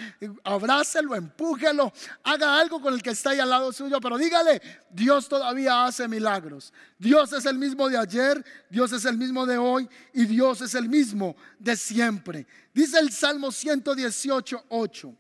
abrácelo, 0.43 1.15
empújelo, 1.15 1.93
haga 2.25 2.59
algo 2.59 2.81
con 2.81 2.95
el 2.95 3.03
que 3.03 3.11
está 3.11 3.31
ahí 3.31 3.41
al 3.41 3.51
lado 3.51 3.73
suyo, 3.73 4.01
pero 4.01 4.17
dígale, 4.17 4.63
Dios 4.91 5.29
todavía 5.29 5.85
hace 5.85 6.09
milagros. 6.09 6.73
Dios 6.99 7.33
es 7.33 7.45
el 7.45 7.59
mismo 7.59 7.89
de 7.89 7.99
ayer, 7.99 8.45
Dios 8.71 8.93
es 8.93 9.05
el 9.05 9.19
mismo 9.19 9.45
de 9.45 9.59
hoy 9.59 9.89
y 10.15 10.25
Dios 10.25 10.63
es 10.63 10.75
el 10.75 10.89
mismo 10.89 11.37
de 11.59 11.77
siempre. 11.77 12.47
Dice 12.73 12.99
el 12.99 13.13
Salmo 13.13 13.53
118, 13.53 14.65
8. 14.69 15.15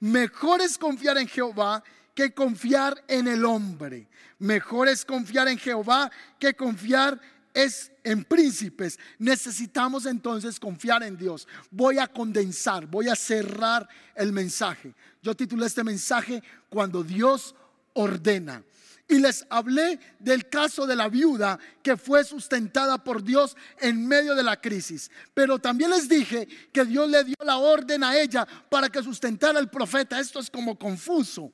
Mejor 0.00 0.60
es 0.60 0.78
confiar 0.78 1.18
en 1.18 1.26
Jehová 1.26 1.82
que 2.14 2.32
confiar 2.32 3.02
en 3.08 3.28
el 3.28 3.44
hombre. 3.44 4.08
Mejor 4.38 4.88
es 4.88 5.04
confiar 5.04 5.48
en 5.48 5.58
Jehová 5.58 6.10
que 6.38 6.54
confiar 6.54 7.20
es 7.56 7.90
en 8.04 8.22
príncipes. 8.22 8.98
Necesitamos 9.18 10.04
entonces 10.04 10.60
confiar 10.60 11.02
en 11.02 11.16
Dios. 11.16 11.48
Voy 11.70 11.98
a 11.98 12.06
condensar, 12.06 12.86
voy 12.86 13.08
a 13.08 13.16
cerrar 13.16 13.88
el 14.14 14.30
mensaje. 14.30 14.94
Yo 15.22 15.34
titulé 15.34 15.64
este 15.64 15.82
mensaje 15.82 16.42
cuando 16.68 17.02
Dios 17.02 17.54
ordena. 17.94 18.62
Y 19.08 19.20
les 19.20 19.46
hablé 19.48 19.98
del 20.18 20.50
caso 20.50 20.86
de 20.86 20.96
la 20.96 21.08
viuda 21.08 21.58
que 21.82 21.96
fue 21.96 22.24
sustentada 22.24 23.02
por 23.02 23.22
Dios 23.22 23.56
en 23.80 24.06
medio 24.06 24.34
de 24.34 24.42
la 24.42 24.60
crisis. 24.60 25.10
Pero 25.32 25.58
también 25.58 25.90
les 25.90 26.10
dije 26.10 26.46
que 26.72 26.84
Dios 26.84 27.08
le 27.08 27.24
dio 27.24 27.36
la 27.42 27.56
orden 27.56 28.04
a 28.04 28.18
ella 28.18 28.46
para 28.68 28.90
que 28.90 29.02
sustentara 29.02 29.58
al 29.58 29.70
profeta. 29.70 30.20
Esto 30.20 30.40
es 30.40 30.50
como 30.50 30.78
confuso. 30.78 31.52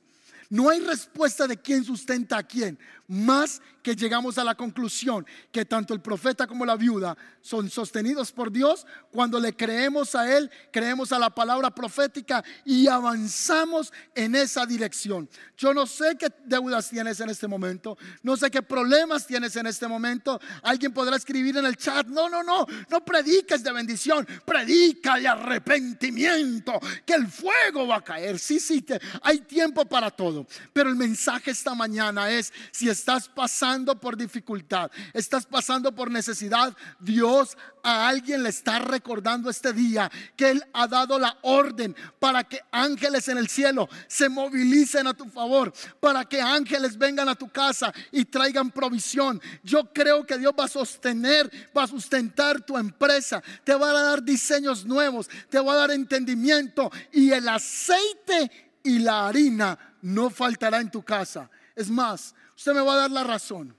No 0.49 0.69
hay 0.69 0.81
respuesta 0.81 1.47
de 1.47 1.57
quién 1.57 1.83
sustenta 1.83 2.37
a 2.37 2.43
quién, 2.43 2.77
más 3.07 3.61
que 3.83 3.95
llegamos 3.95 4.37
a 4.37 4.43
la 4.43 4.55
conclusión 4.55 5.27
que 5.51 5.65
tanto 5.65 5.93
el 5.93 6.01
profeta 6.01 6.47
como 6.47 6.65
la 6.65 6.77
viuda 6.77 7.15
son 7.41 7.69
sostenidos 7.69 8.31
por 8.31 8.51
Dios. 8.51 8.87
Cuando 9.11 9.39
le 9.39 9.55
creemos 9.55 10.15
a 10.15 10.35
Él, 10.35 10.49
creemos 10.71 11.11
a 11.11 11.19
la 11.19 11.29
palabra 11.29 11.69
profética 11.69 12.43
y 12.63 12.87
avanzamos 12.87 13.91
en 14.15 14.35
esa 14.35 14.65
dirección. 14.65 15.29
Yo 15.57 15.73
no 15.73 15.85
sé 15.85 16.15
qué 16.17 16.33
deudas 16.45 16.89
tienes 16.89 17.19
en 17.19 17.29
este 17.29 17.47
momento, 17.47 17.97
no 18.23 18.37
sé 18.37 18.49
qué 18.49 18.61
problemas 18.61 19.27
tienes 19.27 19.55
en 19.57 19.67
este 19.67 19.87
momento. 19.87 20.39
Alguien 20.63 20.93
podrá 20.93 21.17
escribir 21.17 21.57
en 21.57 21.65
el 21.65 21.75
chat, 21.75 22.07
no, 22.07 22.29
no, 22.29 22.41
no, 22.41 22.65
no 22.89 23.05
prediques 23.05 23.63
de 23.63 23.73
bendición, 23.73 24.25
predica 24.45 25.17
de 25.17 25.27
arrepentimiento, 25.27 26.79
que 27.05 27.15
el 27.15 27.27
fuego 27.27 27.85
va 27.85 27.97
a 27.97 28.01
caer. 28.01 28.39
Sí, 28.39 28.61
sí, 28.61 28.83
hay 29.21 29.39
tiempo 29.39 29.83
para 29.85 30.09
todo. 30.09 30.47
Pero 30.71 30.89
el 30.89 30.95
mensaje 30.95 31.51
esta 31.51 31.75
mañana 31.75 32.31
es, 32.31 32.53
si 32.71 32.87
estás 32.87 33.27
pasando 33.27 33.72
por 33.99 34.15
dificultad, 34.15 34.91
estás 35.13 35.45
pasando 35.45 35.93
por 35.93 36.11
necesidad, 36.11 36.75
Dios 36.99 37.57
a 37.81 38.07
alguien 38.07 38.43
le 38.43 38.49
está 38.49 38.79
recordando 38.79 39.49
este 39.49 39.73
día 39.73 40.11
que 40.35 40.51
Él 40.51 40.63
ha 40.73 40.87
dado 40.87 41.17
la 41.17 41.37
orden 41.41 41.95
para 42.19 42.43
que 42.43 42.61
ángeles 42.71 43.27
en 43.27 43.37
el 43.37 43.49
cielo 43.49 43.89
se 44.07 44.29
movilicen 44.29 45.07
a 45.07 45.13
tu 45.13 45.25
favor, 45.25 45.73
para 45.99 46.23
que 46.25 46.39
ángeles 46.39 46.97
vengan 46.97 47.27
a 47.29 47.35
tu 47.35 47.49
casa 47.49 47.91
y 48.11 48.25
traigan 48.25 48.71
provisión. 48.71 49.41
Yo 49.63 49.91
creo 49.91 50.25
que 50.25 50.37
Dios 50.37 50.53
va 50.57 50.65
a 50.65 50.69
sostener, 50.69 51.49
va 51.75 51.83
a 51.83 51.87
sustentar 51.87 52.61
tu 52.61 52.77
empresa, 52.77 53.41
te 53.63 53.73
va 53.73 53.89
a 53.89 54.03
dar 54.03 54.23
diseños 54.23 54.85
nuevos, 54.85 55.29
te 55.49 55.59
va 55.59 55.73
a 55.73 55.77
dar 55.77 55.91
entendimiento 55.91 56.91
y 57.11 57.31
el 57.31 57.47
aceite 57.49 58.51
y 58.83 58.99
la 58.99 59.27
harina 59.27 59.77
no 60.01 60.29
faltará 60.29 60.79
en 60.79 60.91
tu 60.91 61.01
casa. 61.01 61.49
Es 61.75 61.89
más, 61.89 62.35
usted 62.63 62.73
me 62.73 62.79
va 62.79 62.93
a 62.93 62.97
dar 62.97 63.11
la 63.11 63.25
razón, 63.25 63.75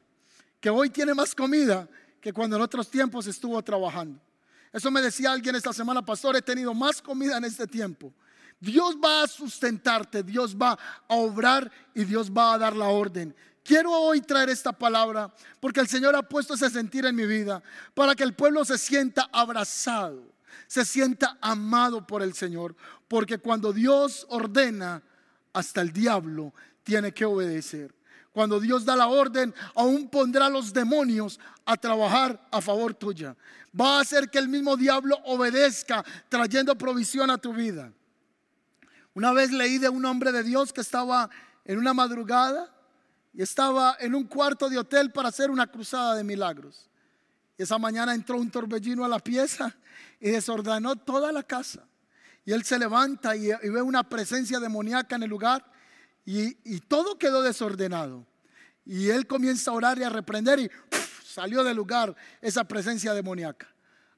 que 0.60 0.68
hoy 0.68 0.90
tiene 0.90 1.14
más 1.14 1.34
comida 1.34 1.88
que 2.20 2.34
cuando 2.34 2.56
en 2.56 2.60
otros 2.60 2.90
tiempos 2.90 3.26
estuvo 3.26 3.62
trabajando. 3.62 4.20
Eso 4.74 4.90
me 4.90 5.00
decía 5.00 5.32
alguien 5.32 5.54
esta 5.54 5.72
semana, 5.72 6.04
pastor, 6.04 6.36
he 6.36 6.42
tenido 6.42 6.74
más 6.74 7.00
comida 7.00 7.38
en 7.38 7.44
este 7.44 7.66
tiempo. 7.66 8.12
Dios 8.60 8.96
va 9.02 9.22
a 9.22 9.26
sustentarte, 9.26 10.22
Dios 10.22 10.54
va 10.54 10.78
a 11.08 11.14
obrar 11.14 11.72
y 11.94 12.04
Dios 12.04 12.30
va 12.30 12.52
a 12.52 12.58
dar 12.58 12.76
la 12.76 12.88
orden. 12.88 13.34
Quiero 13.62 13.90
hoy 13.90 14.20
traer 14.20 14.50
esta 14.50 14.70
palabra 14.70 15.32
porque 15.60 15.80
el 15.80 15.88
Señor 15.88 16.14
ha 16.14 16.22
puesto 16.22 16.52
ese 16.52 16.68
sentir 16.68 17.06
en 17.06 17.16
mi 17.16 17.24
vida 17.24 17.62
para 17.94 18.14
que 18.14 18.24
el 18.24 18.34
pueblo 18.34 18.66
se 18.66 18.76
sienta 18.76 19.30
abrazado, 19.32 20.22
se 20.66 20.84
sienta 20.84 21.38
amado 21.40 22.06
por 22.06 22.20
el 22.20 22.34
Señor. 22.34 22.76
Porque 23.08 23.38
cuando 23.38 23.72
Dios 23.72 24.26
ordena, 24.28 25.02
hasta 25.54 25.80
el 25.80 25.90
diablo 25.90 26.52
tiene 26.82 27.12
que 27.12 27.24
obedecer. 27.24 27.94
Cuando 28.34 28.58
Dios 28.58 28.84
da 28.84 28.96
la 28.96 29.06
orden, 29.06 29.54
aún 29.76 30.08
pondrá 30.08 30.46
a 30.46 30.50
los 30.50 30.72
demonios 30.72 31.38
a 31.64 31.76
trabajar 31.76 32.48
a 32.50 32.60
favor 32.60 32.92
tuya. 32.92 33.36
Va 33.80 33.98
a 33.98 34.00
hacer 34.00 34.28
que 34.28 34.40
el 34.40 34.48
mismo 34.48 34.76
diablo 34.76 35.20
obedezca 35.24 36.04
trayendo 36.28 36.76
provisión 36.76 37.30
a 37.30 37.38
tu 37.38 37.52
vida. 37.52 37.92
Una 39.14 39.32
vez 39.32 39.52
leí 39.52 39.78
de 39.78 39.88
un 39.88 40.04
hombre 40.04 40.32
de 40.32 40.42
Dios 40.42 40.72
que 40.72 40.80
estaba 40.80 41.30
en 41.64 41.78
una 41.78 41.94
madrugada 41.94 42.74
y 43.32 43.40
estaba 43.40 43.96
en 44.00 44.16
un 44.16 44.24
cuarto 44.24 44.68
de 44.68 44.78
hotel 44.78 45.12
para 45.12 45.28
hacer 45.28 45.48
una 45.48 45.68
cruzada 45.68 46.16
de 46.16 46.24
milagros. 46.24 46.90
Esa 47.56 47.78
mañana 47.78 48.16
entró 48.16 48.36
un 48.36 48.50
torbellino 48.50 49.04
a 49.04 49.08
la 49.08 49.20
pieza 49.20 49.76
y 50.18 50.30
desordenó 50.30 50.96
toda 50.96 51.30
la 51.30 51.44
casa. 51.44 51.86
Y 52.44 52.50
él 52.50 52.64
se 52.64 52.80
levanta 52.80 53.36
y, 53.36 53.46
ve 53.46 53.80
una 53.80 54.08
presencia 54.08 54.58
demoníaca 54.58 55.14
en 55.14 55.22
el 55.22 55.30
lugar 55.30 55.64
y, 56.24 56.80
todo 56.80 57.18
quedó 57.18 57.42
desordenado. 57.42 58.26
Y 58.84 59.10
él 59.10 59.26
comienza 59.26 59.70
a 59.70 59.74
orar 59.74 59.98
y 59.98 60.04
a 60.04 60.10
reprender 60.10 60.58
y 60.60 60.70
salió 61.24 61.64
del 61.64 61.76
lugar 61.76 62.14
esa 62.40 62.64
presencia 62.64 63.14
demoníaca. 63.14 63.68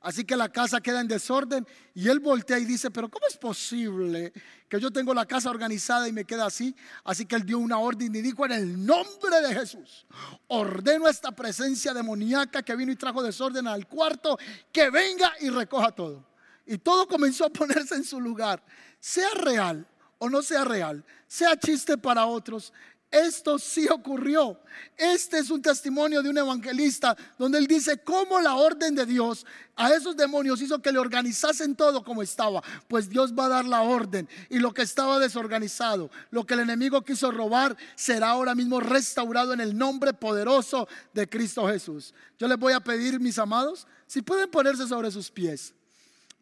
Así 0.01 0.25
que 0.25 0.37
la 0.37 0.49
casa 0.49 0.81
queda 0.81 1.01
en 1.01 1.09
desorden 1.09 1.67
y 1.93 2.09
él 2.09 2.21
voltea 2.21 2.61
y 2.61 2.65
dice, 2.65 2.93
pero 2.93 3.09
¿cómo 3.09 3.27
es 3.27 3.37
posible 3.37 4.33
que 4.69 4.79
yo 4.79 4.93
tengo 4.93 5.13
la 5.13 5.27
casa 5.27 5.51
organizada 5.51 6.07
y 6.07 6.13
me 6.13 6.25
queda 6.25 6.47
así? 6.47 6.77
Así 7.03 7.27
que 7.27 7.35
él 7.35 7.45
dio 7.45 7.59
una 7.59 7.79
orden 7.79 8.15
y 8.15 8.21
dijo 8.21 8.47
en 8.47 8.53
el 8.53 8.87
nombre 8.87 9.41
de 9.43 9.53
Jesús, 9.53 10.07
ordeno 10.47 11.09
esta 11.09 11.33
presencia 11.33 11.93
demoníaca 11.93 12.63
que 12.63 12.77
vino 12.77 12.93
y 12.93 12.97
trajo 12.97 13.21
desorden 13.21 13.67
al 13.67 13.89
cuarto, 13.89 14.39
que 14.71 14.91
venga 14.91 15.33
y 15.41 15.51
recoja 15.51 15.91
todo. 15.91 16.25
Y 16.67 16.79
todo 16.79 17.09
comenzó 17.09 17.47
a 17.47 17.51
ponerse 17.51 17.97
en 17.97 18.05
su 18.05 18.21
lugar, 18.21 18.63
sea 19.01 19.31
real 19.35 19.89
o 20.19 20.31
no 20.31 20.43
sea 20.43 20.65
real, 20.65 21.05
sea 21.27 21.57
chiste 21.57 21.97
para 21.99 22.27
otros, 22.27 22.73
esto 23.11 23.59
sí 23.59 23.87
ocurrió. 23.89 24.59
Este 24.97 25.39
es 25.39 25.51
un 25.51 25.63
testimonio 25.63 26.23
de 26.23 26.29
un 26.29 26.39
evangelista 26.39 27.17
donde 27.39 27.59
él 27.59 27.67
dice 27.67 27.99
cómo 27.99 28.41
la 28.41 28.57
orden 28.57 28.95
de 28.95 29.07
Dios 29.07 29.47
a 29.77 29.93
esos 29.95 30.17
demonios 30.17 30.61
hizo 30.61 30.83
que 30.83 30.91
le 30.91 30.99
organizasen 30.99 31.77
todo 31.77 32.03
como 32.03 32.23
estaba. 32.23 32.63
Pues 32.89 33.09
Dios 33.09 33.33
va 33.33 33.47
a 33.47 33.49
dar 33.49 33.65
la 33.65 33.83
orden 33.83 34.29
y 34.51 34.59
lo 34.59 34.75
que 34.75 34.83
estaba 34.83 35.19
desorganizado, 35.19 36.11
lo 36.31 36.45
que 36.45 36.55
el 36.55 36.61
enemigo 36.61 37.03
quiso 37.03 37.31
robar, 37.31 37.77
será 37.95 38.31
ahora 38.31 38.55
mismo 38.55 38.81
restaurado 38.81 39.53
en 39.53 39.61
el 39.61 39.79
nombre 39.79 40.13
poderoso 40.13 40.89
de 41.15 41.29
Cristo 41.29 41.67
Jesús. 41.69 42.13
Yo 42.39 42.49
les 42.49 42.59
voy 42.59 42.73
a 42.73 42.81
pedir, 42.81 43.21
mis 43.21 43.39
amados, 43.39 43.87
si 44.07 44.21
pueden 44.21 44.51
ponerse 44.51 44.87
sobre 44.87 45.11
sus 45.11 45.31
pies. 45.31 45.75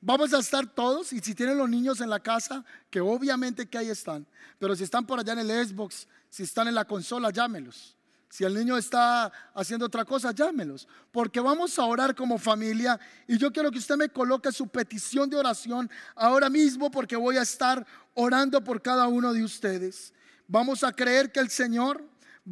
Vamos 0.07 0.35
a 0.35 0.41
estar 0.41 0.67
todos 0.67 1.15
y 1.15 1.21
si 1.21 1.35
tienen 1.35 1.57
los 1.57 1.67
niños 1.67 1.99
en 2.03 2.11
la 2.11 2.21
casa, 2.21 2.63
que 2.91 3.01
obviamente 3.01 3.67
que 3.67 3.79
ahí 3.79 3.89
están, 3.89 4.27
pero 4.59 4.77
si 4.77 4.85
están 4.85 5.07
por 5.07 5.19
allá 5.19 5.33
en 5.33 5.39
el 5.39 5.67
Xbox, 5.67 6.07
si 6.29 6.43
están 6.43 6.69
en 6.69 6.75
la 6.75 6.85
consola, 6.85 7.31
llámelos. 7.31 7.97
Si 8.29 8.45
el 8.45 8.53
niño 8.53 8.77
está 8.77 9.33
haciendo 9.55 9.87
otra 9.87 10.05
cosa, 10.05 10.33
llámelos. 10.33 10.87
Porque 11.11 11.41
vamos 11.41 11.79
a 11.79 11.87
orar 11.87 12.15
como 12.15 12.37
familia 12.37 13.01
y 13.27 13.39
yo 13.39 13.51
quiero 13.51 13.71
que 13.71 13.79
usted 13.79 13.97
me 13.97 14.11
coloque 14.11 14.53
su 14.53 14.69
petición 14.69 15.31
de 15.31 15.39
oración 15.39 15.91
ahora 16.15 16.51
mismo 16.51 16.91
porque 16.91 17.17
voy 17.17 17.39
a 17.39 17.43
estar 17.43 17.87
orando 18.13 18.63
por 18.63 18.83
cada 18.83 19.09
uno 19.09 19.33
de 19.33 19.43
ustedes. 19.43 20.13
Vamos 20.47 20.85
a 20.85 20.93
creer 20.93 21.33
que 21.33 21.41
el 21.41 21.49
Señor 21.49 22.05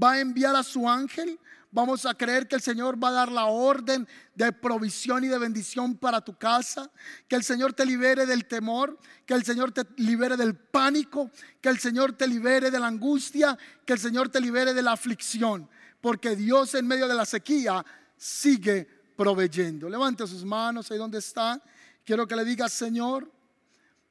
va 0.03 0.13
a 0.13 0.21
enviar 0.21 0.57
a 0.57 0.63
su 0.63 0.89
ángel 0.89 1.39
Vamos 1.75 2.05
a 2.05 2.13
creer 2.13 2.47
que 2.47 2.55
el 2.55 2.61
Señor 2.61 3.03
va 3.03 3.09
a 3.09 3.13
dar 3.13 3.33
la 3.33 3.47
orden 3.47 4.07
de 4.35 4.53
provisión 4.53 5.25
y 5.25 5.29
de 5.29 5.39
bendición 5.39 5.97
para 5.97 6.21
tu 6.21 6.37
casa. 6.37 6.91
Que 7.27 7.35
el 7.35 7.43
Señor 7.43 7.73
te 7.73 7.87
libere 7.87 8.27
del 8.27 8.45
temor. 8.45 8.99
Que 9.25 9.33
el 9.33 9.43
Señor 9.43 9.73
te 9.73 9.87
libere 9.97 10.37
del 10.37 10.55
pánico. 10.55 11.31
Que 11.63 11.71
el 11.71 11.79
Señor 11.79 12.13
te 12.13 12.27
libere 12.27 12.71
de 12.71 12.79
la 12.79 12.89
angustia. 12.89 13.59
Que 13.87 13.95
el 13.95 13.99
Señor 13.99 14.29
te 14.29 14.39
libere 14.39 14.75
de 14.75 14.83
la 14.83 14.93
aflicción. 14.93 15.67
Porque 16.03 16.37
Dios 16.37 16.75
en 16.75 16.87
medio 16.87 17.09
de 17.09 17.15
la 17.15 17.25
sequía 17.25 17.83
sigue 18.19 18.87
proveyendo. 19.17 19.89
Levante 19.89 20.27
sus 20.27 20.45
manos 20.45 20.91
ahí 20.91 20.99
donde 20.99 21.21
está. 21.21 21.59
Quiero 22.05 22.29
que 22.29 22.37
le 22.37 22.45
digas, 22.45 22.71
Señor, 22.71 23.33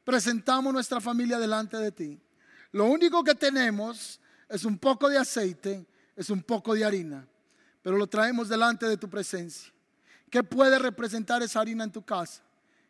presentamos 0.03 0.73
nuestra 0.73 0.99
familia 0.99 1.37
delante 1.37 1.77
de 1.77 1.91
ti. 1.91 2.19
Lo 2.71 2.85
único 2.85 3.23
que 3.23 3.35
tenemos 3.35 4.19
es 4.49 4.65
un 4.65 4.79
poco 4.79 5.09
de 5.09 5.19
aceite, 5.19 5.85
es 6.15 6.31
un 6.31 6.41
poco 6.41 6.73
de 6.73 6.85
harina 6.85 7.27
pero 7.81 7.97
lo 7.97 8.07
traemos 8.07 8.49
delante 8.49 8.87
de 8.87 8.97
tu 8.97 9.09
presencia. 9.09 9.71
¿Qué 10.29 10.43
puede 10.43 10.79
representar 10.79 11.41
esa 11.43 11.59
harina 11.59 11.83
en 11.83 11.91
tu 11.91 12.03
casa? 12.03 12.41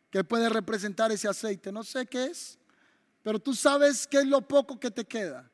¿Qué 0.10 0.24
puede 0.24 0.50
representar 0.50 1.12
ese 1.12 1.28
aceite? 1.28 1.72
No 1.72 1.84
sé 1.84 2.06
qué 2.06 2.26
es, 2.26 2.60
pero 3.24 3.40
tú 3.40 3.56
sabes 3.56 4.06
qué 4.06 4.20
es 4.20 4.26
lo 4.26 4.42
poco 4.42 4.80
que 4.80 4.92
te 4.92 5.06
queda. 5.06 5.50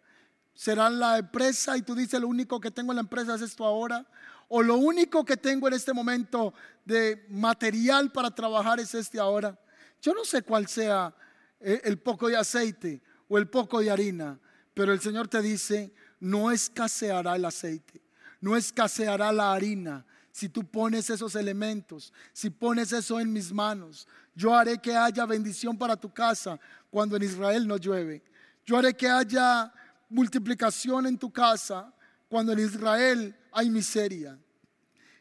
¿Será 0.53 0.89
la 0.89 1.19
empresa 1.19 1.77
y 1.77 1.83
tú 1.83 1.93
dices 1.93 2.19
lo 2.19 2.27
único 2.27 2.59
que 2.59 2.71
tengo 2.71 2.91
en 2.91 2.95
la 2.95 3.01
empresa 3.01 3.35
es 3.35 3.41
esto 3.41 3.63
ahora? 3.63 4.05
¿O 4.47 4.63
lo 4.63 4.75
único 4.75 5.23
que 5.23 5.37
tengo 5.37 5.67
en 5.67 5.75
este 5.75 5.93
momento 5.93 6.53
de 6.83 7.25
material 7.29 8.11
para 8.11 8.31
trabajar 8.31 8.79
es 8.79 8.95
este 8.95 9.19
ahora? 9.19 9.57
Yo 10.01 10.13
no 10.13 10.25
sé 10.25 10.41
cuál 10.41 10.67
sea 10.67 11.13
eh, 11.59 11.81
el 11.83 11.99
poco 11.99 12.27
de 12.27 12.37
aceite 12.37 13.01
o 13.27 13.37
el 13.37 13.47
poco 13.47 13.79
de 13.81 13.91
harina, 13.91 14.39
pero 14.73 14.91
el 14.91 14.99
Señor 14.99 15.27
te 15.27 15.41
dice, 15.41 15.93
no 16.19 16.49
escaseará 16.49 17.35
el 17.35 17.45
aceite 17.45 18.06
no 18.41 18.55
escaseará 18.55 19.31
la 19.31 19.53
harina 19.53 20.05
si 20.31 20.49
tú 20.49 20.63
pones 20.63 21.09
esos 21.09 21.35
elementos, 21.35 22.13
si 22.31 22.51
pones 22.51 22.91
eso 22.91 23.19
en 23.19 23.33
mis 23.33 23.51
manos. 23.51 24.07
Yo 24.35 24.53
haré 24.53 24.77
que 24.77 24.95
haya 24.95 25.25
bendición 25.25 25.75
para 25.75 25.97
tu 25.97 26.13
casa 26.13 26.59
cuando 26.91 27.15
en 27.15 27.23
Israel 27.23 27.67
no 27.67 27.77
llueve. 27.77 28.23
Yo 28.63 28.77
haré 28.77 28.93
que 28.93 29.09
haya 29.09 29.73
multiplicación 30.09 31.07
en 31.07 31.17
tu 31.17 31.31
casa 31.31 31.91
cuando 32.29 32.51
en 32.51 32.59
Israel 32.59 33.35
hay 33.51 33.71
miseria. 33.71 34.37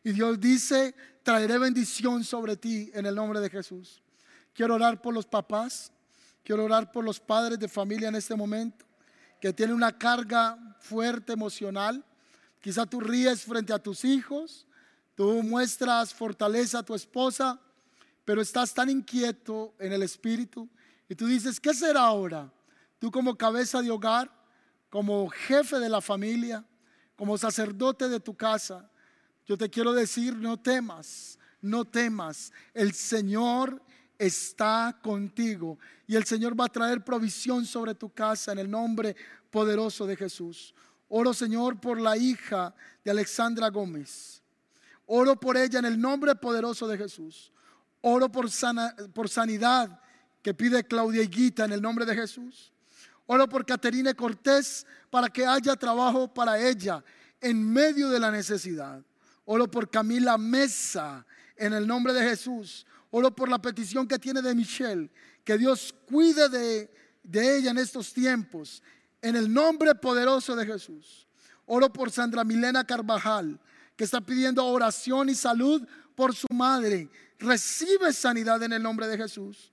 Y 0.04 0.12
Dios 0.12 0.38
dice, 0.38 0.94
traeré 1.22 1.58
bendición 1.58 2.22
sobre 2.22 2.56
ti 2.56 2.90
en 2.92 3.06
el 3.06 3.14
nombre 3.14 3.40
de 3.40 3.48
Jesús. 3.48 4.02
Quiero 4.52 4.74
orar 4.74 5.00
por 5.00 5.14
los 5.14 5.24
papás, 5.24 5.90
quiero 6.44 6.64
orar 6.64 6.92
por 6.92 7.04
los 7.04 7.18
padres 7.20 7.58
de 7.58 7.68
familia 7.68 8.08
en 8.08 8.16
este 8.16 8.34
momento, 8.34 8.84
que 9.40 9.52
tienen 9.52 9.76
una 9.76 9.96
carga 9.96 10.76
fuerte 10.78 11.32
emocional 11.32 12.04
Quizá 12.66 12.84
tú 12.84 12.98
ríes 12.98 13.44
frente 13.44 13.72
a 13.72 13.78
tus 13.78 14.04
hijos, 14.04 14.66
tú 15.14 15.40
muestras 15.44 16.12
fortaleza 16.12 16.80
a 16.80 16.82
tu 16.82 16.96
esposa, 16.96 17.60
pero 18.24 18.42
estás 18.42 18.74
tan 18.74 18.90
inquieto 18.90 19.72
en 19.78 19.92
el 19.92 20.02
espíritu 20.02 20.68
y 21.08 21.14
tú 21.14 21.28
dices, 21.28 21.60
¿qué 21.60 21.72
será 21.72 22.00
ahora? 22.00 22.52
Tú 22.98 23.12
como 23.12 23.38
cabeza 23.38 23.80
de 23.82 23.92
hogar, 23.92 24.32
como 24.90 25.28
jefe 25.28 25.78
de 25.78 25.88
la 25.88 26.00
familia, 26.00 26.64
como 27.14 27.38
sacerdote 27.38 28.08
de 28.08 28.18
tu 28.18 28.34
casa, 28.34 28.90
yo 29.46 29.56
te 29.56 29.70
quiero 29.70 29.92
decir, 29.92 30.34
no 30.34 30.56
temas, 30.56 31.38
no 31.60 31.84
temas. 31.84 32.52
El 32.74 32.94
Señor 32.94 33.80
está 34.18 34.98
contigo 35.04 35.78
y 36.08 36.16
el 36.16 36.24
Señor 36.24 36.60
va 36.60 36.64
a 36.64 36.68
traer 36.68 37.04
provisión 37.04 37.64
sobre 37.64 37.94
tu 37.94 38.12
casa 38.12 38.50
en 38.50 38.58
el 38.58 38.68
nombre 38.68 39.14
poderoso 39.52 40.04
de 40.04 40.16
Jesús. 40.16 40.74
Oro, 41.08 41.32
Señor, 41.32 41.80
por 41.80 42.00
la 42.00 42.16
hija 42.16 42.74
de 43.04 43.10
Alexandra 43.10 43.68
Gómez. 43.68 44.42
Oro 45.06 45.38
por 45.38 45.56
ella 45.56 45.78
en 45.78 45.84
el 45.84 46.00
nombre 46.00 46.34
poderoso 46.34 46.88
de 46.88 46.98
Jesús. 46.98 47.52
Oro 48.00 48.30
por, 48.30 48.46
por 49.12 49.28
sanidad 49.28 50.00
que 50.42 50.54
pide 50.54 50.84
Claudia 50.84 51.22
Higuita 51.22 51.64
en 51.64 51.72
el 51.72 51.82
nombre 51.82 52.04
de 52.04 52.14
Jesús. 52.14 52.72
Oro 53.26 53.48
por 53.48 53.64
Caterine 53.66 54.14
Cortés 54.14 54.86
para 55.10 55.28
que 55.28 55.46
haya 55.46 55.74
trabajo 55.76 56.32
para 56.32 56.58
ella 56.58 57.04
en 57.40 57.72
medio 57.72 58.08
de 58.08 58.20
la 58.20 58.30
necesidad. 58.30 59.04
Oro 59.44 59.70
por 59.70 59.90
Camila 59.90 60.38
Mesa 60.38 61.24
en 61.56 61.72
el 61.72 61.86
nombre 61.86 62.12
de 62.12 62.22
Jesús. 62.22 62.86
Oro 63.10 63.34
por 63.34 63.48
la 63.48 63.60
petición 63.60 64.06
que 64.06 64.18
tiene 64.18 64.42
de 64.42 64.54
Michelle. 64.54 65.10
Que 65.44 65.56
Dios 65.56 65.94
cuide 66.08 66.48
de, 66.48 66.92
de 67.22 67.58
ella 67.58 67.70
en 67.70 67.78
estos 67.78 68.12
tiempos. 68.12 68.82
En 69.26 69.34
el 69.34 69.52
nombre 69.52 69.92
poderoso 69.96 70.54
de 70.54 70.64
Jesús. 70.64 71.26
Oro 71.64 71.92
por 71.92 72.12
Sandra 72.12 72.44
Milena 72.44 72.86
Carvajal, 72.86 73.58
que 73.96 74.04
está 74.04 74.20
pidiendo 74.20 74.64
oración 74.64 75.28
y 75.28 75.34
salud 75.34 75.82
por 76.14 76.32
su 76.32 76.46
madre. 76.54 77.10
Recibe 77.40 78.12
sanidad 78.12 78.62
en 78.62 78.72
el 78.72 78.80
nombre 78.80 79.08
de 79.08 79.16
Jesús. 79.16 79.72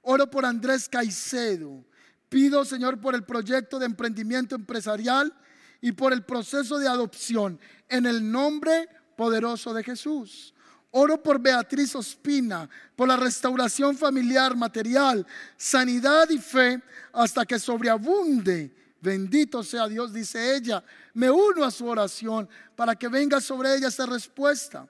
Oro 0.00 0.30
por 0.30 0.46
Andrés 0.46 0.88
Caicedo. 0.88 1.84
Pido, 2.30 2.64
Señor, 2.64 2.98
por 2.98 3.14
el 3.14 3.24
proyecto 3.24 3.78
de 3.78 3.84
emprendimiento 3.84 4.54
empresarial 4.54 5.34
y 5.82 5.92
por 5.92 6.14
el 6.14 6.24
proceso 6.24 6.78
de 6.78 6.88
adopción 6.88 7.60
en 7.90 8.06
el 8.06 8.32
nombre 8.32 8.88
poderoso 9.18 9.74
de 9.74 9.84
Jesús. 9.84 10.54
Oro 10.92 11.22
por 11.22 11.38
Beatriz 11.38 11.94
Ospina, 11.94 12.70
por 12.96 13.06
la 13.06 13.18
restauración 13.18 13.98
familiar, 13.98 14.56
material, 14.56 15.26
sanidad 15.58 16.30
y 16.30 16.38
fe, 16.38 16.82
hasta 17.12 17.44
que 17.44 17.58
sobreabunde. 17.58 18.83
Bendito 19.04 19.62
sea 19.62 19.86
Dios, 19.86 20.14
dice 20.14 20.56
ella. 20.56 20.82
Me 21.12 21.30
uno 21.30 21.62
a 21.62 21.70
su 21.70 21.86
oración 21.86 22.48
para 22.74 22.96
que 22.96 23.06
venga 23.08 23.38
sobre 23.38 23.76
ella 23.76 23.88
esta 23.88 24.06
respuesta. 24.06 24.88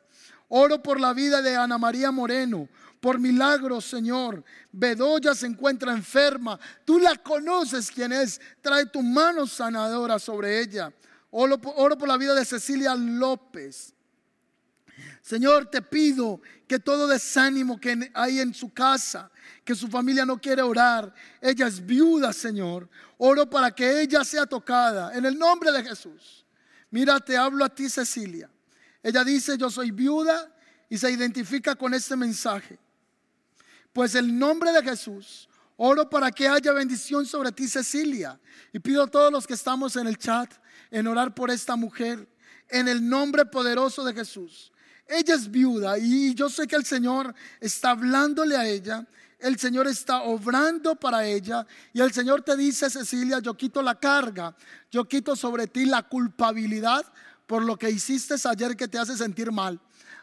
Oro 0.49 0.81
por 0.81 1.01
la 1.01 1.12
vida 1.12 1.43
de 1.43 1.57
Ana 1.57 1.79
María 1.79 2.12
Moreno, 2.12 2.69
por 3.01 3.19
milagros, 3.19 3.87
Señor. 3.87 4.45
Bedoya 4.71 5.35
se 5.35 5.49
encuentra 5.49 5.93
enferma. 5.93 6.61
Tú 6.85 7.01
la 7.01 7.17
conoces 7.17 7.91
quién 7.91 8.12
es. 8.12 8.41
Trae 8.62 8.87
tu 8.87 9.03
mano 9.03 9.49
sanadora 9.49 10.21
sobre 10.21 10.61
ella. 10.61 10.93
Oro, 11.33 11.61
oro 11.75 11.99
por 11.99 12.07
la 12.07 12.17
vida 12.17 12.35
de 12.35 12.45
Cecilia 12.45 12.95
López. 12.95 13.95
Señor, 15.25 15.70
te 15.70 15.81
pido 15.81 16.43
que 16.68 16.79
todo 16.79 17.09
desánimo 17.09 17.81
que 17.81 18.11
hay 18.12 18.41
en 18.41 18.53
su 18.53 18.75
casa, 18.75 19.31
que 19.64 19.75
su 19.75 19.89
familia 19.89 20.27
no 20.27 20.39
quiere 20.39 20.61
orar, 20.61 21.14
ella 21.41 21.66
es 21.66 21.85
viuda, 21.85 22.31
Señor. 22.31 22.91
Oro 23.16 23.49
para 23.49 23.75
que 23.75 24.03
ella 24.03 24.22
sea 24.22 24.45
tocada 24.45 25.16
en 25.16 25.25
el 25.25 25.39
nombre 25.39 25.72
de 25.72 25.83
Jesús. 25.83 26.45
Mira, 26.91 27.18
te 27.20 27.39
hablo 27.39 27.64
a 27.64 27.75
ti, 27.75 27.89
Cecilia. 27.89 28.51
Ella 29.03 29.25
dice, 29.25 29.57
yo 29.57 29.70
soy 29.70 29.93
viuda 29.93 30.55
y 30.91 30.99
se 30.99 31.11
identifica 31.11 31.75
con 31.75 31.95
este 31.95 32.16
mensaje. 32.16 32.79
Pues 33.95 34.14
el 34.16 34.39
nombre 34.39 34.72
de 34.72 34.83
Jesús, 34.83 35.49
oro 35.79 36.11
para 36.11 36.31
que 36.33 36.49
haya 36.49 36.75
bendición 36.75 37.25
sobre 37.25 37.51
ti, 37.51 37.66
Cecilia. 37.66 38.39
Y 38.75 38.79
pido 38.79 39.05
a 39.05 39.07
todos 39.07 39.33
los 39.33 39.47
que 39.47 39.55
estamos 39.55 39.97
en 39.97 40.07
el 40.07 40.18
chat 40.18 40.53
en 40.91 41.07
orar 41.07 41.35
por 41.35 41.51
esta 41.51 41.77
mujer, 41.77 42.29
en 42.68 42.89
el 42.89 43.09
nombre 43.09 43.47
poderoso 43.47 44.05
de 44.05 44.12
Jesús. 44.12 44.70
Ella 45.07 45.35
es 45.35 45.51
viuda 45.51 45.99
y 45.99 46.35
yo 46.35 46.49
sé 46.49 46.67
que 46.67 46.77
el 46.77 46.85
Señor 46.85 47.35
está 47.61 47.91
hablándole 47.91 48.57
a 48.57 48.67
ella. 48.67 49.07
El 49.39 49.59
Señor 49.59 49.87
está 49.87 50.23
obrando 50.23 50.97
para 50.97 51.27
ella 51.27 51.67
y 51.93 52.01
el 52.01 52.13
Señor 52.13 52.43
te 52.43 52.57
dice, 52.57 52.89
Cecilia, 52.89 53.41
yo 53.41 53.55
quito 53.55 53.83
la 53.83 53.99
carga, 53.99 54.57
yo 54.91 55.05
quito 55.07 55.37
sobre 55.37 55.67
ti 55.67 55.85
la 55.85 56.03
culpabilidad 56.03 57.05
por 57.47 57.63
lo 57.63 57.77
que 57.77 57.91
hiciste 57.91 58.37
ayer 58.49 58.77
que 58.77 58.89
te 58.89 58.99
hace 58.99 59.17
sentir 59.17 59.53
mal. 59.53 59.79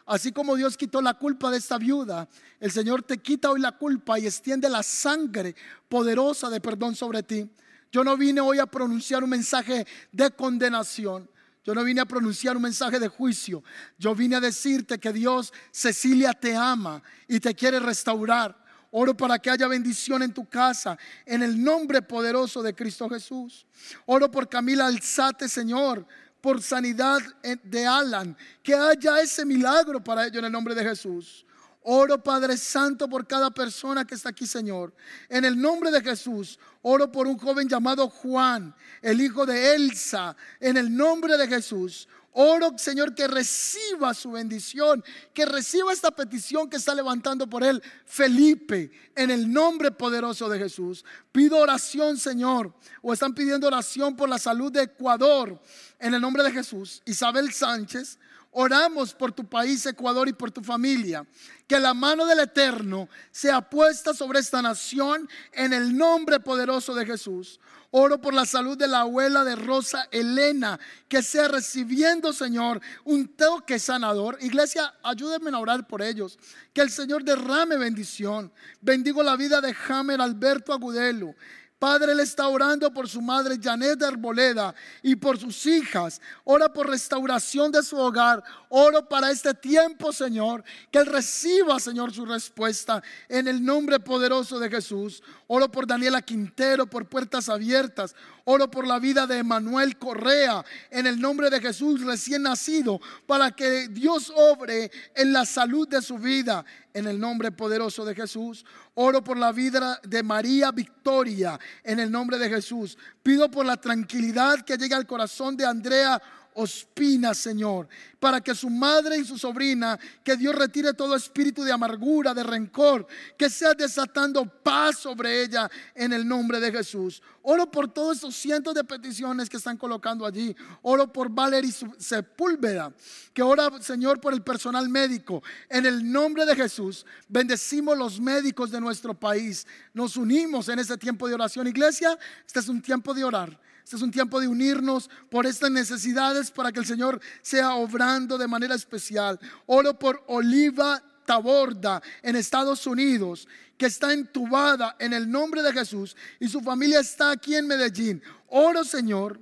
Así 0.06 0.32
como 0.32 0.56
Dios 0.56 0.76
quitó 0.76 1.00
la 1.00 1.14
culpa 1.14 1.50
de 1.50 1.58
esta 1.58 1.78
viuda, 1.78 2.28
el 2.58 2.72
Señor 2.72 3.02
te 3.02 3.18
quita 3.18 3.50
hoy 3.50 3.60
la 3.60 3.72
culpa 3.72 4.18
y 4.18 4.26
extiende 4.26 4.68
la 4.68 4.82
sangre 4.82 5.54
poderosa 5.88 6.50
de 6.50 6.60
perdón 6.60 6.96
sobre 6.96 7.22
ti. 7.22 7.48
Yo 7.92 8.02
no 8.02 8.16
vine 8.16 8.40
hoy 8.40 8.58
a 8.58 8.66
pronunciar 8.66 9.22
un 9.22 9.30
mensaje 9.30 9.86
de 10.10 10.30
condenación. 10.32 11.30
Yo 11.64 11.74
no 11.74 11.84
vine 11.84 12.00
a 12.00 12.06
pronunciar 12.06 12.56
un 12.56 12.62
mensaje 12.62 12.98
de 12.98 13.08
juicio. 13.08 13.62
Yo 13.96 14.14
vine 14.14 14.36
a 14.36 14.40
decirte 14.40 14.98
que 14.98 15.12
Dios, 15.12 15.52
Cecilia, 15.70 16.32
te 16.32 16.56
ama 16.56 17.02
y 17.28 17.38
te 17.38 17.54
quiere 17.54 17.78
restaurar. 17.78 18.60
Oro 18.90 19.16
para 19.16 19.38
que 19.38 19.48
haya 19.48 19.68
bendición 19.68 20.22
en 20.22 20.34
tu 20.34 20.44
casa, 20.46 20.98
en 21.24 21.42
el 21.42 21.62
nombre 21.62 22.02
poderoso 22.02 22.62
de 22.62 22.74
Cristo 22.74 23.08
Jesús. 23.08 23.66
Oro 24.06 24.30
por 24.30 24.48
Camila 24.48 24.86
Alzate, 24.86 25.48
Señor, 25.48 26.06
por 26.40 26.60
sanidad 26.60 27.20
de 27.62 27.86
Alan. 27.86 28.36
Que 28.62 28.74
haya 28.74 29.20
ese 29.20 29.46
milagro 29.46 30.02
para 30.02 30.26
ello 30.26 30.40
en 30.40 30.46
el 30.46 30.52
nombre 30.52 30.74
de 30.74 30.84
Jesús. 30.84 31.46
Oro, 31.84 32.22
Padre 32.22 32.56
Santo, 32.56 33.08
por 33.08 33.26
cada 33.26 33.50
persona 33.50 34.06
que 34.06 34.14
está 34.14 34.28
aquí, 34.28 34.46
Señor. 34.46 34.94
En 35.28 35.44
el 35.44 35.60
nombre 35.60 35.90
de 35.90 36.00
Jesús, 36.00 36.58
oro 36.82 37.10
por 37.10 37.26
un 37.26 37.38
joven 37.38 37.68
llamado 37.68 38.08
Juan, 38.08 38.74
el 39.00 39.20
hijo 39.20 39.44
de 39.46 39.74
Elsa. 39.74 40.36
En 40.60 40.76
el 40.76 40.94
nombre 40.94 41.36
de 41.36 41.48
Jesús, 41.48 42.06
oro, 42.32 42.72
Señor, 42.76 43.14
que 43.14 43.26
reciba 43.26 44.14
su 44.14 44.30
bendición, 44.30 45.02
que 45.34 45.44
reciba 45.44 45.92
esta 45.92 46.12
petición 46.12 46.70
que 46.70 46.76
está 46.76 46.94
levantando 46.94 47.48
por 47.48 47.64
él 47.64 47.82
Felipe, 48.04 48.92
en 49.16 49.32
el 49.32 49.52
nombre 49.52 49.90
poderoso 49.90 50.48
de 50.48 50.60
Jesús. 50.60 51.04
Pido 51.32 51.58
oración, 51.58 52.16
Señor, 52.16 52.72
o 53.02 53.12
están 53.12 53.34
pidiendo 53.34 53.66
oración 53.66 54.14
por 54.14 54.28
la 54.28 54.38
salud 54.38 54.70
de 54.70 54.82
Ecuador, 54.82 55.60
en 55.98 56.14
el 56.14 56.20
nombre 56.20 56.44
de 56.44 56.52
Jesús. 56.52 57.02
Isabel 57.06 57.52
Sánchez. 57.52 58.18
Oramos 58.54 59.14
por 59.14 59.32
tu 59.32 59.46
país, 59.46 59.84
Ecuador, 59.86 60.28
y 60.28 60.34
por 60.34 60.50
tu 60.50 60.62
familia. 60.62 61.26
Que 61.66 61.80
la 61.80 61.94
mano 61.94 62.26
del 62.26 62.40
Eterno 62.40 63.08
sea 63.30 63.62
puesta 63.62 64.12
sobre 64.12 64.40
esta 64.40 64.60
nación 64.60 65.26
en 65.52 65.72
el 65.72 65.96
nombre 65.96 66.38
poderoso 66.38 66.94
de 66.94 67.06
Jesús. 67.06 67.58
Oro 67.94 68.20
por 68.20 68.34
la 68.34 68.44
salud 68.44 68.76
de 68.76 68.88
la 68.88 69.00
abuela 69.00 69.44
de 69.44 69.56
Rosa 69.56 70.06
Elena, 70.10 70.78
que 71.08 71.22
sea 71.22 71.48
recibiendo, 71.48 72.32
Señor, 72.32 72.80
un 73.04 73.28
toque 73.28 73.78
sanador. 73.78 74.36
Iglesia, 74.40 74.94
ayúdenme 75.02 75.50
a 75.50 75.58
orar 75.58 75.86
por 75.86 76.02
ellos. 76.02 76.38
Que 76.74 76.82
el 76.82 76.90
Señor 76.90 77.24
derrame 77.24 77.76
bendición. 77.78 78.52
Bendigo 78.82 79.22
la 79.22 79.36
vida 79.36 79.62
de 79.62 79.72
Jamer 79.72 80.20
Alberto 80.20 80.72
Agudelo. 80.72 81.34
Padre, 81.82 82.12
Él 82.12 82.20
está 82.20 82.46
orando 82.46 82.94
por 82.94 83.08
su 83.08 83.20
madre 83.20 83.58
Janet 83.60 83.98
de 83.98 84.06
Arboleda 84.06 84.72
y 85.02 85.16
por 85.16 85.36
sus 85.36 85.66
hijas. 85.66 86.20
Ora 86.44 86.72
por 86.72 86.88
restauración 86.88 87.72
de 87.72 87.82
su 87.82 87.96
hogar. 87.96 88.40
Oro 88.68 89.08
para 89.08 89.32
este 89.32 89.52
tiempo, 89.52 90.12
Señor, 90.12 90.62
que 90.92 91.00
Él 91.00 91.06
reciba, 91.06 91.80
Señor, 91.80 92.14
su 92.14 92.24
respuesta 92.24 93.02
en 93.28 93.48
el 93.48 93.64
nombre 93.64 93.98
poderoso 93.98 94.60
de 94.60 94.70
Jesús. 94.70 95.24
Oro 95.48 95.72
por 95.72 95.84
Daniela 95.84 96.22
Quintero, 96.22 96.86
por 96.86 97.08
puertas 97.08 97.48
abiertas. 97.48 98.14
Oro 98.44 98.70
por 98.70 98.86
la 98.86 98.98
vida 98.98 99.26
de 99.26 99.38
Emanuel 99.38 99.98
Correa 99.98 100.64
en 100.90 101.06
el 101.06 101.20
nombre 101.20 101.50
de 101.50 101.60
Jesús 101.60 102.04
recién 102.04 102.42
nacido 102.42 103.00
para 103.26 103.50
que 103.52 103.88
Dios 103.88 104.32
obre 104.34 104.90
en 105.14 105.32
la 105.32 105.46
salud 105.46 105.88
de 105.88 106.02
su 106.02 106.18
vida 106.18 106.64
en 106.94 107.06
el 107.06 107.18
nombre 107.18 107.52
poderoso 107.52 108.04
de 108.04 108.14
Jesús. 108.14 108.64
Oro 108.94 109.22
por 109.24 109.36
la 109.38 109.52
vida 109.52 110.00
de 110.02 110.22
María 110.22 110.70
Victoria 110.70 111.58
en 111.82 112.00
el 112.00 112.10
nombre 112.10 112.38
de 112.38 112.48
Jesús. 112.48 112.98
Pido 113.22 113.50
por 113.50 113.64
la 113.64 113.76
tranquilidad 113.76 114.60
que 114.60 114.76
llegue 114.76 114.94
al 114.94 115.06
corazón 115.06 115.56
de 115.56 115.64
Andrea 115.64 116.20
Ospina, 116.54 117.34
Señor, 117.34 117.88
para 118.20 118.40
que 118.40 118.54
su 118.54 118.68
madre 118.68 119.18
y 119.18 119.24
su 119.24 119.38
sobrina, 119.38 119.98
que 120.22 120.36
Dios 120.36 120.54
retire 120.54 120.92
todo 120.94 121.16
espíritu 121.16 121.64
de 121.64 121.72
amargura, 121.72 122.34
de 122.34 122.42
rencor, 122.42 123.06
que 123.36 123.48
sea 123.48 123.74
desatando 123.74 124.44
paz 124.44 124.98
sobre 124.98 125.42
ella 125.42 125.70
en 125.94 126.12
el 126.12 126.26
nombre 126.26 126.60
de 126.60 126.70
Jesús. 126.70 127.22
Oro 127.42 127.70
por 127.70 127.92
todos 127.92 128.18
esos 128.18 128.36
cientos 128.36 128.74
de 128.74 128.84
peticiones 128.84 129.48
que 129.48 129.56
están 129.56 129.76
colocando 129.76 130.24
allí. 130.24 130.54
Oro 130.82 131.12
por 131.12 131.28
Valerie 131.30 131.72
Sepúlveda, 131.98 132.92
que 133.32 133.42
ora, 133.42 133.70
Señor, 133.80 134.20
por 134.20 134.32
el 134.32 134.42
personal 134.42 134.88
médico. 134.88 135.42
En 135.68 135.86
el 135.86 136.10
nombre 136.10 136.46
de 136.46 136.54
Jesús, 136.54 137.04
bendecimos 137.28 137.98
los 137.98 138.20
médicos 138.20 138.70
de 138.70 138.80
nuestro 138.80 139.14
país. 139.14 139.66
Nos 139.92 140.16
unimos 140.16 140.68
en 140.68 140.78
ese 140.78 140.96
tiempo 140.96 141.26
de 141.26 141.34
oración. 141.34 141.66
Iglesia, 141.66 142.18
este 142.46 142.60
es 142.60 142.68
un 142.68 142.80
tiempo 142.80 143.14
de 143.14 143.24
orar. 143.24 143.58
Este 143.84 143.96
es 143.96 144.02
un 144.02 144.10
tiempo 144.10 144.40
de 144.40 144.48
unirnos 144.48 145.10
por 145.30 145.46
estas 145.46 145.70
necesidades 145.70 146.50
para 146.50 146.72
que 146.72 146.80
el 146.80 146.86
Señor 146.86 147.20
sea 147.42 147.74
obrando 147.74 148.38
de 148.38 148.48
manera 148.48 148.74
especial. 148.74 149.38
Oro 149.66 149.98
por 149.98 150.22
Oliva 150.28 151.02
Taborda 151.24 152.02
en 152.22 152.36
Estados 152.36 152.86
Unidos, 152.86 153.48
que 153.76 153.86
está 153.86 154.12
entubada 154.12 154.96
en 154.98 155.12
el 155.12 155.30
nombre 155.30 155.62
de 155.62 155.72
Jesús 155.72 156.16
y 156.38 156.48
su 156.48 156.60
familia 156.60 157.00
está 157.00 157.30
aquí 157.30 157.54
en 157.54 157.66
Medellín. 157.66 158.22
Oro, 158.48 158.84
Señor, 158.84 159.40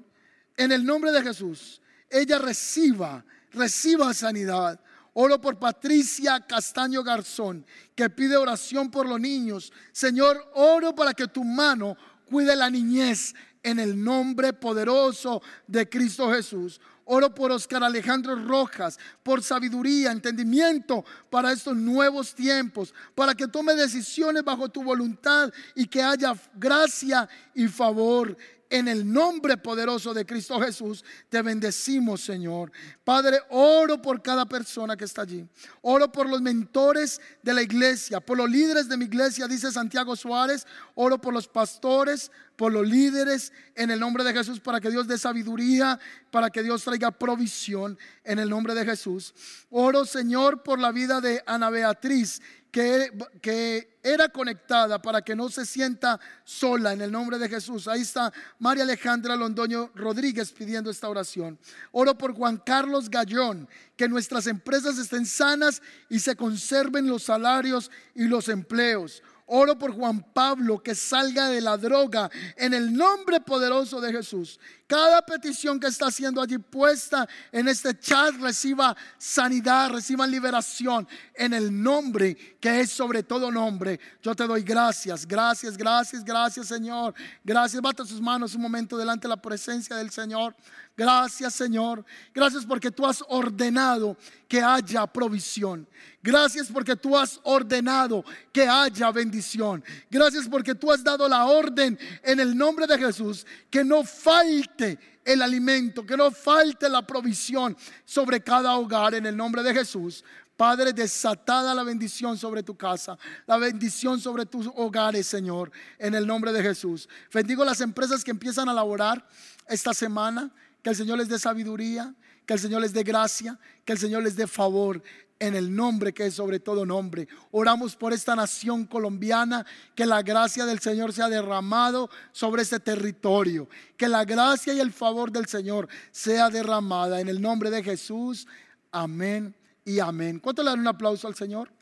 en 0.57 0.73
el 0.73 0.85
nombre 0.85 1.13
de 1.13 1.23
Jesús. 1.23 1.81
Ella 2.09 2.39
reciba, 2.39 3.25
reciba 3.51 4.13
sanidad. 4.15 4.81
Oro 5.13 5.41
por 5.41 5.59
Patricia 5.59 6.41
Castaño 6.47 7.03
Garzón, 7.03 7.67
que 7.95 8.09
pide 8.11 8.37
oración 8.37 8.91
por 8.91 9.09
los 9.09 9.21
niños. 9.21 9.73
Señor, 9.93 10.51
oro 10.55 10.95
para 10.95 11.15
que 11.15 11.27
tu 11.27 11.45
mano 11.45 11.97
cuide 12.27 12.55
la 12.55 12.71
niñez 12.71 13.35
en 13.63 13.79
el 13.79 14.03
nombre 14.03 14.53
poderoso 14.53 15.43
de 15.67 15.89
Cristo 15.89 16.33
Jesús. 16.33 16.81
Oro 17.05 17.35
por 17.35 17.51
Oscar 17.51 17.83
Alejandro 17.83 18.37
Rojas, 18.37 18.97
por 19.25 19.43
sabiduría, 19.43 20.13
entendimiento 20.13 21.05
para 21.29 21.51
estos 21.51 21.77
nuevos 21.77 22.35
tiempos, 22.35 22.95
para 23.17 23.35
que 23.35 23.49
tome 23.49 23.75
decisiones 23.75 24.45
bajo 24.45 24.69
tu 24.69 24.85
voluntad 24.85 25.53
y 25.75 25.87
que 25.87 26.03
haya 26.03 26.35
gracia 26.55 27.29
y 27.53 27.67
favor 27.67 28.37
en 28.71 28.87
el 28.87 29.13
nombre 29.13 29.57
poderoso 29.57 30.15
de 30.15 30.25
Cristo 30.25 30.61
Jesús, 30.61 31.05
te 31.29 31.43
bendecimos, 31.43 32.21
Señor. 32.21 32.71
Padre, 33.05 33.41
oro 33.51 34.01
por 34.01 34.23
cada 34.23 34.47
persona 34.47 34.97
que 34.97 35.05
está 35.05 35.23
allí. 35.23 35.45
Oro 35.83 36.11
por 36.11 36.29
los 36.29 36.41
mentores 36.41 37.21
de 37.43 37.53
la 37.53 37.63
iglesia, 37.63 38.21
por 38.21 38.39
los 38.39 38.49
líderes 38.49 38.89
de 38.89 38.97
mi 38.97 39.07
iglesia, 39.07 39.49
dice 39.49 39.73
Santiago 39.73 40.15
Suárez. 40.15 40.67
Oro 40.95 41.21
por 41.21 41.35
los 41.35 41.49
pastores, 41.49 42.31
por 42.55 42.73
los 42.73 42.87
líderes, 42.87 43.53
en 43.75 43.91
el 43.91 43.99
nombre 43.99 44.23
de 44.23 44.33
Jesús, 44.33 44.61
para 44.61 44.81
que 44.81 44.91
Dios 44.91 45.09
dé 45.09 45.19
sabiduría, 45.19 45.99
para 46.31 46.51
que 46.51 46.63
Dios 46.63 46.85
traiga 46.85 47.11
provisión, 47.11 47.99
en 48.23 48.39
el 48.39 48.49
nombre 48.49 48.75
de 48.75 48.85
Jesús. 48.85 49.35
Oro, 49.71 50.05
Señor, 50.05 50.63
por 50.63 50.79
la 50.79 50.93
vida 50.93 51.21
de 51.21 51.43
Ana 51.47 51.71
Beatriz 51.71 52.41
que, 52.71 53.99
era 54.03 54.31
conectada 54.31 55.03
para 55.03 55.21
que 55.21 55.37
no 55.37 55.51
se 55.51 55.67
sienta 55.67 56.19
sola 56.45 56.95
en 56.95 57.03
el 57.03 57.13
nombre 57.13 57.39
de 57.39 57.49
Jesús. 57.49 57.87
Ahí 57.87 58.01
está 58.01 58.33
María 58.59 58.85
Alejandra 58.85 59.37
Londoño 59.37 59.91
Rodríguez 59.95 60.53
pidiendo 60.53 60.91
esta 60.91 61.09
oración. 61.09 61.59
Oro 61.93 62.17
por 62.17 62.33
Juan 62.35 62.57
Carlos 62.65 63.11
Gallón, 63.11 63.69
que 63.97 64.09
nuestras 64.09 64.47
empresas 64.47 64.97
estén 64.97 65.27
sanas 65.27 65.83
y 66.09 66.21
se 66.21 66.35
conserven 66.35 67.09
los 67.09 67.25
salarios 67.25 67.91
y 68.15 68.25
los 68.25 68.49
empleos. 68.49 69.23
Oro 69.53 69.77
por 69.77 69.93
Juan 69.93 70.25
Pablo 70.33 70.81
que 70.81 70.95
salga 70.95 71.49
de 71.49 71.61
la 71.61 71.77
droga 71.77 72.31
en 72.57 72.73
el 72.73 72.93
nombre 72.93 73.41
poderoso 73.41 74.01
de 74.01 74.13
Jesús. 74.13 74.61
Cada 74.87 75.23
petición 75.23 75.81
que 75.81 75.89
está 75.89 76.07
haciendo 76.07 76.41
allí 76.41 76.59
puesta 76.59 77.29
en 77.51 77.67
este 77.67 77.99
chat 77.99 78.35
reciba 78.37 78.97
sanidad, 79.19 79.91
reciba 79.91 80.25
liberación 80.27 81.07
en 81.35 81.53
el 81.53 81.83
nombre 81.83 82.37
que 82.61 82.81
es 82.81 82.91
sobre 82.91 83.25
todo 83.25 83.51
nombre. 83.51 83.99
Yo 84.23 84.37
te 84.37 84.47
doy 84.47 84.63
gracias, 84.63 85.27
gracias, 85.27 85.77
gracias, 85.77 86.25
gracias 86.25 86.69
Señor. 86.69 87.15
Gracias, 87.43 87.83
bata 87.83 88.05
sus 88.05 88.21
manos 88.21 88.55
un 88.55 88.63
momento 88.63 88.97
delante 88.97 89.27
de 89.27 89.31
la 89.31 89.43
presencia 89.43 89.97
del 89.97 90.11
Señor. 90.11 90.55
Gracias 91.01 91.55
Señor. 91.55 92.05
Gracias 92.35 92.67
porque 92.67 92.91
tú 92.91 93.07
has 93.07 93.25
ordenado 93.29 94.19
que 94.47 94.61
haya 94.61 95.07
provisión. 95.07 95.89
Gracias 96.23 96.69
porque 96.71 96.95
tú 96.95 97.17
has 97.17 97.41
ordenado 97.43 98.23
que 98.53 98.69
haya 98.69 99.11
bendición. 99.11 99.83
Gracias 100.11 100.47
porque 100.47 100.75
tú 100.75 100.93
has 100.93 101.03
dado 101.03 101.27
la 101.27 101.47
orden 101.47 101.99
en 102.23 102.39
el 102.39 102.55
nombre 102.55 102.87
de 102.87 102.99
Jesús 102.99 103.47
que 103.71 103.83
no 103.83 104.05
falte 104.05 104.99
el 105.25 105.41
alimento, 105.41 106.05
que 106.05 106.19
no 106.19 106.31
falte 106.31 106.87
la 106.87 107.01
provisión 107.01 107.75
sobre 108.05 108.43
cada 108.43 108.77
hogar 108.77 109.15
en 109.15 109.25
el 109.25 109.35
nombre 109.35 109.63
de 109.63 109.73
Jesús. 109.73 110.23
Padre, 110.55 110.93
desatada 110.93 111.75
la 111.75 111.83
bendición 111.83 112.37
sobre 112.37 112.63
tu 112.63 112.77
casa, 112.77 113.17
la 113.47 113.57
bendición 113.57 114.21
sobre 114.21 114.45
tus 114.45 114.69
hogares, 114.75 115.27
Señor, 115.27 115.73
en 115.99 116.15
el 116.15 116.27
nombre 116.27 116.53
de 116.53 116.63
Jesús. 116.63 117.09
Bendigo 117.33 117.65
las 117.65 117.81
empresas 117.81 118.23
que 118.23 118.33
empiezan 118.33 118.69
a 118.69 118.75
laborar 118.75 119.27
esta 119.67 119.95
semana, 119.95 120.51
que 120.83 120.91
el 120.91 120.97
Señor 120.97 121.19
les 121.19 121.29
dé 121.29 121.39
sabiduría, 121.39 122.15
que 122.47 122.55
el 122.55 122.61
Señor 122.61 122.83
les 122.83 122.93
dé 122.93 123.03
gracia, 123.03 123.59
que 123.85 123.93
el 123.93 123.99
Señor 123.99 124.23
les 124.23 124.37
dé 124.37 124.47
favor 124.47 125.03
en 125.41 125.55
el 125.55 125.75
nombre 125.75 126.13
que 126.13 126.27
es 126.27 126.35
sobre 126.35 126.61
todo 126.61 126.85
nombre. 126.85 127.27
Oramos 127.51 127.97
por 127.97 128.13
esta 128.13 128.37
nación 128.37 128.85
colombiana, 128.85 129.67
que 129.95 130.07
la 130.07 130.23
gracia 130.23 130.67
del 130.67 130.81
Señor 130.81 131.13
sea 131.13 131.29
derramado 131.29 132.11
sobre 132.31 132.63
este 132.63 132.79
territorio, 132.79 133.69
que 133.97 134.07
la 134.07 134.25
gracia 134.25 134.75
y 134.75 134.81
el 134.81 134.93
favor 134.93 135.33
del 135.33 135.47
Señor 135.47 135.89
sea 136.13 136.51
derramada 136.51 137.21
en 137.21 137.29
el 137.29 137.41
nombre 137.41 137.71
de 137.71 137.83
Jesús. 137.83 138.47
Amén 138.93 139.57
y 139.85 139.99
amén. 139.99 140.39
¿Cuánto 140.39 140.63
le 140.63 140.71
dan 140.71 140.81
un 140.81 140.89
aplauso 140.89 141.27
al 141.27 141.35
Señor? 141.35 141.73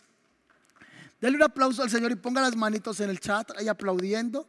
Denle 1.21 1.37
un 1.37 1.43
aplauso 1.43 1.83
al 1.83 1.91
Señor 1.91 2.13
y 2.13 2.17
ponga 2.17 2.41
las 2.41 2.55
manitos 2.55 3.01
en 3.01 3.11
el 3.11 3.19
chat 3.19 3.51
ahí 3.59 3.67
aplaudiendo. 3.67 4.49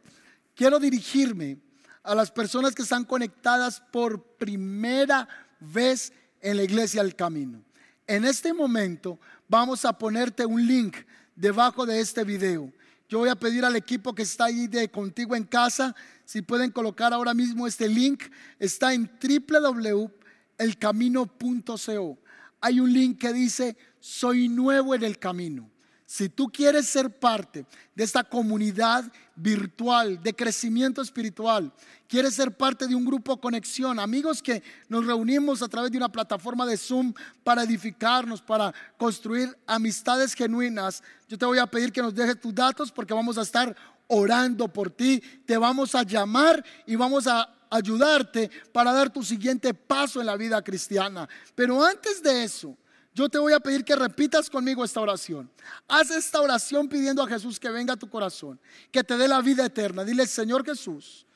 Quiero 0.54 0.78
dirigirme 0.78 1.58
a 2.02 2.14
las 2.14 2.30
personas 2.30 2.74
que 2.74 2.82
están 2.82 3.04
conectadas 3.04 3.82
por 3.92 4.22
primera 4.36 5.28
vez 5.60 6.12
en 6.40 6.56
la 6.56 6.62
iglesia 6.62 7.02
del 7.02 7.14
camino. 7.14 7.62
En 8.06 8.24
este 8.24 8.52
momento 8.52 9.18
vamos 9.48 9.84
a 9.84 9.92
ponerte 9.92 10.46
un 10.46 10.66
link 10.66 10.96
debajo 11.36 11.86
de 11.86 12.00
este 12.00 12.24
video. 12.24 12.72
Yo 13.08 13.18
voy 13.18 13.28
a 13.28 13.36
pedir 13.36 13.64
al 13.64 13.76
equipo 13.76 14.12
que 14.14 14.22
está 14.22 14.46
ahí 14.46 14.66
de 14.66 14.90
contigo 14.90 15.36
en 15.36 15.44
casa, 15.44 15.94
si 16.24 16.42
pueden 16.42 16.70
colocar 16.70 17.12
ahora 17.12 17.34
mismo 17.34 17.66
este 17.66 17.88
link, 17.88 18.22
está 18.58 18.94
en 18.94 19.10
www.elcamino.co. 19.20 22.18
Hay 22.60 22.78
un 22.78 22.92
link 22.92 23.18
que 23.18 23.32
dice, 23.32 23.76
soy 23.98 24.48
nuevo 24.48 24.94
en 24.94 25.02
el 25.02 25.18
camino. 25.18 25.69
Si 26.10 26.28
tú 26.28 26.48
quieres 26.48 26.88
ser 26.88 27.20
parte 27.20 27.64
de 27.94 28.02
esta 28.02 28.24
comunidad 28.24 29.04
virtual 29.36 30.20
de 30.20 30.34
crecimiento 30.34 31.02
espiritual, 31.02 31.72
quieres 32.08 32.34
ser 32.34 32.50
parte 32.50 32.88
de 32.88 32.96
un 32.96 33.04
grupo 33.04 33.40
conexión, 33.40 34.00
amigos 34.00 34.42
que 34.42 34.60
nos 34.88 35.06
reunimos 35.06 35.62
a 35.62 35.68
través 35.68 35.92
de 35.92 35.98
una 35.98 36.10
plataforma 36.10 36.66
de 36.66 36.76
Zoom 36.76 37.14
para 37.44 37.62
edificarnos, 37.62 38.42
para 38.42 38.74
construir 38.98 39.56
amistades 39.68 40.34
genuinas, 40.34 41.00
yo 41.28 41.38
te 41.38 41.46
voy 41.46 41.60
a 41.60 41.68
pedir 41.68 41.92
que 41.92 42.02
nos 42.02 42.12
dejes 42.12 42.40
tus 42.40 42.56
datos 42.56 42.90
porque 42.90 43.14
vamos 43.14 43.38
a 43.38 43.42
estar 43.42 43.76
orando 44.08 44.66
por 44.66 44.90
ti, 44.90 45.22
te 45.46 45.56
vamos 45.56 45.94
a 45.94 46.02
llamar 46.02 46.64
y 46.86 46.96
vamos 46.96 47.28
a 47.28 47.48
ayudarte 47.70 48.50
para 48.72 48.92
dar 48.92 49.10
tu 49.10 49.22
siguiente 49.22 49.72
paso 49.74 50.18
en 50.18 50.26
la 50.26 50.36
vida 50.36 50.60
cristiana. 50.60 51.28
Pero 51.54 51.84
antes 51.84 52.20
de 52.20 52.42
eso, 52.42 52.76
yo 53.12 53.28
te 53.28 53.38
voy 53.38 53.52
a 53.52 53.60
pedir 53.60 53.84
que 53.84 53.96
repitas 53.96 54.48
conmigo 54.48 54.84
esta 54.84 55.00
oración. 55.00 55.50
Haz 55.88 56.10
esta 56.10 56.40
oración 56.40 56.88
pidiendo 56.88 57.22
a 57.22 57.26
Jesús 57.26 57.58
que 57.58 57.68
venga 57.68 57.94
a 57.94 57.98
tu 57.98 58.08
corazón, 58.08 58.60
que 58.92 59.02
te 59.02 59.16
dé 59.16 59.26
la 59.26 59.40
vida 59.40 59.66
eterna. 59.66 60.04
Dile, 60.04 60.26
Señor 60.26 60.64
Jesús, 60.64 61.26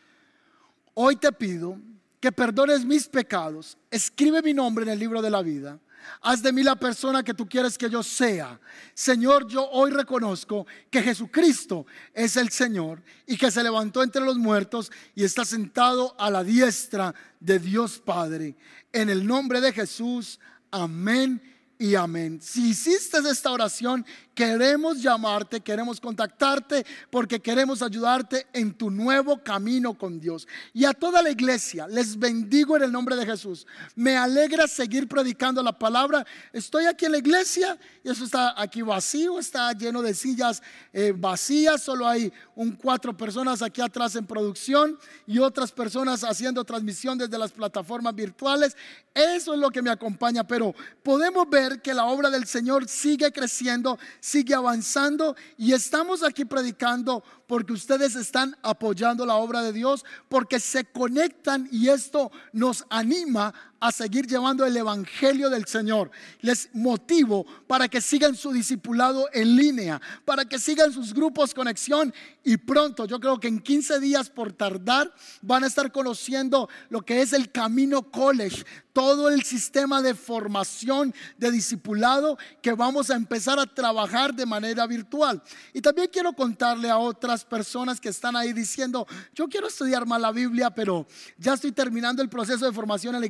hoy 0.94 1.16
te 1.16 1.32
pido 1.32 1.78
que 2.20 2.30
perdones 2.30 2.84
mis 2.84 3.08
pecados. 3.08 3.76
Escribe 3.90 4.40
mi 4.40 4.54
nombre 4.54 4.84
en 4.84 4.90
el 4.90 4.98
libro 4.98 5.20
de 5.20 5.30
la 5.30 5.42
vida. 5.42 5.78
Haz 6.20 6.42
de 6.42 6.52
mí 6.52 6.62
la 6.62 6.76
persona 6.76 7.22
que 7.22 7.34
tú 7.34 7.48
quieres 7.48 7.76
que 7.76 7.90
yo 7.90 8.02
sea. 8.02 8.60
Señor, 8.92 9.48
yo 9.48 9.68
hoy 9.70 9.90
reconozco 9.90 10.66
que 10.90 11.02
Jesucristo 11.02 11.86
es 12.12 12.36
el 12.36 12.50
Señor 12.50 13.02
y 13.26 13.36
que 13.36 13.50
se 13.50 13.62
levantó 13.62 14.02
entre 14.02 14.22
los 14.22 14.36
muertos 14.38 14.92
y 15.14 15.24
está 15.24 15.44
sentado 15.44 16.14
a 16.18 16.30
la 16.30 16.44
diestra 16.44 17.14
de 17.40 17.58
Dios 17.58 17.98
Padre. 17.98 18.54
En 18.92 19.10
el 19.10 19.26
nombre 19.26 19.60
de 19.60 19.72
Jesús, 19.72 20.38
amén 20.70 21.53
y 21.84 21.94
amén. 21.96 22.40
Si 22.40 22.70
hiciste 22.70 23.18
esta 23.30 23.50
oración, 23.50 24.06
queremos 24.34 25.00
llamarte, 25.00 25.60
queremos 25.60 26.00
contactarte 26.00 26.84
porque 27.10 27.40
queremos 27.40 27.82
ayudarte 27.82 28.46
en 28.52 28.74
tu 28.74 28.90
nuevo 28.90 29.42
camino 29.42 29.94
con 29.94 30.18
Dios. 30.18 30.46
Y 30.72 30.84
a 30.84 30.92
toda 30.92 31.22
la 31.22 31.30
iglesia, 31.30 31.86
les 31.86 32.18
bendigo 32.18 32.76
en 32.76 32.82
el 32.82 32.92
nombre 32.92 33.16
de 33.16 33.26
Jesús. 33.26 33.66
Me 33.94 34.16
alegra 34.16 34.66
seguir 34.66 35.08
predicando 35.08 35.62
la 35.62 35.78
palabra. 35.78 36.26
Estoy 36.52 36.86
aquí 36.86 37.06
en 37.06 37.12
la 37.12 37.18
iglesia 37.18 37.78
y 38.02 38.10
eso 38.10 38.24
está 38.24 38.60
aquí 38.60 38.82
vacío, 38.82 39.38
está 39.38 39.72
lleno 39.72 40.02
de 40.02 40.14
sillas 40.14 40.62
eh, 40.92 41.12
vacías, 41.16 41.82
solo 41.82 42.06
hay 42.06 42.32
un 42.54 42.72
cuatro 42.72 43.16
personas 43.16 43.62
aquí 43.62 43.80
atrás 43.80 44.16
en 44.16 44.26
producción 44.26 44.98
y 45.26 45.38
otras 45.38 45.72
personas 45.72 46.24
haciendo 46.24 46.64
transmisión 46.64 47.18
desde 47.18 47.38
las 47.38 47.52
plataformas 47.52 48.14
virtuales. 48.14 48.76
Eso 49.14 49.54
es 49.54 49.60
lo 49.60 49.70
que 49.70 49.82
me 49.82 49.90
acompaña, 49.90 50.44
pero 50.44 50.74
podemos 51.02 51.48
ver 51.48 51.80
que 51.80 51.94
la 51.94 52.06
obra 52.06 52.30
del 52.30 52.46
Señor 52.46 52.88
sigue 52.88 53.30
creciendo, 53.32 53.98
sigue 54.24 54.54
avanzando 54.54 55.36
y 55.58 55.74
estamos 55.74 56.22
aquí 56.22 56.46
predicando 56.46 57.22
porque 57.46 57.74
ustedes 57.74 58.16
están 58.16 58.56
apoyando 58.62 59.26
la 59.26 59.34
obra 59.34 59.60
de 59.60 59.70
Dios, 59.70 60.02
porque 60.30 60.60
se 60.60 60.86
conectan 60.86 61.68
y 61.70 61.90
esto 61.90 62.32
nos 62.50 62.86
anima 62.88 63.52
a 63.84 63.92
seguir 63.92 64.26
llevando 64.26 64.64
el 64.64 64.74
Evangelio 64.74 65.50
del 65.50 65.66
Señor. 65.66 66.10
Les 66.40 66.70
motivo 66.72 67.44
para 67.66 67.86
que 67.86 68.00
sigan 68.00 68.34
su 68.34 68.50
discipulado 68.50 69.28
en 69.30 69.56
línea, 69.56 70.00
para 70.24 70.46
que 70.46 70.58
sigan 70.58 70.90
sus 70.90 71.12
grupos 71.12 71.52
conexión 71.52 72.14
y 72.42 72.56
pronto, 72.56 73.06
yo 73.06 73.20
creo 73.20 73.38
que 73.38 73.48
en 73.48 73.60
15 73.60 74.00
días 74.00 74.30
por 74.30 74.52
tardar, 74.52 75.12
van 75.42 75.64
a 75.64 75.66
estar 75.66 75.92
conociendo 75.92 76.68
lo 76.88 77.02
que 77.02 77.20
es 77.20 77.34
el 77.34 77.50
Camino 77.50 78.10
College, 78.10 78.64
todo 78.92 79.28
el 79.28 79.42
sistema 79.42 80.00
de 80.02 80.14
formación, 80.14 81.12
de 81.36 81.50
discipulado 81.50 82.38
que 82.62 82.72
vamos 82.72 83.10
a 83.10 83.16
empezar 83.16 83.58
a 83.58 83.66
trabajar 83.66 84.34
de 84.34 84.46
manera 84.46 84.86
virtual. 84.86 85.42
Y 85.72 85.80
también 85.80 86.08
quiero 86.12 86.32
contarle 86.32 86.90
a 86.90 86.98
otras 86.98 87.44
personas 87.44 88.00
que 88.00 88.10
están 88.10 88.36
ahí 88.36 88.52
diciendo, 88.52 89.06
yo 89.34 89.48
quiero 89.48 89.66
estudiar 89.66 90.06
más 90.06 90.20
la 90.20 90.30
Biblia, 90.30 90.70
pero 90.70 91.06
ya 91.38 91.54
estoy 91.54 91.72
terminando 91.72 92.22
el 92.22 92.28
proceso 92.28 92.66
de 92.66 92.72
formación 92.72 93.14
en 93.14 93.22
la 93.22 93.26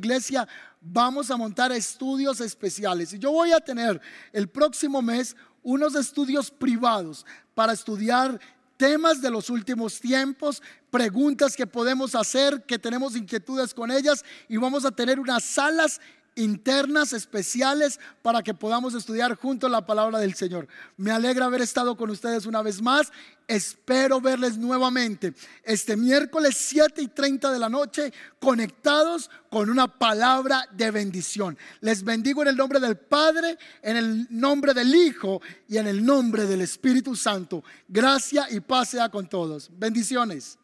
vamos 0.81 1.31
a 1.31 1.37
montar 1.37 1.71
estudios 1.71 2.41
especiales. 2.41 3.13
Y 3.13 3.19
yo 3.19 3.31
voy 3.31 3.51
a 3.51 3.59
tener 3.59 3.99
el 4.31 4.47
próximo 4.47 5.01
mes 5.01 5.35
unos 5.63 5.95
estudios 5.95 6.51
privados 6.51 7.25
para 7.53 7.73
estudiar 7.73 8.39
temas 8.77 9.21
de 9.21 9.31
los 9.31 9.49
últimos 9.49 9.99
tiempos, 9.99 10.61
preguntas 10.91 11.55
que 11.55 11.65
podemos 11.65 12.13
hacer, 12.15 12.63
que 12.63 12.77
tenemos 12.77 13.15
inquietudes 13.15 13.73
con 13.73 13.89
ellas 13.91 14.23
y 14.47 14.57
vamos 14.57 14.85
a 14.85 14.91
tener 14.91 15.19
unas 15.19 15.43
salas 15.43 15.99
internas 16.35 17.13
especiales 17.13 17.99
para 18.21 18.43
que 18.43 18.53
podamos 18.53 18.93
estudiar 18.93 19.35
juntos 19.35 19.71
la 19.71 19.85
palabra 19.85 20.19
del 20.19 20.35
Señor. 20.35 20.67
Me 20.97 21.11
alegra 21.11 21.45
haber 21.45 21.61
estado 21.61 21.95
con 21.97 22.09
ustedes 22.09 22.45
una 22.45 22.61
vez 22.61 22.81
más. 22.81 23.11
Espero 23.47 24.19
verles 24.19 24.57
nuevamente 24.57 25.33
este 25.63 25.95
miércoles 25.95 26.57
7 26.57 27.01
y 27.01 27.07
30 27.07 27.51
de 27.51 27.59
la 27.59 27.69
noche 27.69 28.11
conectados 28.39 29.29
con 29.49 29.69
una 29.69 29.87
palabra 29.87 30.67
de 30.71 30.91
bendición. 30.91 31.57
Les 31.81 32.03
bendigo 32.03 32.41
en 32.41 32.49
el 32.49 32.57
nombre 32.57 32.79
del 32.79 32.97
Padre, 32.97 33.57
en 33.81 33.97
el 33.97 34.27
nombre 34.31 34.73
del 34.73 34.93
Hijo 34.93 35.41
y 35.67 35.77
en 35.77 35.87
el 35.87 36.03
nombre 36.03 36.45
del 36.45 36.61
Espíritu 36.61 37.15
Santo. 37.15 37.63
Gracia 37.87 38.47
y 38.49 38.59
paz 38.59 38.89
sea 38.89 39.09
con 39.09 39.27
todos. 39.29 39.69
Bendiciones. 39.71 40.57